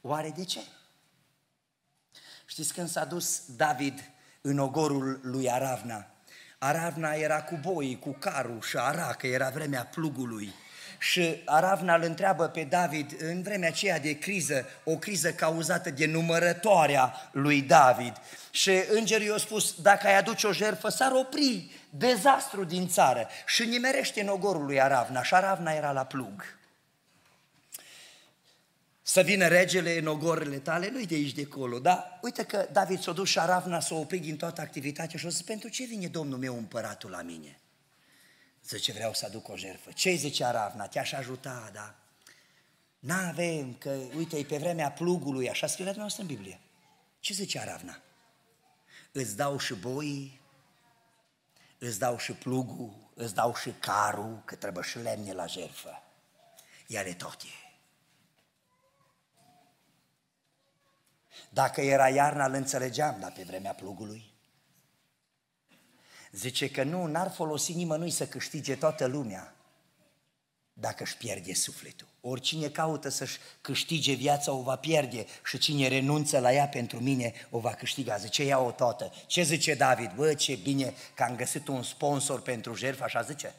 Oare 0.00 0.30
de 0.30 0.44
ce? 0.44 0.60
Știți 2.46 2.72
când 2.72 2.88
s-a 2.88 3.04
dus 3.04 3.42
David 3.56 4.10
în 4.40 4.58
ogorul 4.58 5.20
lui 5.22 5.50
Aravna? 5.50 6.06
Aravna 6.58 7.12
era 7.12 7.42
cu 7.42 7.56
boi, 7.56 7.98
cu 7.98 8.10
carul 8.10 8.60
și 8.60 8.76
ara, 8.76 9.14
că 9.14 9.26
era 9.26 9.50
vremea 9.50 9.86
plugului. 9.86 10.52
Și 11.02 11.42
Aravna 11.44 11.94
îl 11.94 12.02
întreabă 12.02 12.46
pe 12.46 12.62
David 12.62 13.14
în 13.18 13.42
vremea 13.42 13.68
aceea 13.68 13.98
de 13.98 14.18
criză, 14.18 14.66
o 14.84 14.96
criză 14.96 15.32
cauzată 15.32 15.90
de 15.90 16.06
numărătoarea 16.06 17.30
lui 17.32 17.62
David. 17.62 18.12
Și 18.50 18.70
îngerii 18.90 19.26
i-au 19.26 19.38
spus, 19.38 19.74
dacă 19.80 20.06
ai 20.06 20.18
aduce 20.18 20.46
o 20.46 20.52
jertfă, 20.52 20.88
s-ar 20.88 21.12
opri 21.12 21.70
dezastru 21.90 22.64
din 22.64 22.88
țară. 22.88 23.28
Și 23.46 23.64
nimerește 23.64 24.20
în 24.20 24.28
ogorul 24.28 24.64
lui 24.64 24.80
Aravna 24.80 25.22
și 25.22 25.34
Aravna 25.34 25.72
era 25.72 25.92
la 25.92 26.04
plug. 26.04 26.56
Să 29.02 29.20
vină 29.20 29.46
regele 29.48 29.98
în 29.98 30.06
ogorile 30.06 30.56
tale, 30.56 30.90
nu-i 30.92 31.06
de 31.06 31.14
aici 31.14 31.34
de 31.34 31.46
acolo, 31.50 31.78
da? 31.78 32.18
Uite 32.20 32.44
că 32.44 32.68
David 32.72 33.00
s-a 33.00 33.12
dus 33.12 33.28
și 33.28 33.38
Aravna 33.38 33.80
să 33.80 33.94
opri 33.94 34.18
din 34.18 34.36
toată 34.36 34.60
activitatea 34.60 35.18
și 35.18 35.26
a 35.26 35.28
zis, 35.28 35.42
pentru 35.42 35.68
ce 35.68 35.84
vine 35.84 36.06
Domnul 36.06 36.38
meu 36.38 36.56
împăratul 36.56 37.10
la 37.10 37.22
mine? 37.22 37.56
Zice, 38.66 38.92
vreau 38.92 39.14
să 39.14 39.26
aduc 39.26 39.48
o 39.48 39.56
jertfă. 39.56 39.90
Ce 39.92 40.10
zice 40.10 40.44
Aravna? 40.44 40.86
Te-aș 40.86 41.12
ajuta, 41.12 41.70
da? 41.72 41.94
N-avem, 42.98 43.74
că, 43.74 43.90
uite, 44.16 44.38
e 44.38 44.44
pe 44.44 44.56
vremea 44.56 44.92
plugului, 44.92 45.50
așa 45.50 45.66
scrie 45.66 45.84
la 45.84 45.92
noastră 45.96 46.22
în 46.22 46.28
Biblie. 46.28 46.60
Ce 47.20 47.34
zice 47.34 47.58
Aravna? 47.58 48.02
Îți 49.12 49.36
dau 49.36 49.58
și 49.58 49.74
boi, 49.74 50.40
îți 51.78 51.98
dau 51.98 52.18
și 52.18 52.32
plugul, 52.32 53.10
îți 53.14 53.34
dau 53.34 53.54
și 53.54 53.70
carul, 53.70 54.42
că 54.44 54.54
trebuie 54.54 54.84
și 54.84 54.98
lemne 54.98 55.32
la 55.32 55.46
jertfă. 55.46 56.02
Iar 56.86 57.12
tot 57.12 57.42
e. 57.42 57.46
Dacă 61.50 61.80
era 61.80 62.08
iarna, 62.08 62.46
îl 62.46 62.52
înțelegeam, 62.52 63.20
dar 63.20 63.32
pe 63.32 63.42
vremea 63.42 63.74
plugului. 63.74 64.31
Zice 66.32 66.70
că 66.70 66.82
nu, 66.82 67.06
n-ar 67.06 67.30
folosi 67.30 67.72
nimănui 67.72 68.10
să 68.10 68.26
câștige 68.26 68.76
toată 68.76 69.06
lumea 69.06 69.56
dacă 70.72 71.02
își 71.02 71.16
pierde 71.16 71.54
sufletul. 71.54 72.06
Oricine 72.20 72.68
caută 72.68 73.08
să-și 73.08 73.38
câștige 73.60 74.12
viața 74.12 74.52
o 74.52 74.62
va 74.62 74.76
pierde 74.76 75.26
și 75.44 75.58
cine 75.58 75.88
renunță 75.88 76.38
la 76.38 76.52
ea 76.52 76.68
pentru 76.68 77.00
mine 77.00 77.32
o 77.50 77.58
va 77.58 77.74
câștiga. 77.74 78.16
Zice, 78.16 78.44
ia-o 78.44 78.70
toată. 78.70 79.12
Ce 79.26 79.42
zice 79.42 79.74
David? 79.74 80.12
Bă, 80.14 80.34
ce 80.34 80.54
bine 80.54 80.94
că 81.14 81.22
am 81.22 81.36
găsit 81.36 81.68
un 81.68 81.82
sponsor 81.82 82.40
pentru 82.42 82.74
jertfă, 82.74 83.04
așa 83.04 83.22
zice? 83.22 83.54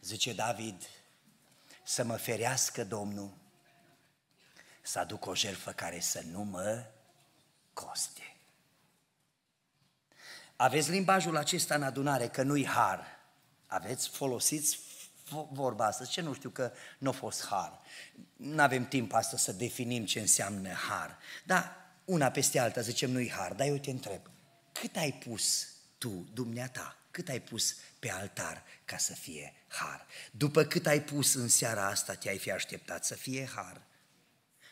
Zice 0.00 0.32
David, 0.32 0.82
să 1.84 2.04
mă 2.04 2.16
ferească 2.16 2.84
Domnul 2.84 3.30
să 4.82 4.98
aduc 4.98 5.26
o 5.26 5.34
jertfă 5.34 5.70
care 5.70 6.00
să 6.00 6.22
nu 6.30 6.42
mă 6.42 6.84
coste. 7.72 8.35
Aveți 10.56 10.90
limbajul 10.90 11.36
acesta 11.36 11.74
în 11.74 11.82
adunare, 11.82 12.28
că 12.28 12.42
nu-i 12.42 12.66
har. 12.66 13.06
Aveți, 13.66 14.08
folosiți 14.08 14.78
vorba 15.50 15.86
asta. 15.86 16.04
Ce 16.04 16.20
nu 16.20 16.34
știu 16.34 16.50
că 16.50 16.72
nu 16.98 17.08
a 17.08 17.12
fost 17.12 17.46
har. 17.46 17.80
Nu 18.36 18.62
avem 18.62 18.88
timp 18.88 19.12
astăzi 19.12 19.42
să 19.42 19.52
definim 19.52 20.04
ce 20.04 20.20
înseamnă 20.20 20.72
har. 20.72 21.18
Dar 21.44 21.76
una 22.04 22.30
peste 22.30 22.58
alta 22.58 22.80
zicem 22.80 23.10
nu-i 23.10 23.30
har. 23.30 23.52
Dar 23.52 23.66
eu 23.66 23.76
te 23.76 23.90
întreb, 23.90 24.20
cât 24.72 24.96
ai 24.96 25.12
pus 25.12 25.68
tu, 25.98 26.28
dumneata, 26.32 26.96
cât 27.10 27.28
ai 27.28 27.40
pus 27.40 27.76
pe 27.98 28.10
altar 28.10 28.62
ca 28.84 28.96
să 28.96 29.12
fie 29.12 29.54
har? 29.68 30.06
După 30.30 30.64
cât 30.64 30.86
ai 30.86 31.02
pus 31.02 31.34
în 31.34 31.48
seara 31.48 31.86
asta, 31.86 32.14
te-ai 32.14 32.38
fi 32.38 32.50
așteptat 32.50 33.04
să 33.04 33.14
fie 33.14 33.48
har? 33.54 33.82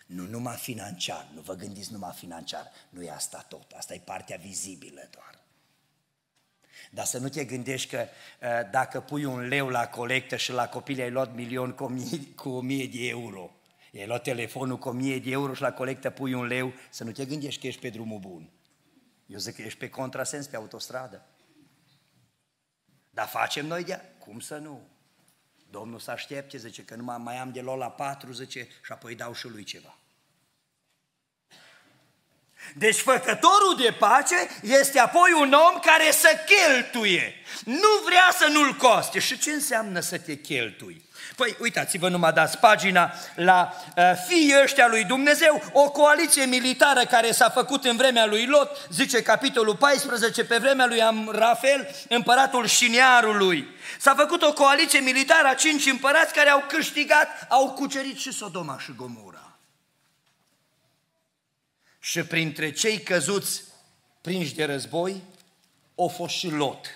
Nu 0.06 0.26
numai 0.26 0.56
financiar, 0.56 1.28
nu 1.34 1.40
vă 1.40 1.54
gândiți 1.54 1.92
numai 1.92 2.12
financiar, 2.12 2.70
nu 2.88 3.02
e 3.02 3.10
asta 3.10 3.44
tot, 3.48 3.72
asta 3.72 3.94
e 3.94 3.98
partea 3.98 4.36
vizibilă 4.36 5.08
doar. 5.10 5.43
Dar 6.94 7.04
să 7.04 7.18
nu 7.18 7.28
te 7.28 7.44
gândești 7.44 7.90
că 7.90 8.06
uh, 8.42 8.70
dacă 8.70 9.00
pui 9.00 9.24
un 9.24 9.40
leu 9.40 9.68
la 9.68 9.88
colectă 9.88 10.36
și 10.36 10.52
la 10.52 10.68
copil 10.68 11.00
ai 11.00 11.10
luat 11.10 11.34
milion 11.34 11.72
cu 11.72 11.84
o 11.84 11.88
mie, 11.88 12.20
cu 12.36 12.48
o 12.48 12.60
mie 12.60 12.86
de 12.86 13.08
euro, 13.08 13.50
ai 13.94 14.06
luat 14.06 14.22
telefonul 14.22 14.78
cu 14.78 14.88
o 14.88 14.92
mie 14.92 15.18
de 15.18 15.30
euro 15.30 15.54
și 15.54 15.62
la 15.62 15.72
colectă 15.72 16.10
pui 16.10 16.32
un 16.32 16.46
leu, 16.46 16.72
să 16.90 17.04
nu 17.04 17.12
te 17.12 17.24
gândești 17.24 17.60
că 17.60 17.66
ești 17.66 17.80
pe 17.80 17.88
drumul 17.88 18.18
bun. 18.18 18.50
Eu 19.26 19.38
zic 19.38 19.54
că 19.54 19.62
ești 19.62 19.78
pe 19.78 19.88
contrasens 19.88 20.46
pe 20.46 20.56
autostradă. 20.56 21.26
Dar 23.10 23.26
facem 23.26 23.66
noi 23.66 23.84
de 23.84 24.00
Cum 24.18 24.40
să 24.40 24.56
nu? 24.56 24.88
Domnul 25.70 25.98
să 25.98 26.10
aștepte, 26.10 26.58
zice 26.58 26.84
că 26.84 26.94
nu 26.94 27.04
mai 27.04 27.36
am 27.36 27.52
de 27.52 27.60
luat 27.60 27.78
la 27.78 27.90
patru, 27.90 28.32
zice, 28.32 28.68
și 28.84 28.92
apoi 28.92 29.14
dau 29.14 29.32
și 29.32 29.48
lui 29.48 29.64
ceva. 29.64 29.98
Deci 32.72 32.96
făcătorul 32.96 33.76
de 33.82 33.94
pace 33.98 34.36
este 34.62 34.98
apoi 34.98 35.32
un 35.32 35.52
om 35.52 35.80
care 35.80 36.10
să 36.10 36.28
cheltuie. 36.46 37.34
Nu 37.64 37.88
vrea 38.04 38.28
să 38.38 38.46
nu-l 38.52 38.72
coste. 38.72 39.18
Și 39.18 39.38
ce 39.38 39.50
înseamnă 39.50 40.00
să 40.00 40.18
te 40.18 40.36
cheltui? 40.36 41.04
Păi 41.36 41.56
uitați-vă, 41.60 42.08
numai 42.08 42.32
dați 42.32 42.58
pagina 42.58 43.12
la 43.34 43.74
uh, 43.96 44.04
fiii 44.28 44.54
ăștia 44.62 44.88
lui 44.88 45.04
Dumnezeu, 45.04 45.62
o 45.72 45.90
coaliție 45.90 46.44
militară 46.44 47.04
care 47.04 47.32
s-a 47.32 47.50
făcut 47.50 47.84
în 47.84 47.96
vremea 47.96 48.26
lui 48.26 48.46
Lot, 48.46 48.86
zice 48.90 49.22
capitolul 49.22 49.76
14, 49.76 50.44
pe 50.44 50.56
vremea 50.56 50.86
lui 50.86 51.02
Amrafel, 51.02 51.88
împăratul 52.08 52.66
Șiniarului. 52.66 53.68
S-a 53.98 54.14
făcut 54.14 54.42
o 54.42 54.52
coaliție 54.52 55.00
militară 55.00 55.48
a 55.48 55.54
cinci 55.54 55.86
împărați 55.86 56.34
care 56.34 56.50
au 56.50 56.64
câștigat, 56.68 57.28
au 57.48 57.70
cucerit 57.70 58.18
și 58.18 58.32
Sodoma 58.32 58.78
și 58.78 58.94
Gomora. 58.96 59.33
Și 62.04 62.22
printre 62.22 62.70
cei 62.70 63.00
căzuți 63.00 63.62
prinși 64.20 64.54
de 64.54 64.64
război, 64.64 65.22
o 65.94 66.08
fost 66.08 66.34
și 66.34 66.48
Lot. 66.48 66.86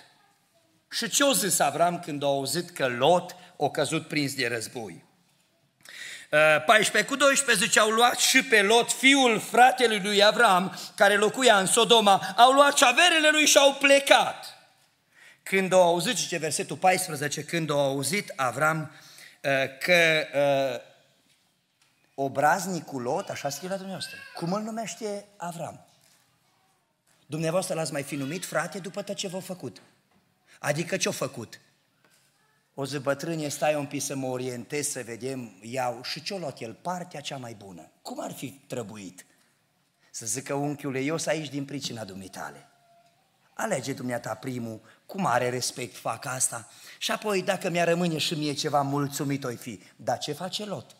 Și 0.91 1.09
ce 1.09 1.23
o 1.23 1.33
zis 1.33 1.59
Avram 1.59 1.99
când 1.99 2.23
a 2.23 2.25
auzit 2.25 2.69
că 2.69 2.87
Lot 2.87 3.35
o 3.55 3.69
căzut 3.69 4.07
prins 4.07 4.33
de 4.35 4.47
război? 4.47 5.03
14 6.65 6.97
uh, 6.97 7.05
cu 7.05 7.15
12 7.15 7.65
zice, 7.65 7.79
au 7.79 7.89
luat 7.89 8.19
și 8.19 8.43
pe 8.43 8.61
Lot, 8.61 8.91
fiul 8.91 9.39
fratelui 9.39 9.99
lui 9.99 10.23
Avram, 10.23 10.79
care 10.95 11.15
locuia 11.15 11.59
în 11.59 11.65
Sodoma, 11.65 12.33
au 12.37 12.51
luat 12.51 12.77
și 12.77 12.83
averele 12.83 13.29
lui 13.31 13.45
și 13.45 13.57
au 13.57 13.73
plecat. 13.73 14.57
Când 15.43 15.73
au 15.73 15.81
auzit, 15.81 16.17
zice 16.17 16.37
versetul 16.37 16.77
14, 16.77 17.43
când 17.43 17.69
au 17.69 17.79
auzit 17.79 18.33
Avram 18.35 18.91
uh, 19.41 19.51
că 19.79 20.27
uh, 20.33 20.88
obraznicul 22.21 23.01
Lot, 23.01 23.29
așa 23.29 23.49
scrie 23.49 23.69
la 23.69 23.75
dumneavoastră, 23.75 24.17
cum 24.35 24.53
îl 24.53 24.61
numește 24.61 25.25
Avram? 25.37 25.85
Dumneavoastră 27.25 27.75
l-ați 27.75 27.91
mai 27.91 28.03
fi 28.03 28.15
numit 28.15 28.45
frate 28.45 28.79
după 28.79 29.01
tot 29.01 29.15
ce 29.15 29.27
v-a 29.27 29.39
făcut. 29.39 29.81
Adică 30.59 30.97
ce-a 30.97 31.11
făcut? 31.11 31.59
O 32.73 32.85
zi 32.85 32.97
bătrânie, 32.97 33.49
stai 33.49 33.75
un 33.75 33.85
pic 33.85 34.01
să 34.01 34.15
mă 34.15 34.27
orientez, 34.27 34.87
să 34.87 35.01
vedem, 35.03 35.51
iau 35.61 36.03
și 36.03 36.21
ce-o 36.21 36.37
luat 36.37 36.59
el, 36.59 36.73
partea 36.73 37.21
cea 37.21 37.37
mai 37.37 37.53
bună. 37.53 37.91
Cum 38.01 38.19
ar 38.21 38.31
fi 38.31 38.49
trebuit? 38.49 39.25
Să 40.11 40.25
zică 40.25 40.53
unchiule, 40.53 40.99
eu 40.99 41.17
să 41.17 41.29
aici 41.29 41.49
din 41.49 41.65
pricina 41.65 42.03
dumitale. 42.03 42.67
Alege 43.53 43.93
dumneata 43.93 44.33
primul, 44.33 44.81
cu 45.05 45.21
mare 45.21 45.49
respect 45.49 45.95
fac 45.95 46.25
asta. 46.25 46.69
Și 46.97 47.11
apoi, 47.11 47.43
dacă 47.43 47.69
mi-a 47.69 47.83
rămâne 47.83 48.17
și 48.17 48.33
mie 48.33 48.53
ceva 48.53 48.81
mulțumit 48.81 49.43
oi 49.43 49.55
fi, 49.55 49.81
dar 49.95 50.17
ce 50.17 50.33
face 50.33 50.65
Lot? 50.65 50.98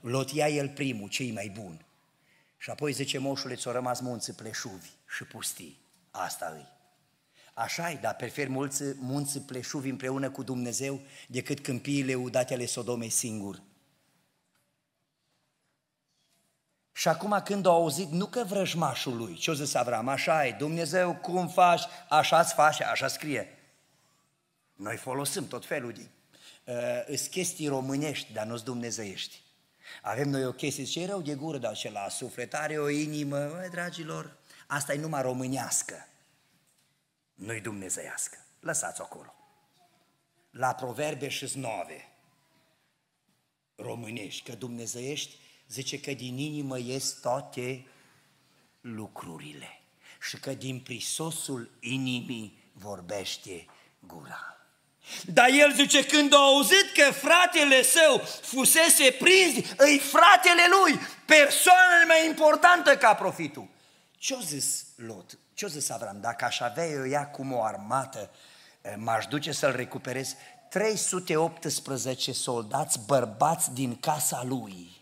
Lot 0.00 0.30
ia 0.30 0.48
el 0.48 0.68
primul, 0.68 1.08
cei 1.08 1.30
mai 1.30 1.52
bun. 1.60 1.84
Și 2.58 2.70
apoi 2.70 2.92
zice 2.92 3.18
moșule, 3.18 3.54
ți-o 3.54 3.72
rămas 3.72 4.00
munți 4.00 4.32
pleșuvi 4.32 4.88
și 5.16 5.24
pustii. 5.24 5.78
Asta 6.10 6.52
îi. 6.54 6.74
Așa 7.54 7.90
e, 7.90 7.94
dar 7.94 8.14
prefer 8.14 8.48
mulți 8.48 8.82
munți 8.96 9.40
pleșuvi 9.40 9.88
împreună 9.88 10.30
cu 10.30 10.42
Dumnezeu 10.42 11.00
decât 11.28 11.60
câmpiile 11.60 12.14
udate 12.14 12.54
ale 12.54 12.66
Sodomei 12.66 13.10
singur. 13.10 13.62
Și 16.92 17.08
acum 17.08 17.40
când 17.44 17.66
au 17.66 17.74
auzit, 17.74 18.10
nu 18.10 18.26
că 18.26 18.44
vrăjmașul 18.44 19.16
lui, 19.16 19.34
ce-o 19.34 19.54
zis 19.54 19.74
Avram, 19.74 20.08
așa 20.08 20.46
e, 20.46 20.52
Dumnezeu 20.58 21.14
cum 21.14 21.48
faci, 21.48 21.82
așa-ți 22.08 22.54
faci, 22.54 22.80
așa 22.80 23.08
scrie. 23.08 23.58
Noi 24.74 24.96
folosim 24.96 25.48
tot 25.48 25.66
felul 25.66 25.92
de 25.92 26.08
uh, 27.08 27.28
chestii 27.30 27.68
românești, 27.68 28.32
dar 28.32 28.46
nu-s 28.46 28.62
dumnezeiești. 28.62 29.44
Avem 30.02 30.28
noi 30.28 30.46
o 30.46 30.52
chestie, 30.52 30.84
ce 30.84 31.06
rău 31.06 31.22
de 31.22 31.34
gură, 31.34 31.58
dar 31.58 31.76
ce 31.76 31.90
la 31.90 32.08
suflet, 32.08 32.54
are 32.54 32.78
o 32.78 32.88
inimă, 32.88 33.38
măi, 33.38 33.68
dragilor, 33.70 34.36
asta 34.66 34.92
e 34.92 34.98
numai 34.98 35.22
românească, 35.22 36.08
nu-i 37.34 37.60
dumnezeiască. 37.60 38.38
Lăsați 38.60 39.00
acolo. 39.00 39.34
La 40.50 40.74
proverbe 40.74 41.28
și 41.28 41.58
nove 41.58 42.08
românești, 43.74 44.42
că 44.50 44.56
dumnezeiești, 44.56 45.36
zice 45.68 46.00
că 46.00 46.12
din 46.12 46.38
inimă 46.38 46.78
ies 46.78 47.12
toate 47.20 47.86
lucrurile 48.80 49.80
și 50.20 50.40
că 50.40 50.54
din 50.54 50.80
prisosul 50.80 51.70
inimii 51.80 52.58
vorbește 52.72 53.66
gura. 54.00 54.55
Dar 55.24 55.48
el 55.48 55.72
zice, 55.74 56.06
când 56.06 56.34
a 56.34 56.36
auzit 56.36 56.92
că 56.94 57.12
fratele 57.12 57.82
său 57.82 58.22
fusese 58.42 59.16
prins, 59.18 59.68
îi 59.76 59.98
fratele 59.98 60.66
lui, 60.80 61.00
persoana 61.24 62.04
mai 62.06 62.26
importantă 62.26 62.96
ca 62.96 63.14
profitul. 63.14 63.68
Ce-a 64.18 64.38
zis 64.44 64.84
Lot? 64.96 65.38
Ce-a 65.54 65.68
zis 65.68 65.90
Avram? 65.90 66.18
Dacă 66.20 66.44
aș 66.44 66.60
avea 66.60 66.86
eu 66.86 67.08
ea 67.08 67.26
cum 67.26 67.52
o 67.52 67.62
armată, 67.62 68.30
eh, 68.80 68.92
m-aș 68.96 69.26
duce 69.26 69.52
să-l 69.52 69.76
recuperez 69.76 70.34
318 70.68 72.32
soldați 72.32 72.98
bărbați 73.06 73.74
din 73.74 73.96
casa 74.00 74.42
lui 74.44 74.96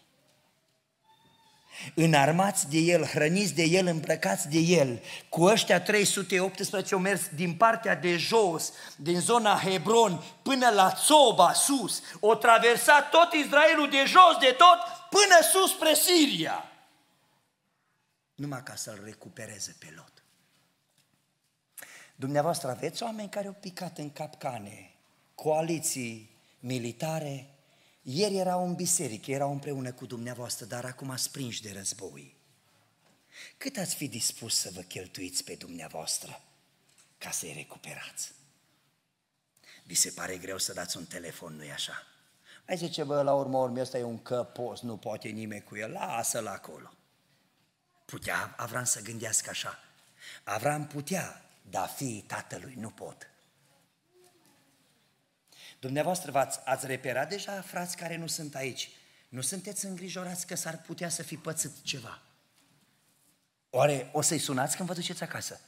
înarmați 1.94 2.68
de 2.70 2.78
el, 2.78 3.04
hrăniți 3.04 3.54
de 3.54 3.62
el, 3.62 3.86
îmbrăcați 3.86 4.48
de 4.48 4.58
el. 4.58 5.02
Cu 5.28 5.42
ăștia 5.42 5.82
318 5.82 6.94
au 6.94 7.00
mers 7.00 7.20
din 7.34 7.54
partea 7.54 7.94
de 7.94 8.16
jos, 8.16 8.72
din 8.96 9.20
zona 9.20 9.58
Hebron, 9.58 10.22
până 10.42 10.68
la 10.70 10.92
Țoba, 11.04 11.52
sus. 11.52 12.02
O 12.20 12.34
traversat 12.34 13.10
tot 13.10 13.32
Israelul 13.32 13.90
de 13.90 14.04
jos 14.06 14.36
de 14.40 14.54
tot, 14.58 14.78
până 15.10 15.48
sus 15.52 15.70
spre 15.70 15.94
Siria. 15.94 16.64
Numai 18.34 18.62
ca 18.62 18.74
să-l 18.74 19.00
recupereze 19.04 19.76
pe 19.78 19.92
Lot. 19.96 20.12
Dumneavoastră 22.16 22.70
aveți 22.70 23.02
oameni 23.02 23.28
care 23.28 23.46
au 23.46 23.56
picat 23.60 23.98
în 23.98 24.12
capcane, 24.12 24.94
coaliții 25.34 26.36
militare, 26.60 27.53
ieri 28.04 28.36
erau 28.36 28.66
în 28.66 28.74
biserică, 28.74 29.30
erau 29.30 29.52
împreună 29.52 29.92
cu 29.92 30.06
dumneavoastră, 30.06 30.66
dar 30.66 30.84
acum 30.84 31.16
sprinși 31.16 31.62
de 31.62 31.72
război. 31.72 32.36
Cât 33.56 33.76
ați 33.76 33.94
fi 33.94 34.08
dispus 34.08 34.56
să 34.58 34.70
vă 34.74 34.80
cheltuiți 34.80 35.44
pe 35.44 35.54
dumneavoastră 35.54 36.40
ca 37.18 37.30
să-i 37.30 37.52
recuperați? 37.52 38.32
Vi 39.84 39.94
se 39.94 40.10
pare 40.10 40.36
greu 40.36 40.58
să 40.58 40.72
dați 40.72 40.96
un 40.96 41.04
telefon, 41.04 41.54
nu-i 41.54 41.72
așa? 41.72 42.06
Mai 42.66 42.76
zice, 42.76 43.04
bă, 43.04 43.22
la 43.22 43.34
urmă 43.34 43.58
urmă, 43.58 43.80
ăsta 43.80 43.98
e 43.98 44.02
un 44.02 44.22
căpos, 44.22 44.80
nu 44.80 44.96
poate 44.96 45.28
nimeni 45.28 45.62
cu 45.62 45.76
el, 45.76 45.90
lasă-l 45.90 46.46
acolo. 46.46 46.92
Putea 48.04 48.54
Avram 48.56 48.84
să 48.84 49.02
gândească 49.02 49.50
așa. 49.50 49.78
Avram 50.44 50.86
putea, 50.86 51.44
dar 51.70 51.88
fiii 51.88 52.24
tatălui 52.26 52.74
nu 52.74 52.90
pot. 52.90 53.33
Dumneavoastră 55.84 56.30
v-ați, 56.30 56.58
ați 56.64 56.86
reperat 56.86 57.28
deja 57.28 57.60
frați 57.60 57.96
care 57.96 58.16
nu 58.16 58.26
sunt 58.26 58.54
aici. 58.54 58.90
Nu 59.28 59.40
sunteți 59.40 59.86
îngrijorați 59.86 60.46
că 60.46 60.56
s-ar 60.56 60.80
putea 60.80 61.08
să 61.08 61.22
fi 61.22 61.36
pățit 61.36 61.82
ceva. 61.82 62.22
Oare 63.70 64.10
o 64.12 64.20
să-i 64.20 64.38
sunați 64.38 64.76
când 64.76 64.88
vă 64.88 64.94
duceți 64.94 65.22
acasă? 65.22 65.60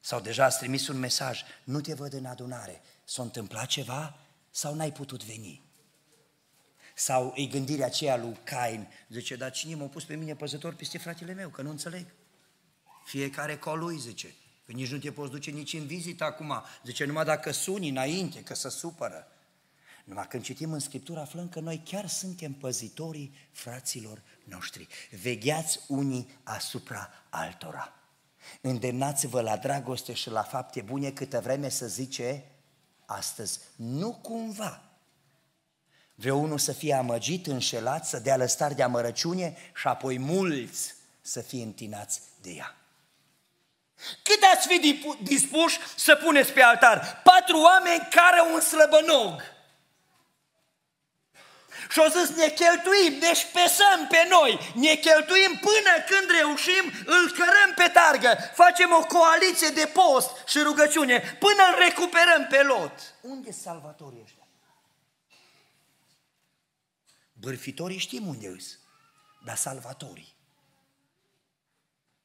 Sau 0.00 0.20
deja 0.20 0.44
ați 0.44 0.58
trimis 0.58 0.88
un 0.88 0.96
mesaj, 0.96 1.42
nu 1.64 1.80
te 1.80 1.94
văd 1.94 2.12
în 2.12 2.24
adunare, 2.24 2.80
s-a 3.04 3.22
întâmplat 3.22 3.66
ceva 3.66 4.18
sau 4.50 4.74
n-ai 4.74 4.92
putut 4.92 5.24
veni? 5.24 5.62
Sau 6.94 7.32
e 7.36 7.46
gândirea 7.46 7.86
aceea 7.86 8.16
lui 8.16 8.38
Cain, 8.44 8.88
zice, 9.08 9.36
dar 9.36 9.50
cine 9.50 9.74
m-a 9.74 9.86
pus 9.86 10.04
pe 10.04 10.14
mine 10.14 10.34
păzător 10.34 10.74
peste 10.74 10.98
fratele 10.98 11.32
meu, 11.32 11.48
că 11.48 11.62
nu 11.62 11.70
înțeleg. 11.70 12.06
Fiecare 13.04 13.56
cu 13.56 13.70
lui, 13.70 13.98
zice, 13.98 14.34
că 14.66 14.72
nici 14.72 14.90
nu 14.90 14.98
te 14.98 15.12
poți 15.12 15.30
duce 15.30 15.50
nici 15.50 15.72
în 15.72 15.86
vizită 15.86 16.24
acum, 16.24 16.62
zice, 16.84 17.04
numai 17.04 17.24
dacă 17.24 17.50
suni 17.50 17.88
înainte, 17.88 18.42
că 18.42 18.54
să 18.54 18.68
supără. 18.68 19.28
Numai 20.04 20.26
când 20.28 20.42
citim 20.42 20.72
în 20.72 20.78
Scriptură 20.78 21.20
aflăm 21.20 21.48
că 21.48 21.60
noi 21.60 21.82
chiar 21.84 22.06
suntem 22.06 22.52
păzitorii 22.52 23.34
fraților 23.52 24.22
noștri. 24.44 24.88
Vegheați 25.22 25.80
unii 25.88 26.28
asupra 26.42 27.10
altora. 27.30 27.92
Îndemnați-vă 28.60 29.40
la 29.40 29.56
dragoste 29.56 30.12
și 30.12 30.30
la 30.30 30.42
fapte 30.42 30.80
bune 30.80 31.10
câtă 31.10 31.40
vreme 31.40 31.68
să 31.68 31.86
zice 31.86 32.44
astăzi, 33.06 33.58
nu 33.76 34.14
cumva. 34.22 34.82
Vreau 36.14 36.42
unul 36.42 36.58
să 36.58 36.72
fie 36.72 36.94
amăgit, 36.94 37.46
înșelat, 37.46 38.06
să 38.06 38.18
dea 38.18 38.36
lăstari 38.36 38.74
de 38.74 38.82
amărăciune 38.82 39.56
și 39.74 39.86
apoi 39.86 40.18
mulți 40.18 40.94
să 41.20 41.40
fie 41.40 41.62
întinați 41.62 42.20
de 42.42 42.50
ea. 42.50 42.76
Cât 44.22 44.38
ați 44.54 44.66
fi 44.66 45.04
dispuși 45.22 45.78
să 45.96 46.14
puneți 46.14 46.52
pe 46.52 46.62
altar? 46.62 47.20
Patru 47.24 47.60
oameni 47.60 48.08
care 48.10 48.40
un 48.54 48.60
slăbănog 48.60 49.53
și 51.92 51.98
o 51.98 52.08
zis, 52.16 52.28
ne 52.36 52.48
cheltuim, 52.48 53.12
ne 53.20 53.32
șpesăm 53.34 53.98
pe 54.08 54.26
noi, 54.28 54.52
ne 54.74 54.94
cheltuim 54.94 55.52
până 55.68 55.92
când 56.10 56.26
reușim, 56.38 56.84
îl 57.16 57.30
cărăm 57.30 57.70
pe 57.76 57.88
targă, 57.98 58.30
facem 58.54 58.90
o 59.00 59.06
coaliție 59.06 59.68
de 59.68 59.90
post 59.92 60.30
și 60.46 60.58
rugăciune, 60.58 61.36
până 61.38 61.62
îl 61.70 61.78
recuperăm 61.86 62.46
pe 62.46 62.62
lot. 62.62 62.96
Unde 63.20 63.50
sunt 63.50 63.62
salvatorii 63.62 64.20
ăștia? 64.22 64.46
Bârfitorii 67.32 67.98
știm 67.98 68.26
unde 68.26 68.48
îs, 68.48 68.78
dar 69.44 69.56
salvatorii. 69.56 70.34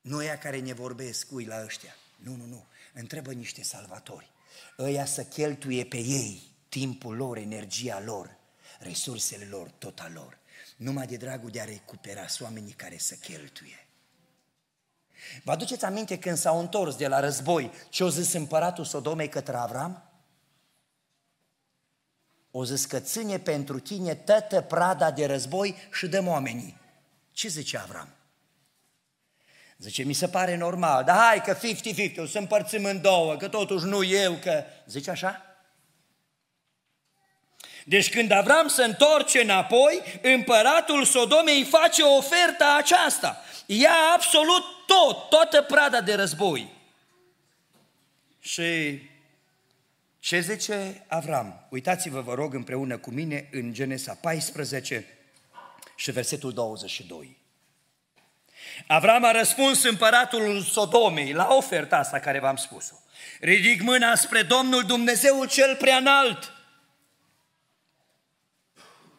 Nu 0.02 0.24
ea 0.24 0.38
care 0.38 0.60
ne 0.60 0.74
vorbesc, 0.74 1.32
ui 1.32 1.46
la 1.46 1.64
ăștia. 1.64 1.96
Nu, 2.16 2.36
nu, 2.36 2.46
nu. 2.46 2.68
Întrebă 2.94 3.32
niște 3.32 3.64
salvatori. 3.64 4.32
Ăia 4.78 5.06
să 5.06 5.24
cheltuie 5.24 5.86
pe 5.86 5.98
ei 5.98 6.50
timpul 6.70 7.16
lor, 7.16 7.38
energia 7.38 8.02
lor, 8.02 8.38
resursele 8.80 9.46
lor, 9.46 9.70
tot 9.78 10.00
a 10.00 10.12
lor, 10.14 10.38
numai 10.76 11.08
de 11.08 11.18
dragul 11.18 11.50
de 11.50 11.62
a 11.62 11.66
recupera 11.66 12.26
oamenii 12.40 12.74
care 12.74 12.98
să 12.98 13.16
cheltuie. 13.16 13.88
Vă 15.44 15.52
aduceți 15.52 15.86
aminte 15.86 16.20
când 16.20 16.38
s-au 16.38 16.60
întors 16.60 16.96
de 16.96 17.08
la 17.08 17.20
război 17.20 17.72
ce 17.90 18.04
o 18.04 18.10
zis 18.10 18.34
împăratul 18.34 18.86
Sodomei 18.86 19.30
către 19.30 19.56
Avram? 19.56 20.04
O 22.52 22.66
zis 22.66 22.86
că 22.86 23.00
ține 23.00 23.40
pentru 23.40 23.80
tine 23.80 24.16
toată 24.16 24.62
prada 24.62 25.12
de 25.12 25.26
război 25.26 25.76
și 25.92 26.08
dăm 26.08 26.28
oamenii. 26.28 26.78
Ce 27.32 27.48
zice 27.48 27.78
Avram? 27.78 28.14
Zice, 29.78 30.04
mi 30.04 30.14
se 30.14 30.28
pare 30.28 30.56
normal, 30.56 31.04
dar 31.04 31.18
hai 31.18 31.42
că 31.42 31.58
50-50, 31.58 32.18
o 32.18 32.26
să 32.26 32.38
împărțim 32.38 32.86
în 32.86 33.02
două, 33.02 33.36
că 33.36 33.48
totuși 33.48 33.86
nu 33.86 34.04
eu, 34.04 34.34
că... 34.34 34.64
Zice 34.88 35.10
așa? 35.10 35.49
Deci 37.90 38.10
când 38.10 38.32
Avram 38.32 38.68
se 38.68 38.84
întorce 38.84 39.42
înapoi, 39.42 40.02
împăratul 40.22 41.06
Sodomei 41.06 41.64
face 41.64 42.02
oferta 42.02 42.76
aceasta. 42.78 43.44
Ia 43.66 43.94
absolut 44.16 44.64
tot, 44.86 45.30
toată 45.30 45.62
prada 45.62 46.02
de 46.02 46.14
război. 46.14 46.74
Și 48.40 49.02
ce 50.20 50.40
zice 50.40 51.06
Avram? 51.08 51.68
Uitați-vă, 51.70 52.22
vă 52.22 52.34
rog, 52.34 52.54
împreună 52.54 52.98
cu 52.98 53.10
mine 53.10 53.50
în 53.52 53.74
Genesa 53.74 54.18
14 54.22 55.06
și 55.96 56.12
versetul 56.12 56.54
22. 56.54 57.38
Avram 58.88 59.24
a 59.24 59.32
răspuns 59.32 59.84
împăratul 59.84 60.62
Sodomei 60.62 61.34
la 61.34 61.48
oferta 61.52 61.98
asta 61.98 62.20
care 62.20 62.40
v-am 62.40 62.56
spus-o. 62.56 62.96
Ridic 63.40 63.82
mâna 63.82 64.16
spre 64.16 64.42
Domnul 64.42 64.84
Dumnezeul 64.84 65.48
cel 65.48 65.76
prea 65.76 65.98
înalt 65.98 66.54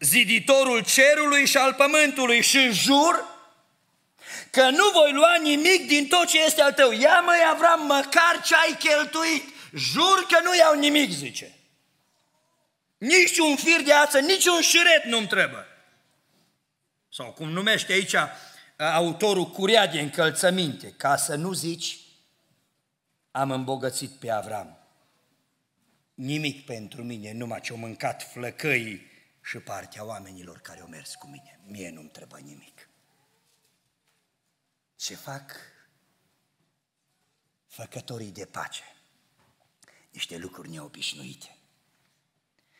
ziditorul 0.00 0.84
cerului 0.84 1.46
și 1.46 1.56
al 1.56 1.74
pământului 1.74 2.42
și 2.42 2.70
jur 2.72 3.24
că 4.50 4.70
nu 4.70 4.90
voi 4.92 5.12
lua 5.12 5.36
nimic 5.42 5.86
din 5.86 6.06
tot 6.06 6.26
ce 6.26 6.44
este 6.44 6.62
al 6.62 6.72
tău. 6.72 6.92
Ia 6.92 7.20
măi 7.20 7.38
Avram, 7.52 7.86
măcar 7.86 8.40
ce 8.44 8.54
ai 8.54 8.76
cheltuit. 8.78 9.44
Jur 9.74 10.26
că 10.28 10.40
nu 10.42 10.56
iau 10.56 10.78
nimic, 10.78 11.10
zice. 11.10 11.54
Nici 12.98 13.38
un 13.38 13.56
fir 13.56 13.82
de 13.82 13.92
ață, 13.92 14.18
nici 14.18 14.46
un 14.46 14.60
șiret 14.60 15.04
nu-mi 15.04 15.26
trebuie. 15.26 15.66
Sau 17.12 17.32
cum 17.32 17.48
numește 17.48 17.92
aici 17.92 18.14
autorul 18.76 19.50
curia 19.50 19.86
de 19.86 20.00
încălțăminte, 20.00 20.94
ca 20.96 21.16
să 21.16 21.34
nu 21.34 21.52
zici 21.52 21.98
am 23.30 23.50
îmbogățit 23.50 24.10
pe 24.10 24.30
Avram. 24.30 24.78
Nimic 26.14 26.64
pentru 26.64 27.02
mine, 27.02 27.32
numai 27.32 27.60
ce-o 27.60 27.76
mâncat 27.76 28.30
flăcăii 28.32 29.09
și 29.50 29.58
partea 29.58 30.04
oamenilor 30.04 30.58
care 30.58 30.80
au 30.80 30.86
mers 30.86 31.14
cu 31.14 31.26
mine. 31.26 31.60
Mie 31.64 31.90
nu-mi 31.90 32.08
trebuie 32.08 32.40
nimic. 32.42 32.88
Ce 34.96 35.14
fac 35.14 35.56
făcătorii 37.66 38.30
de 38.30 38.44
pace? 38.44 38.82
Niște 40.10 40.36
lucruri 40.36 40.70
neobișnuite. 40.70 41.56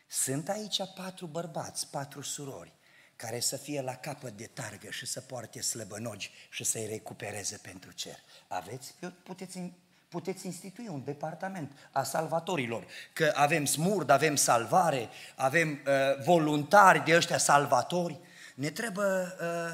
Sunt 0.07 0.49
aici 0.49 0.77
patru 0.95 1.25
bărbați, 1.25 1.87
patru 1.87 2.21
surori, 2.21 2.73
care 3.15 3.39
să 3.39 3.57
fie 3.57 3.81
la 3.81 3.95
capăt 3.95 4.37
de 4.37 4.47
targă 4.47 4.89
și 4.89 5.05
să 5.05 5.21
poarte 5.21 5.61
slăbănogi 5.61 6.31
și 6.49 6.63
să-i 6.63 6.87
recupereze 6.87 7.57
pentru 7.57 7.91
cer. 7.91 8.19
Aveți? 8.47 8.95
Puteți, 9.23 9.71
puteți 10.11 10.45
institui 10.45 10.87
un 10.87 11.03
departament 11.03 11.71
a 11.91 12.03
salvatorilor, 12.03 12.85
că 13.13 13.31
avem 13.35 13.65
smurd, 13.65 14.09
avem 14.09 14.35
salvare, 14.35 15.09
avem 15.35 15.69
uh, 15.69 16.23
voluntari 16.23 17.03
de 17.03 17.15
ăștia 17.15 17.37
salvatori. 17.37 18.19
Ne 18.55 18.69
trebuie 18.69 19.05
uh, 19.05 19.71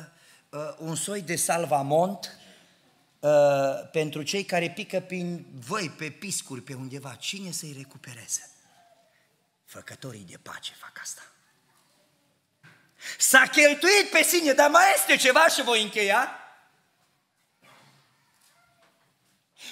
uh, 0.49 0.75
un 0.77 0.95
soi 0.95 1.21
de 1.21 1.35
salvamont 1.35 2.38
uh, 3.19 3.29
pentru 3.91 4.21
cei 4.21 4.43
care 4.43 4.69
pică 4.69 4.99
prin 4.99 5.45
voi, 5.53 5.89
pe 5.89 6.09
piscuri, 6.09 6.61
pe 6.61 6.73
undeva. 6.73 7.15
Cine 7.15 7.51
să-i 7.51 7.73
recupereze? 7.77 8.49
Făcătorii 9.65 10.25
de 10.29 10.38
pace 10.41 10.73
fac 10.73 10.99
asta. 11.01 11.21
S-a 13.17 13.47
cheltuit 13.51 14.09
pe 14.11 14.23
sine, 14.23 14.53
dar 14.53 14.69
mai 14.69 14.93
este 14.95 15.15
ceva 15.15 15.47
și 15.47 15.63
voi 15.63 15.81
încheia. 15.81 16.47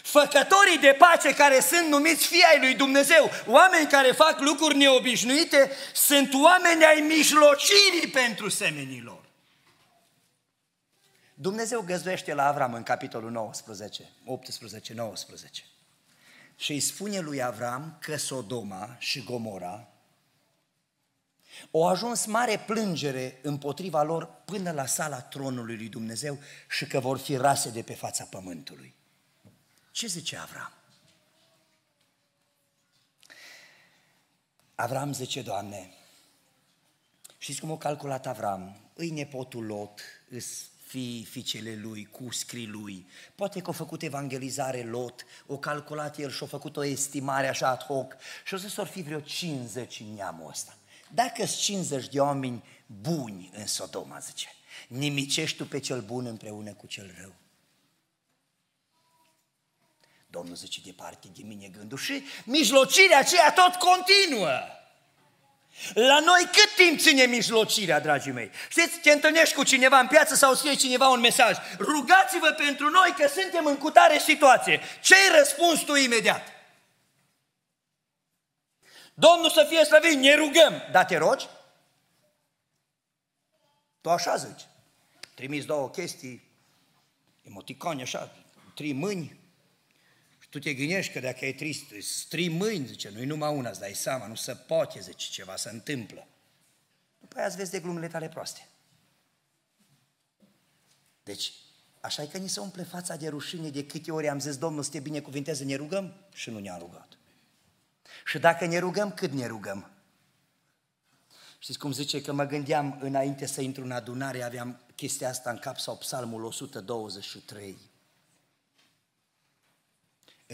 Făcătorii 0.06 0.78
de 0.82 0.95
pace 0.97 1.34
care 1.34 1.60
sunt 1.60 1.88
numiți 1.88 2.28
fii 2.28 2.43
ai 2.53 2.60
lui 2.60 2.76
Dumnezeu, 2.76 3.30
oameni 3.47 3.88
care 3.88 4.12
fac 4.12 4.39
lucruri 4.39 4.78
neobișnuite, 4.78 5.72
sunt 5.93 6.34
oameni 6.34 6.86
ai 6.86 6.99
mijlocirii 7.01 8.08
pentru 8.12 8.49
semenilor. 8.49 9.24
Dumnezeu 11.34 11.82
găzduiește 11.82 12.34
la 12.34 12.47
Avram 12.47 12.74
în 12.74 12.84
capitolul 12.84 13.32
19, 13.32 14.03
18-19 14.03 14.08
și 16.56 16.72
îi 16.72 16.80
spune 16.80 17.20
lui 17.20 17.43
Avram 17.43 17.97
că 18.01 18.18
Sodoma 18.18 18.95
și 18.99 19.24
Gomora 19.24 19.88
o 21.72 21.86
ajuns 21.86 22.26
mare 22.26 22.64
plângere 22.66 23.39
împotriva 23.41 24.03
lor 24.03 24.30
până 24.45 24.72
la 24.72 24.86
sala 24.86 25.22
tronului 25.22 25.76
lui 25.76 25.89
Dumnezeu 25.89 26.38
și 26.70 26.88
că 26.88 26.99
vor 26.99 27.18
fi 27.18 27.36
rase 27.36 27.70
de 27.70 27.82
pe 27.82 27.93
fața 27.93 28.24
pământului. 28.24 28.95
Ce 29.96 30.08
zice 30.08 30.38
Avram? 30.38 30.74
Avram 34.76 35.14
zice, 35.14 35.41
Doamne, 35.41 35.93
știți 37.38 37.60
cum 37.60 37.72
a 37.72 37.78
calculat 37.78 38.28
Avram? 38.28 38.78
Îi 38.93 39.10
nepotul 39.10 39.66
Lot, 39.66 40.02
îs 40.30 40.70
fi 40.88 41.28
fiicele 41.30 41.76
lui, 41.76 42.06
cu 42.06 42.32
scrii 42.32 42.68
lui. 42.68 43.08
Poate 43.36 43.62
că 43.62 43.70
a 43.70 43.74
făcut 43.74 44.02
evangelizare 44.02 44.84
Lot, 44.84 45.26
o 45.46 45.58
calculat 45.58 46.18
el 46.18 46.32
și 46.32 46.43
a 46.43 46.48
făcut 46.48 46.78
o 46.78 46.86
estimare 46.86 47.48
așa 47.48 47.70
ad 47.70 47.84
hoc 47.84 48.16
și 48.46 48.54
o 48.54 48.58
să 48.58 48.68
s 48.68 48.89
fi 48.89 49.02
vreo 49.02 49.20
50 49.20 50.00
în 50.00 50.14
neamul 50.14 50.50
ăsta. 50.50 50.78
Dacă 51.14 51.46
sunt 51.46 51.62
50 51.62 52.08
de 52.08 52.20
oameni 52.20 52.64
buni 53.02 53.52
în 53.54 53.68
Sodoma, 53.68 54.20
zice, 54.20 54.48
nimicești 54.88 55.58
tu 55.58 55.66
pe 55.66 55.80
cel 55.80 56.02
bun 56.02 56.26
împreună 56.26 56.74
cu 56.74 56.88
cel 56.88 57.16
rău. 57.20 57.34
Domnul 60.36 60.56
zice, 60.56 60.82
departe 60.86 61.28
de 61.36 61.42
mine 61.44 61.68
gândul 61.68 61.98
și 61.98 62.24
mijlocirea 62.46 63.20
aceea 63.20 63.54
tot 63.54 63.76
continuă. 63.76 64.60
La 65.94 66.20
noi 66.20 66.50
cât 66.52 66.76
timp 66.76 67.00
ține 67.00 67.26
mijlocirea, 67.26 68.00
dragii 68.00 68.32
mei? 68.32 68.52
Știți, 68.70 69.00
te 69.00 69.12
întâlnești 69.12 69.56
cu 69.56 69.64
cineva 69.64 70.00
în 70.00 70.08
piață 70.08 70.36
sau 70.36 70.54
scrie 70.54 70.74
cineva 70.74 71.08
un 71.08 71.20
mesaj. 71.20 71.58
Rugați-vă 71.78 72.48
pentru 72.48 72.90
noi 72.90 73.14
că 73.18 73.28
suntem 73.28 73.66
în 73.66 73.78
cutare 73.78 74.20
situație. 74.20 74.82
Ce-i 75.02 75.38
răspuns 75.38 75.80
tu 75.82 75.96
imediat? 75.96 76.48
Domnul 79.14 79.50
să 79.50 79.66
fie 79.70 79.84
slăvit, 79.84 80.20
ne 80.20 80.36
rugăm. 80.36 80.74
Da, 80.92 81.06
te 81.06 81.18
rogi? 81.18 81.48
Tu 84.02 84.10
așa 84.10 84.36
zici. 84.36 84.66
Trimis 85.34 85.66
două 85.66 85.90
chestii, 85.90 86.44
emoticoni 87.44 88.02
așa, 88.02 88.32
trei 88.74 88.94
mâini, 88.94 89.28
și 89.28 89.45
tu 90.56 90.62
te 90.62 90.74
gândești 90.74 91.14
că 91.14 91.20
dacă 91.20 91.45
ai 91.45 91.53
trei, 91.53 91.88
trei 92.30 92.49
mâini, 92.49 92.88
zice, 92.88 93.10
nu-i 93.10 93.26
numai 93.26 93.56
una, 93.56 93.70
îți 93.70 93.80
dai 93.80 93.93
seama, 93.93 94.28
nu 94.28 94.36
se 94.36 94.53
poate, 94.53 94.99
zice, 94.99 95.30
ceva 95.30 95.56
se 95.56 95.70
întâmplă. 95.70 96.28
După 97.20 97.38
aia 97.38 97.45
îți 97.45 97.56
vezi 97.56 97.72
de 97.72 97.80
glumele 97.80 98.08
tale 98.08 98.30
proaste. 98.30 98.68
Deci, 101.24 101.53
așa 102.01 102.22
e 102.22 102.26
că 102.26 102.38
ni 102.38 102.49
se 102.49 102.60
umple 102.60 102.84
fața 102.84 103.16
de 103.16 103.28
rușine 103.28 103.70
de 103.70 103.86
câte 103.86 104.12
ori 104.12 104.30
am 104.30 104.39
zis, 104.39 104.58
Domnul 104.58 104.84
să 104.84 104.89
te 104.89 104.99
binecuvinteze, 104.99 105.64
ne 105.64 105.76
rugăm 105.76 106.14
și 106.34 106.49
nu 106.49 106.60
ne-a 106.60 106.78
rugat. 106.78 107.18
Și 108.26 108.39
dacă 108.39 108.66
ne 108.66 108.78
rugăm, 108.78 109.12
cât 109.12 109.32
ne 109.32 109.45
rugăm? 109.45 109.91
Știți 111.60 111.80
cum 111.80 111.91
zice 111.91 112.22
că 112.22 112.34
mă 112.34 112.45
gândeam 112.45 112.97
înainte 113.01 113.45
să 113.45 113.62
intru 113.62 113.84
în 113.84 113.91
adunare, 113.91 114.43
aveam 114.43 114.80
chestia 114.95 115.30
asta 115.30 115.49
în 115.49 115.58
cap 115.58 115.78
sau 115.78 115.97
psalmul 115.97 116.43
123. 116.43 117.78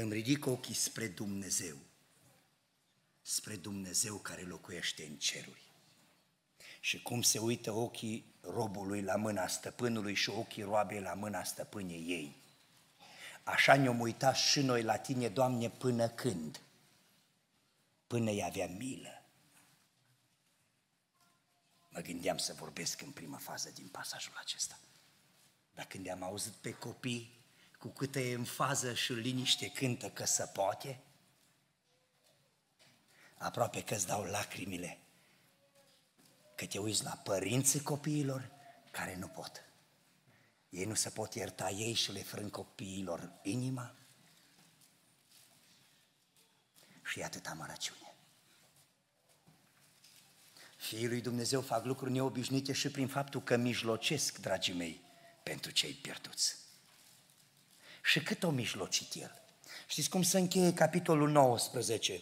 Îmi 0.01 0.13
ridic 0.13 0.45
ochii 0.45 0.73
spre 0.73 1.07
Dumnezeu, 1.07 1.77
spre 3.21 3.55
Dumnezeu 3.55 4.17
care 4.17 4.41
locuiește 4.41 5.05
în 5.05 5.15
ceruri. 5.15 5.61
Și 6.79 7.01
cum 7.01 7.21
se 7.21 7.39
uită 7.39 7.71
ochii 7.71 8.25
robului 8.41 9.01
la 9.01 9.15
mâna 9.15 9.47
stăpânului 9.47 10.13
și 10.13 10.29
ochii 10.29 10.63
roabei 10.63 11.01
la 11.01 11.13
mâna 11.13 11.43
stăpânei 11.43 12.05
ei. 12.07 12.35
Așa 13.43 13.75
ne-om 13.75 13.99
uitat 13.99 14.35
și 14.35 14.61
noi 14.61 14.83
la 14.83 14.97
tine, 14.97 15.27
Doamne, 15.27 15.69
până 15.69 16.09
când? 16.09 16.61
până 18.07 18.29
îi 18.29 18.43
avea 18.43 18.67
milă. 18.67 19.23
Mă 21.89 21.99
gândeam 21.99 22.37
să 22.37 22.53
vorbesc 22.53 23.01
în 23.01 23.11
prima 23.11 23.37
fază 23.37 23.69
din 23.69 23.87
pasajul 23.87 24.33
acesta. 24.39 24.79
Dar 25.73 25.85
când 25.85 26.09
am 26.09 26.23
auzit 26.23 26.53
pe 26.53 26.73
copii 26.73 27.40
cu 27.81 27.87
câtă 27.87 28.19
e 28.19 28.33
în 28.33 28.43
fază 28.43 28.93
și 28.93 29.13
liniște 29.13 29.71
cântă 29.71 30.09
că 30.09 30.25
se 30.25 30.45
poate, 30.53 30.99
aproape 33.37 33.83
că 33.83 33.93
îți 33.93 34.07
dau 34.07 34.23
lacrimile, 34.23 34.99
că 36.55 36.65
te 36.65 36.79
uiți 36.79 37.03
la 37.03 37.11
părinții 37.11 37.81
copiilor 37.81 38.51
care 38.91 39.15
nu 39.15 39.27
pot. 39.27 39.65
Ei 40.69 40.85
nu 40.85 40.93
se 40.93 41.09
pot 41.09 41.33
ierta 41.33 41.69
ei 41.69 41.93
și 41.93 42.11
le 42.11 42.23
frâng 42.23 42.51
copiilor 42.51 43.31
inima, 43.41 43.95
și 47.03 47.21
atâta 47.21 47.49
amărăciune. 47.49 48.15
Fiii 50.75 51.07
lui 51.07 51.21
Dumnezeu 51.21 51.61
fac 51.61 51.85
lucruri 51.85 52.11
neobișnuite 52.11 52.73
și 52.73 52.91
prin 52.91 53.07
faptul 53.07 53.41
că 53.43 53.55
mijlocesc, 53.55 54.37
dragii 54.37 54.73
mei, 54.73 55.01
pentru 55.43 55.71
cei 55.71 55.93
pierduți. 55.93 56.61
Și 58.01 58.19
cât 58.19 58.43
o 58.43 58.49
mijlocit 58.49 59.13
el? 59.13 59.41
Știți 59.87 60.09
cum 60.09 60.21
se 60.21 60.39
încheie 60.39 60.73
capitolul 60.73 61.29
19? 61.29 62.21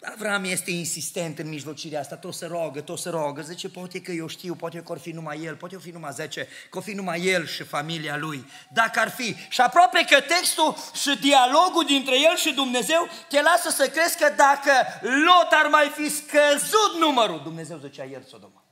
Avram 0.00 0.44
este 0.44 0.70
insistent 0.70 1.38
în 1.38 1.48
mijlocirea 1.48 2.00
asta, 2.00 2.16
tot 2.16 2.34
se 2.34 2.46
rogă, 2.46 2.80
tot 2.80 2.98
se 2.98 3.08
rogă, 3.08 3.42
zice, 3.42 3.68
poate 3.68 4.00
că 4.00 4.12
eu 4.12 4.26
știu, 4.26 4.54
poate 4.54 4.82
că 4.82 4.92
ar 4.92 4.98
fi 4.98 5.10
numai 5.10 5.42
el, 5.42 5.56
poate 5.56 5.74
că 5.74 5.80
fi 5.80 5.90
numai 5.90 6.12
zece, 6.12 6.48
că 6.70 6.78
ar 6.78 6.84
fi 6.84 6.92
numai 6.92 7.24
el 7.24 7.46
și 7.46 7.62
familia 7.62 8.16
lui, 8.16 8.44
dacă 8.72 9.00
ar 9.00 9.10
fi. 9.10 9.34
Și 9.48 9.60
aproape 9.60 10.04
că 10.10 10.20
textul 10.20 10.76
și 10.94 11.18
dialogul 11.18 11.84
dintre 11.86 12.20
el 12.20 12.36
și 12.36 12.52
Dumnezeu 12.52 13.08
te 13.28 13.42
lasă 13.42 13.70
să 13.70 13.88
crezi 13.88 14.18
că 14.18 14.34
dacă 14.36 14.72
Lot 15.00 15.50
ar 15.50 15.66
mai 15.66 15.92
fi 15.94 16.08
scăzut 16.10 16.98
numărul, 16.98 17.42
Dumnezeu 17.42 17.78
zicea 17.78 18.04
el 18.04 18.22
Sodoma. 18.22 18.64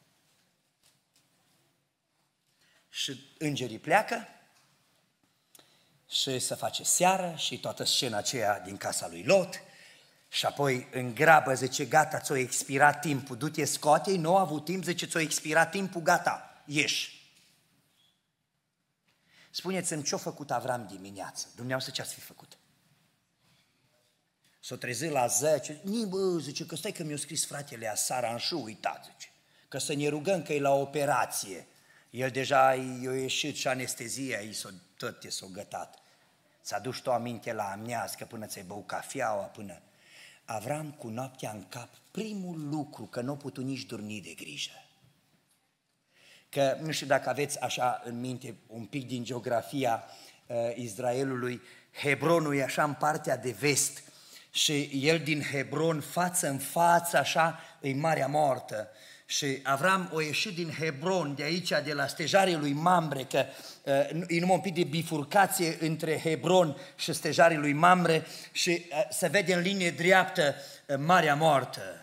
Și 2.88 3.34
îngerii 3.38 3.78
pleacă 3.78 4.28
și 6.09 6.38
se 6.38 6.54
face 6.54 6.82
seară 6.82 7.34
și 7.36 7.59
toată 7.59 7.84
scena 7.84 8.16
aceea 8.16 8.61
din 8.61 8.76
casa 8.76 9.09
lui 9.09 9.22
Lot, 9.22 9.61
și 10.28 10.46
apoi 10.46 10.88
în 10.92 11.14
grabă 11.14 11.54
zice, 11.54 11.84
gata, 11.84 12.20
ți-o 12.20 12.34
expirat 12.34 13.00
timpul, 13.00 13.36
du-te, 13.36 13.64
scoate 13.64 14.16
nu 14.16 14.36
a 14.36 14.40
avut 14.40 14.64
timp, 14.64 14.84
zice, 14.84 15.07
ți-o 15.07 15.20
expirat 15.20 15.70
timpul, 15.70 16.00
gata, 16.00 16.62
ieși. 16.64 17.14
Spuneți-mi 19.50 20.02
ce-a 20.02 20.16
făcut 20.16 20.50
Avram 20.50 20.86
dimineață, 20.90 21.46
dumneavoastră 21.54 21.94
ce 21.94 22.02
ați 22.02 22.14
fi 22.14 22.20
făcut? 22.20 22.59
S-a 24.61 24.76
trezit 24.76 25.11
la 25.11 25.26
10, 25.26 25.80
ni 25.82 26.07
bă, 26.07 26.38
zice, 26.38 26.66
că 26.66 26.76
stai 26.76 26.92
că 26.92 27.04
mi-a 27.04 27.16
scris 27.16 27.46
fratele 27.46 27.88
Asara 27.88 28.32
în 28.32 28.38
șu, 28.38 28.62
uitați, 28.62 29.09
zice, 29.12 29.28
că 29.68 29.78
să 29.78 29.94
ne 29.94 30.09
rugăm 30.09 30.42
că 30.42 30.52
e 30.52 30.61
la 30.61 30.72
operație. 30.72 31.66
El 32.11 32.30
deja 32.30 32.74
i-a 32.74 33.12
ieșit 33.12 33.57
și 33.57 33.68
anestezia, 33.68 34.38
i 34.38 34.52
s-a 34.52 34.74
tot 34.97 35.24
s-a 35.28 35.47
gătat. 35.53 35.99
Ți-a 36.62 36.78
dus 36.78 36.99
tu 36.99 37.12
aminte 37.12 37.53
la 37.53 37.70
amnească 37.70 38.24
până 38.24 38.47
ți-ai 38.47 38.64
băut 38.64 38.86
cafeaua, 38.86 39.44
până... 39.44 39.80
Avram 40.49 40.90
cu 40.90 41.09
noaptea 41.09 41.51
în 41.51 41.68
cap, 41.68 41.88
primul 42.11 42.68
lucru, 42.68 43.05
că 43.05 43.20
nu 43.20 43.36
putut 43.36 43.64
nici 43.64 43.84
dormi 43.84 44.20
de 44.20 44.32
grijă. 44.32 44.84
Că 46.49 46.78
nu 46.80 46.90
știu 46.90 47.07
dacă 47.07 47.28
aveți 47.28 47.61
așa 47.61 48.03
în 48.05 48.20
minte 48.20 48.57
un 48.66 48.84
pic 48.84 49.07
din 49.07 49.24
geografia 49.24 50.05
uh, 50.47 50.57
Israelului, 50.74 51.61
Hebronul 51.92 52.57
e 52.57 52.62
așa 52.62 52.84
în 52.84 52.94
partea 52.94 53.36
de 53.36 53.51
vest 53.51 54.03
și 54.51 54.90
el 54.92 55.18
din 55.18 55.42
Hebron, 55.42 56.01
față 56.01 56.49
în 56.49 56.59
față, 56.59 57.16
așa, 57.16 57.61
e 57.80 57.94
Marea 57.94 58.26
Moartă. 58.26 58.88
Și 59.26 59.60
Avram 59.62 60.10
o 60.12 60.20
ieșit 60.20 60.54
din 60.54 60.70
Hebron, 60.70 61.34
de 61.34 61.42
aici, 61.42 61.68
de 61.68 61.92
la 61.92 62.06
stejarii 62.06 62.56
lui 62.56 62.72
Mamre, 62.72 63.24
că 63.24 63.44
uh, 63.84 64.26
e 64.28 64.40
numai 64.40 64.54
un 64.54 64.60
pic 64.60 64.74
de 64.74 64.84
bifurcație 64.84 65.76
între 65.80 66.20
Hebron 66.20 66.76
și 66.96 67.12
stejarii 67.12 67.56
lui 67.56 67.72
Mamre 67.72 68.26
și 68.52 68.86
uh, 68.90 69.06
se 69.10 69.28
vede 69.28 69.54
în 69.54 69.60
linie 69.60 69.90
dreaptă 69.90 70.54
uh, 70.86 70.96
Marea 70.98 71.34
Moartă. 71.34 72.00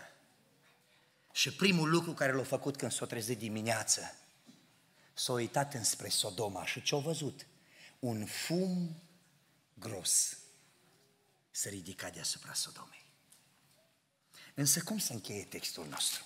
Și 1.32 1.52
primul 1.52 1.90
lucru 1.90 2.12
care 2.12 2.32
l-a 2.32 2.42
făcut 2.42 2.76
când 2.76 2.92
s-a 2.92 3.06
trezit 3.06 3.38
dimineață, 3.38 4.14
s-a 5.14 5.32
uitat 5.32 5.74
înspre 5.74 6.08
Sodoma 6.08 6.66
și 6.66 6.82
ce-a 6.82 6.98
văzut? 6.98 7.46
Un 7.98 8.26
fum 8.26 9.02
gros 9.74 10.38
se 11.50 11.68
ridica 11.68 12.10
deasupra 12.10 12.52
Sodomei. 12.52 13.04
Însă 14.54 14.80
cum 14.80 14.98
se 14.98 15.12
încheie 15.12 15.44
textul 15.44 15.86
nostru? 15.90 16.24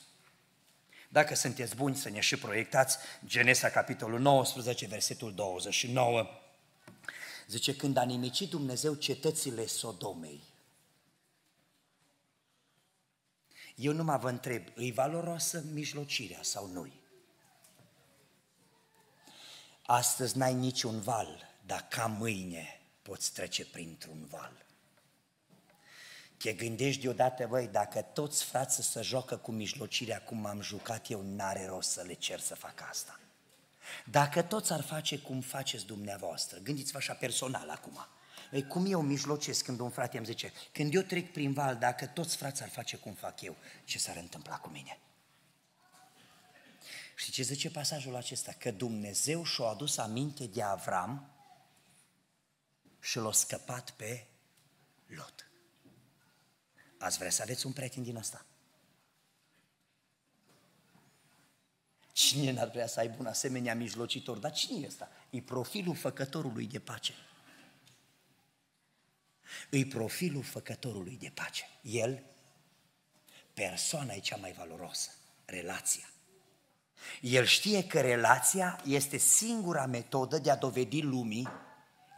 Dacă 1.09 1.35
sunteți 1.35 1.77
buni 1.77 1.97
să 1.97 2.09
ne 2.09 2.21
și 2.21 2.37
proiectați, 2.37 2.99
Genesa, 3.27 3.71
capitolul 3.71 4.21
19, 4.21 4.87
versetul 4.87 5.35
29, 5.35 6.27
zice, 7.47 7.77
când 7.77 7.97
a 7.97 8.03
nimicit 8.03 8.51
Dumnezeu 8.51 8.95
cetățile 8.95 9.67
Sodomei, 9.67 10.43
eu 13.75 13.93
numai 13.93 14.19
vă 14.19 14.29
întreb, 14.29 14.63
îi 14.75 14.93
valoroasă 14.93 15.65
mijlocirea 15.73 16.43
sau 16.43 16.67
nu 16.67 16.93
Astăzi 19.91 20.39
n-ai 20.39 20.55
niciun 20.55 21.01
val, 21.01 21.49
dar 21.67 21.87
ca 21.89 22.07
mâine 22.07 22.81
poți 23.03 23.33
trece 23.33 23.67
printr-un 23.67 24.27
val. 24.31 24.68
Te 26.39 26.53
gândești 26.53 27.03
deodată, 27.03 27.47
băi, 27.47 27.66
dacă 27.66 28.01
toți 28.01 28.45
frații 28.45 28.82
să 28.82 29.03
joacă 29.03 29.36
cu 29.36 29.51
mijlocirea 29.51 30.22
cum 30.22 30.47
am 30.47 30.61
jucat 30.61 31.11
eu, 31.11 31.22
n-are 31.22 31.66
rost 31.66 31.91
să 31.91 32.03
le 32.03 32.14
cer 32.14 32.41
să 32.41 32.55
facă 32.55 32.86
asta. 32.91 33.20
Dacă 34.11 34.43
toți 34.43 34.72
ar 34.72 34.82
face 34.82 35.18
cum 35.18 35.41
faceți 35.41 35.86
dumneavoastră, 35.86 36.59
gândiți-vă 36.59 36.99
așa 36.99 37.12
personal 37.12 37.70
acum, 37.70 38.07
ei, 38.53 38.66
cum 38.66 38.86
eu 38.86 39.01
mijlocesc 39.01 39.64
când 39.64 39.80
un 39.80 39.91
frate 39.91 40.16
îmi 40.16 40.26
zice, 40.26 40.53
când 40.72 40.95
eu 40.95 41.03
trec 41.03 41.32
prin 41.32 41.53
val, 41.53 41.76
dacă 41.76 42.07
toți 42.07 42.36
frații 42.36 42.64
ar 42.64 42.70
face 42.70 42.97
cum 42.97 43.12
fac 43.12 43.41
eu, 43.41 43.57
ce 43.84 43.99
s-ar 43.99 44.16
întâmpla 44.16 44.59
cu 44.59 44.68
mine? 44.68 44.99
Și 47.16 47.30
ce 47.30 47.43
zice 47.43 47.70
pasajul 47.70 48.16
acesta? 48.16 48.53
Că 48.59 48.70
Dumnezeu 48.70 49.45
și-a 49.45 49.64
adus 49.64 49.97
aminte 49.97 50.47
de 50.47 50.62
Avram 50.62 51.30
și 53.01 53.16
l-a 53.16 53.32
scăpat 53.32 53.91
pe 53.91 54.26
Lot. 55.07 55.47
Ați 56.99 57.18
vrea 57.18 57.30
să 57.30 57.42
aveți 57.42 57.66
un 57.66 57.72
prieten 57.72 58.03
din 58.03 58.16
ăsta? 58.16 58.44
Cine 62.12 62.51
n-ar 62.51 62.70
vrea 62.70 62.86
să 62.86 63.01
aibă 63.01 63.16
un 63.18 63.26
asemenea 63.26 63.74
mijlocitor? 63.74 64.38
Dar 64.38 64.53
cine 64.53 64.80
e 64.80 64.86
ăsta? 64.86 65.11
E 65.30 65.40
profilul 65.40 65.94
făcătorului 65.94 66.66
de 66.66 66.78
pace. 66.78 67.14
E 69.70 69.86
profilul 69.86 70.42
făcătorului 70.42 71.16
de 71.16 71.30
pace. 71.34 71.64
El, 71.82 72.22
persoana 73.55 74.12
e 74.12 74.20
cea 74.20 74.36
mai 74.36 74.53
valoroasă, 74.53 75.11
relația. 75.44 76.11
El 77.20 77.44
știe 77.44 77.86
că 77.86 78.01
relația 78.01 78.82
este 78.84 79.16
singura 79.16 79.86
metodă 79.86 80.38
de 80.38 80.51
a 80.51 80.57
dovedi 80.57 81.03
lumii 81.03 81.49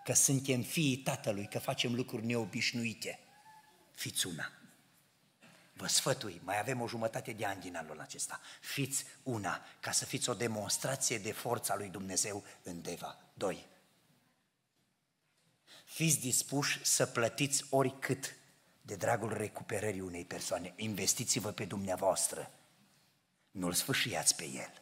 că 0.04 0.12
suntem 0.12 0.62
fiii 0.62 0.96
Tatălui, 0.96 1.48
că 1.48 1.58
facem 1.58 1.94
lucruri 1.94 2.26
neobișnuite. 2.26 3.18
Fiți 3.94 4.26
una. 4.26 4.59
Vă 5.80 5.86
sfătui, 5.86 6.40
mai 6.44 6.58
avem 6.58 6.80
o 6.80 6.88
jumătate 6.88 7.32
de 7.32 7.44
ani 7.44 7.60
din 7.60 7.76
anul 7.76 8.00
acesta. 8.00 8.40
Fiți 8.60 9.04
una, 9.22 9.64
ca 9.80 9.90
să 9.90 10.04
fiți 10.04 10.28
o 10.28 10.34
demonstrație 10.34 11.18
de 11.18 11.32
forța 11.32 11.76
lui 11.76 11.88
Dumnezeu 11.88 12.44
în 12.62 12.82
Deva. 12.82 13.18
Doi. 13.34 13.66
Fiți 15.84 16.20
dispuși 16.20 16.84
să 16.84 17.06
plătiți 17.06 17.64
oricât 17.70 18.36
de 18.82 18.94
dragul 18.94 19.32
recuperării 19.32 20.00
unei 20.00 20.24
persoane. 20.24 20.72
Investiți-vă 20.76 21.50
pe 21.50 21.64
dumneavoastră. 21.64 22.50
Nu-l 23.50 23.72
sfâșiați 23.72 24.36
pe 24.36 24.44
el. 24.44 24.79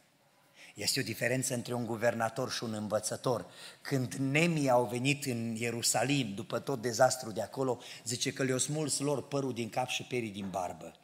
Este 0.79 1.01
o 1.01 1.03
diferență 1.03 1.55
între 1.55 1.75
un 1.75 1.87
guvernator 1.87 2.51
și 2.51 2.65
un 2.65 2.73
învățător. 2.73 3.47
Când 3.81 4.15
nemii 4.15 4.69
au 4.69 4.87
venit 4.87 5.25
în 5.25 5.55
Ierusalim, 5.55 6.35
după 6.35 6.59
tot 6.59 6.81
dezastru 6.81 7.31
de 7.31 7.43
acolo, 7.43 7.81
zice 8.05 8.33
că 8.33 8.43
le-au 8.43 8.59
smuls 8.59 8.99
lor 8.99 9.29
părul 9.29 9.53
din 9.53 9.71
cap 9.71 9.89
și 9.89 10.03
perii 10.03 10.31
din 10.31 10.51
barbă. 10.51 10.95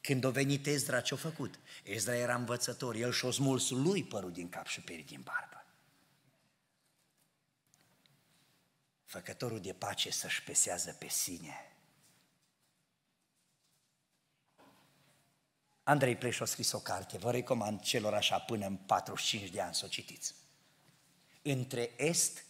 Când 0.00 0.24
a 0.24 0.30
venit 0.30 0.66
Ezra, 0.66 1.00
ce-a 1.00 1.16
făcut? 1.16 1.58
Ezra 1.84 2.16
era 2.16 2.34
învățător, 2.34 2.94
el 2.94 3.12
și-a 3.12 3.30
smuls 3.30 3.70
lui 3.70 4.04
părul 4.04 4.32
din 4.32 4.48
cap 4.48 4.66
și 4.66 4.80
perii 4.80 5.04
din 5.04 5.20
barbă. 5.24 5.64
Făcătorul 9.04 9.60
de 9.60 9.72
pace 9.72 10.10
să-și 10.10 10.42
pesează 10.42 10.96
pe 10.98 11.08
sine 11.08 11.75
Andrei 15.88 16.16
Pleș 16.16 16.40
a 16.40 16.44
scris 16.44 16.72
o 16.72 16.78
carte, 16.78 17.18
vă 17.18 17.30
recomand 17.30 17.80
celor 17.80 18.14
așa 18.14 18.38
până 18.38 18.66
în 18.66 18.76
45 18.76 19.50
de 19.50 19.60
ani 19.60 19.74
să 19.74 19.82
o 19.84 19.88
citiți. 19.88 20.34
Între 21.42 21.90
Est 21.96 22.44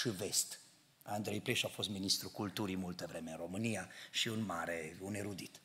și 0.00 0.08
Vest. 0.08 0.58
Andrei 1.02 1.40
Pleș 1.40 1.62
a 1.62 1.68
fost 1.68 1.88
ministru 1.88 2.28
culturii 2.28 2.76
multă 2.76 3.06
vreme 3.06 3.30
în 3.30 3.36
România 3.36 3.88
și 4.10 4.28
un 4.28 4.44
mare, 4.44 4.96
un 5.00 5.14
erudit. 5.14 5.60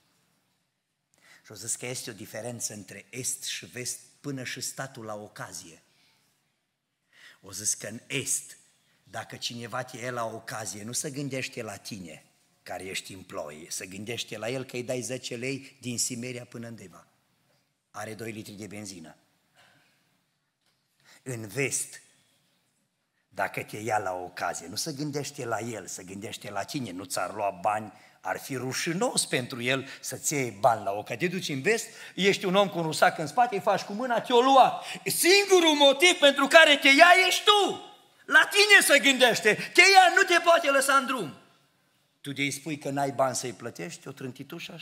Și 1.45 1.51
o 1.51 1.55
zis 1.55 1.75
că 1.75 1.85
este 1.85 2.09
o 2.09 2.13
diferență 2.13 2.73
între 2.73 3.05
Est 3.09 3.43
și 3.43 3.65
Vest 3.65 3.99
până 4.19 4.43
și 4.43 4.61
statul 4.61 5.05
la 5.05 5.15
ocazie. 5.15 5.81
O 7.41 7.51
zis 7.51 7.73
că 7.73 7.87
în 7.87 8.01
Est, 8.07 8.57
dacă 9.03 9.35
cineva 9.35 9.83
te 9.83 9.97
e 9.97 10.09
la 10.09 10.25
ocazie, 10.25 10.83
nu 10.83 10.91
se 10.91 11.11
gândește 11.11 11.61
la 11.61 11.75
tine, 11.75 12.25
care 12.63 12.83
ești 12.83 13.13
employee, 13.13 13.69
se 13.69 13.85
gândește 13.85 14.37
la 14.37 14.49
el 14.49 14.63
că 14.65 14.75
îi 14.75 14.83
dai 14.83 15.01
10 15.01 15.35
lei 15.35 15.77
din 15.81 15.97
Simeria 15.97 16.45
până 16.45 16.67
în 16.67 16.75
Deva 16.75 17.07
are 17.97 18.13
2 18.13 18.31
litri 18.31 18.51
de 18.51 18.67
benzină. 18.67 19.15
În 21.23 21.47
vest, 21.47 22.01
dacă 23.29 23.63
te 23.63 23.77
ia 23.77 23.97
la 23.97 24.13
ocazie, 24.13 24.67
nu 24.67 24.75
se 24.75 24.93
gândește 24.93 25.45
la 25.45 25.59
el, 25.59 25.87
se 25.87 26.03
gândește 26.03 26.51
la 26.51 26.63
cine, 26.63 26.91
nu 26.91 27.03
ți-ar 27.03 27.33
lua 27.33 27.59
bani, 27.61 27.93
ar 28.21 28.39
fi 28.39 28.55
rușinos 28.55 29.25
pentru 29.25 29.61
el 29.61 29.87
să-ți 29.99 30.33
iei 30.33 30.51
bani 30.51 30.83
la 30.83 30.91
ocazie. 30.91 31.27
Te 31.27 31.35
duci 31.35 31.49
în 31.49 31.61
vest, 31.61 31.87
ești 32.15 32.45
un 32.45 32.55
om 32.55 32.69
cu 32.69 32.77
un 32.77 32.83
rusac 32.83 33.17
în 33.17 33.27
spate, 33.27 33.55
îi 33.55 33.61
faci 33.61 33.81
cu 33.81 33.93
mâna, 33.93 34.21
te-o 34.21 34.41
lua. 34.41 34.83
Singurul 35.05 35.75
motiv 35.75 36.13
pentru 36.19 36.47
care 36.47 36.77
te 36.77 36.87
ia 36.87 37.11
ești 37.27 37.43
tu. 37.43 37.81
La 38.25 38.49
tine 38.51 38.81
se 38.81 38.99
gândește. 38.99 39.53
Te 39.73 39.81
ia, 39.81 40.13
nu 40.15 40.21
te 40.21 40.39
poate 40.43 40.69
lăsa 40.69 40.93
în 40.93 41.05
drum. 41.05 41.33
Tu 42.21 42.31
de 42.31 42.49
spui 42.49 42.77
că 42.77 42.89
n-ai 42.89 43.11
bani 43.11 43.35
să-i 43.35 43.53
plătești, 43.53 44.07
o 44.07 44.11
trântitușă 44.11 44.79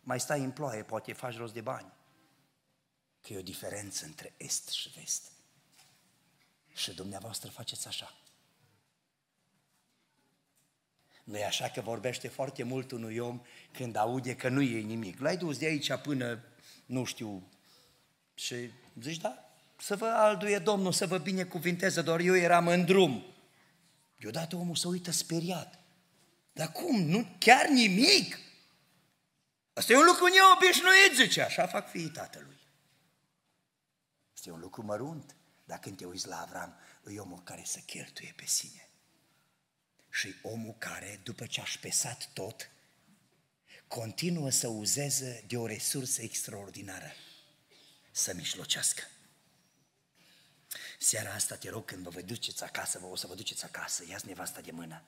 mai 0.00 0.20
stai 0.20 0.40
în 0.40 0.50
ploaie, 0.50 0.82
poate 0.82 1.12
faci 1.12 1.36
rost 1.36 1.52
de 1.52 1.60
bani 1.60 1.96
că 3.20 3.32
e 3.32 3.38
o 3.38 3.42
diferență 3.42 4.04
între 4.04 4.34
est 4.36 4.68
și 4.68 4.88
vest. 4.88 5.22
Și 6.74 6.94
dumneavoastră 6.94 7.50
faceți 7.50 7.86
așa. 7.86 8.18
nu 11.28 11.36
e 11.36 11.44
așa 11.44 11.68
că 11.68 11.80
vorbește 11.80 12.28
foarte 12.28 12.62
mult 12.62 12.90
unui 12.90 13.18
om 13.18 13.40
când 13.72 13.96
aude 13.96 14.36
că 14.36 14.48
nu 14.48 14.62
e 14.62 14.80
nimic. 14.80 15.20
L-ai 15.20 15.36
dus 15.36 15.58
de 15.58 15.66
aici 15.66 15.94
până, 15.94 16.44
nu 16.86 17.04
știu, 17.04 17.48
și 18.34 18.70
zici, 19.00 19.16
da, 19.16 19.50
să 19.76 19.96
vă 19.96 20.06
alduie 20.06 20.58
Domnul, 20.58 20.92
să 20.92 21.06
vă 21.06 21.18
binecuvinteze, 21.18 22.02
doar 22.02 22.20
eu 22.20 22.36
eram 22.36 22.68
în 22.68 22.84
drum. 22.84 23.24
Deodată 24.16 24.56
omul 24.56 24.76
se 24.76 24.88
uită 24.88 25.10
speriat. 25.10 25.78
Dar 26.52 26.72
cum? 26.72 27.00
Nu, 27.00 27.26
chiar 27.38 27.66
nimic? 27.66 28.38
Asta 29.72 29.92
e 29.92 29.96
un 29.96 30.04
lucru 30.06 30.26
neobișnuit, 30.26 31.26
zice, 31.26 31.42
așa 31.42 31.66
fac 31.66 31.90
fiii 31.90 32.10
tatălui. 32.10 32.57
Este 34.38 34.50
un 34.50 34.60
lucru 34.60 34.82
mărunt, 34.82 35.36
dar 35.64 35.78
când 35.78 35.96
te 35.96 36.04
uiți 36.04 36.26
la 36.26 36.40
Avram, 36.40 36.78
e 37.06 37.18
omul 37.18 37.42
care 37.42 37.62
să 37.64 37.78
cheltuie 37.78 38.32
pe 38.36 38.44
sine. 38.46 38.88
Și 40.10 40.34
omul 40.42 40.74
care, 40.78 41.20
după 41.22 41.46
ce 41.46 41.60
a 41.60 41.64
șpesat 41.64 42.30
tot, 42.32 42.70
continuă 43.88 44.50
să 44.50 44.68
uzeze 44.68 45.44
de 45.46 45.56
o 45.56 45.66
resursă 45.66 46.22
extraordinară, 46.22 47.12
să 48.10 48.34
mișlocească. 48.34 49.02
Seara 50.98 51.32
asta 51.32 51.56
te 51.56 51.68
rog 51.68 51.84
când 51.84 52.02
vă, 52.02 52.10
vă 52.10 52.20
duceți 52.20 52.64
acasă, 52.64 52.98
vă 52.98 53.06
o 53.06 53.16
să 53.16 53.26
vă 53.26 53.34
duceți 53.34 53.64
acasă, 53.64 54.04
ia 54.08 54.18
nevasta 54.24 54.60
de 54.60 54.70
mână. 54.70 55.02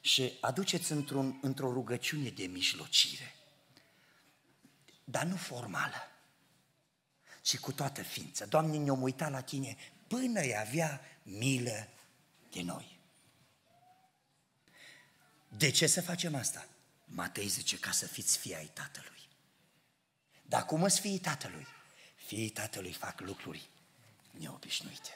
Și 0.00 0.38
aduceți 0.40 0.92
într-un, 0.92 1.38
într-o 1.42 1.72
rugăciune 1.72 2.30
de 2.30 2.46
mijlocire, 2.46 3.34
dar 5.04 5.24
nu 5.24 5.36
formală, 5.36 6.15
ci 7.46 7.58
cu 7.58 7.72
toată 7.72 8.02
ființă. 8.02 8.46
Doamne, 8.46 8.76
ne-om 8.76 9.02
uitat 9.02 9.30
la 9.30 9.40
Tine 9.40 9.76
până 10.06 10.40
îi 10.40 10.56
avea 10.56 11.00
milă 11.22 11.88
de 12.50 12.62
noi. 12.62 12.98
De 15.48 15.70
ce 15.70 15.86
să 15.86 16.02
facem 16.02 16.34
asta? 16.34 16.68
Matei 17.04 17.48
zice 17.48 17.78
ca 17.78 17.90
să 17.90 18.06
fiți 18.06 18.38
fii 18.38 18.54
ai 18.54 18.66
Tatălui. 18.66 19.28
Dar 20.42 20.64
cum 20.64 20.82
îți 20.82 21.00
fiii 21.00 21.18
Tatălui? 21.18 21.66
Fiii 22.26 22.50
Tatălui 22.50 22.92
fac 22.92 23.20
lucruri 23.20 23.68
neobișnuite. 24.30 25.10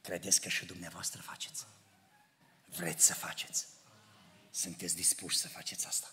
Credeți 0.00 0.40
că 0.40 0.48
și 0.48 0.64
dumneavoastră 0.64 1.20
faceți? 1.20 1.66
Vreți 2.64 3.04
să 3.04 3.14
faceți? 3.14 3.66
Sunteți 4.50 4.94
dispuși 4.94 5.36
să 5.36 5.48
faceți 5.48 5.86
asta? 5.86 6.10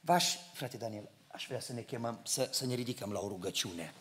V-aș, 0.00 0.36
frate 0.54 0.76
Daniel, 0.76 1.10
aș 1.34 1.44
vrea 1.46 1.60
să 1.60 1.72
ne 1.72 1.80
chemăm, 1.80 2.18
să, 2.22 2.48
să 2.50 2.66
ne 2.66 2.74
ridicăm 2.74 3.12
la 3.12 3.18
o 3.18 3.28
rugăciune. 3.28 3.92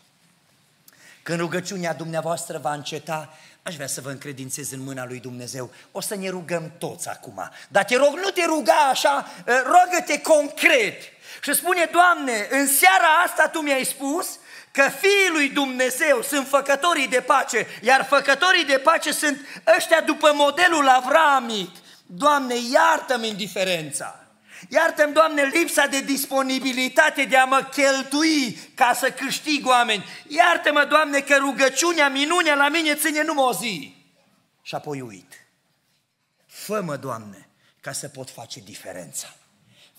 Când 1.24 1.40
rugăciunea 1.40 1.94
dumneavoastră 1.94 2.58
va 2.58 2.74
înceta, 2.74 3.34
aș 3.64 3.76
vrea 3.76 3.88
să 3.88 4.02
vă 4.02 4.10
încredințez 4.10 4.72
în 4.72 4.84
mâna 4.84 5.06
lui 5.06 5.20
Dumnezeu. 5.20 5.72
O 5.92 6.02
să 6.02 6.16
ne 6.16 6.30
rugăm 6.30 6.72
toți 6.78 7.10
acum. 7.10 7.50
Dar 7.70 7.84
te 7.84 7.96
rog, 7.96 8.14
nu 8.16 8.30
te 8.30 8.46
ruga 8.46 8.88
așa, 8.90 9.28
ă, 9.48 9.54
rogă-te 9.66 10.22
concret. 10.22 11.02
Și 11.42 11.54
spune, 11.54 11.90
Doamne, 11.92 12.48
în 12.50 12.68
seara 12.68 13.08
asta 13.26 13.48
Tu 13.48 13.60
mi-ai 13.60 13.84
spus 13.84 14.28
că 14.72 14.90
fiii 14.90 15.32
lui 15.32 15.50
Dumnezeu 15.50 16.22
sunt 16.22 16.48
făcătorii 16.48 17.08
de 17.08 17.22
pace, 17.22 17.68
iar 17.82 18.06
făcătorii 18.06 18.66
de 18.66 18.78
pace 18.78 19.12
sunt 19.12 19.38
ăștia 19.78 20.02
după 20.02 20.32
modelul 20.34 20.88
avramic. 20.88 21.76
Doamne, 22.06 22.56
iartă-mi 22.72 23.28
indiferența. 23.28 24.20
Iartă-mi, 24.70 25.14
Doamne, 25.14 25.43
lipsa 25.43 25.86
de 25.86 26.01
disponibilitate 26.01 27.24
de 27.24 27.38
a 27.38 27.45
mă 27.45 27.70
cheltui 27.72 28.59
ca 28.76 28.93
să 28.93 29.12
câștig 29.12 29.66
oameni. 29.66 30.05
Iartă-mă, 30.28 30.86
Doamne, 30.86 31.20
că 31.20 31.38
rugăciunea, 31.38 32.09
minunea 32.09 32.55
la 32.55 32.70
mine 32.70 32.95
ține 32.95 33.24
numai 33.24 33.45
o 33.45 33.53
zi. 33.53 33.95
Și 34.62 34.76
apoi 34.76 35.01
uit. 35.01 35.34
Fă-mă, 36.47 36.95
Doamne, 36.95 37.49
ca 37.80 37.91
să 37.91 38.07
pot 38.07 38.30
face 38.30 38.59
diferența. 38.59 39.36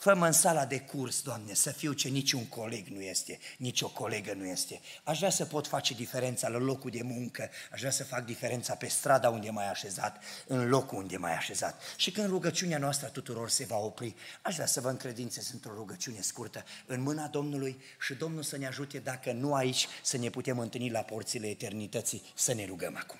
Fă-mă 0.02 0.26
în 0.26 0.32
sala 0.32 0.66
de 0.66 0.80
curs, 0.80 1.22
Doamne, 1.22 1.54
să 1.54 1.70
fiu 1.70 1.92
ce 1.92 2.08
niciun 2.08 2.46
coleg 2.46 2.86
nu 2.86 3.00
este, 3.00 3.38
nici 3.56 3.80
o 3.80 3.88
colegă 3.88 4.32
nu 4.32 4.46
este. 4.46 4.80
Aș 5.04 5.18
vrea 5.18 5.30
să 5.30 5.44
pot 5.44 5.66
face 5.66 5.94
diferența 5.94 6.48
la 6.48 6.58
locul 6.58 6.90
de 6.90 7.02
muncă, 7.02 7.50
aș 7.72 7.78
vrea 7.78 7.90
să 7.90 8.04
fac 8.04 8.24
diferența 8.24 8.74
pe 8.74 8.86
strada 8.86 9.28
unde 9.28 9.50
mai 9.50 9.70
așezat, 9.70 10.22
în 10.46 10.68
locul 10.68 10.98
unde 10.98 11.16
mai 11.16 11.36
așezat. 11.36 11.82
Și 11.96 12.10
când 12.10 12.28
rugăciunea 12.28 12.78
noastră 12.78 13.08
tuturor 13.08 13.50
se 13.50 13.64
va 13.64 13.76
opri, 13.76 14.14
aș 14.42 14.54
vrea 14.54 14.66
să 14.66 14.80
vă 14.80 14.88
încredințez 14.88 15.50
într-o 15.52 15.74
rugăciune 15.74 16.20
scurtă 16.20 16.64
în 16.86 17.02
mâna 17.02 17.26
Domnului 17.26 17.82
și 18.00 18.14
Domnul 18.14 18.42
să 18.42 18.56
ne 18.56 18.66
ajute, 18.66 18.98
dacă 18.98 19.32
nu 19.32 19.54
aici, 19.54 19.86
să 20.02 20.16
ne 20.16 20.30
putem 20.30 20.58
întâlni 20.58 20.90
la 20.90 21.00
porțile 21.00 21.46
eternității, 21.46 22.22
să 22.34 22.54
ne 22.54 22.64
rugăm 22.64 22.96
acum. 22.96 23.18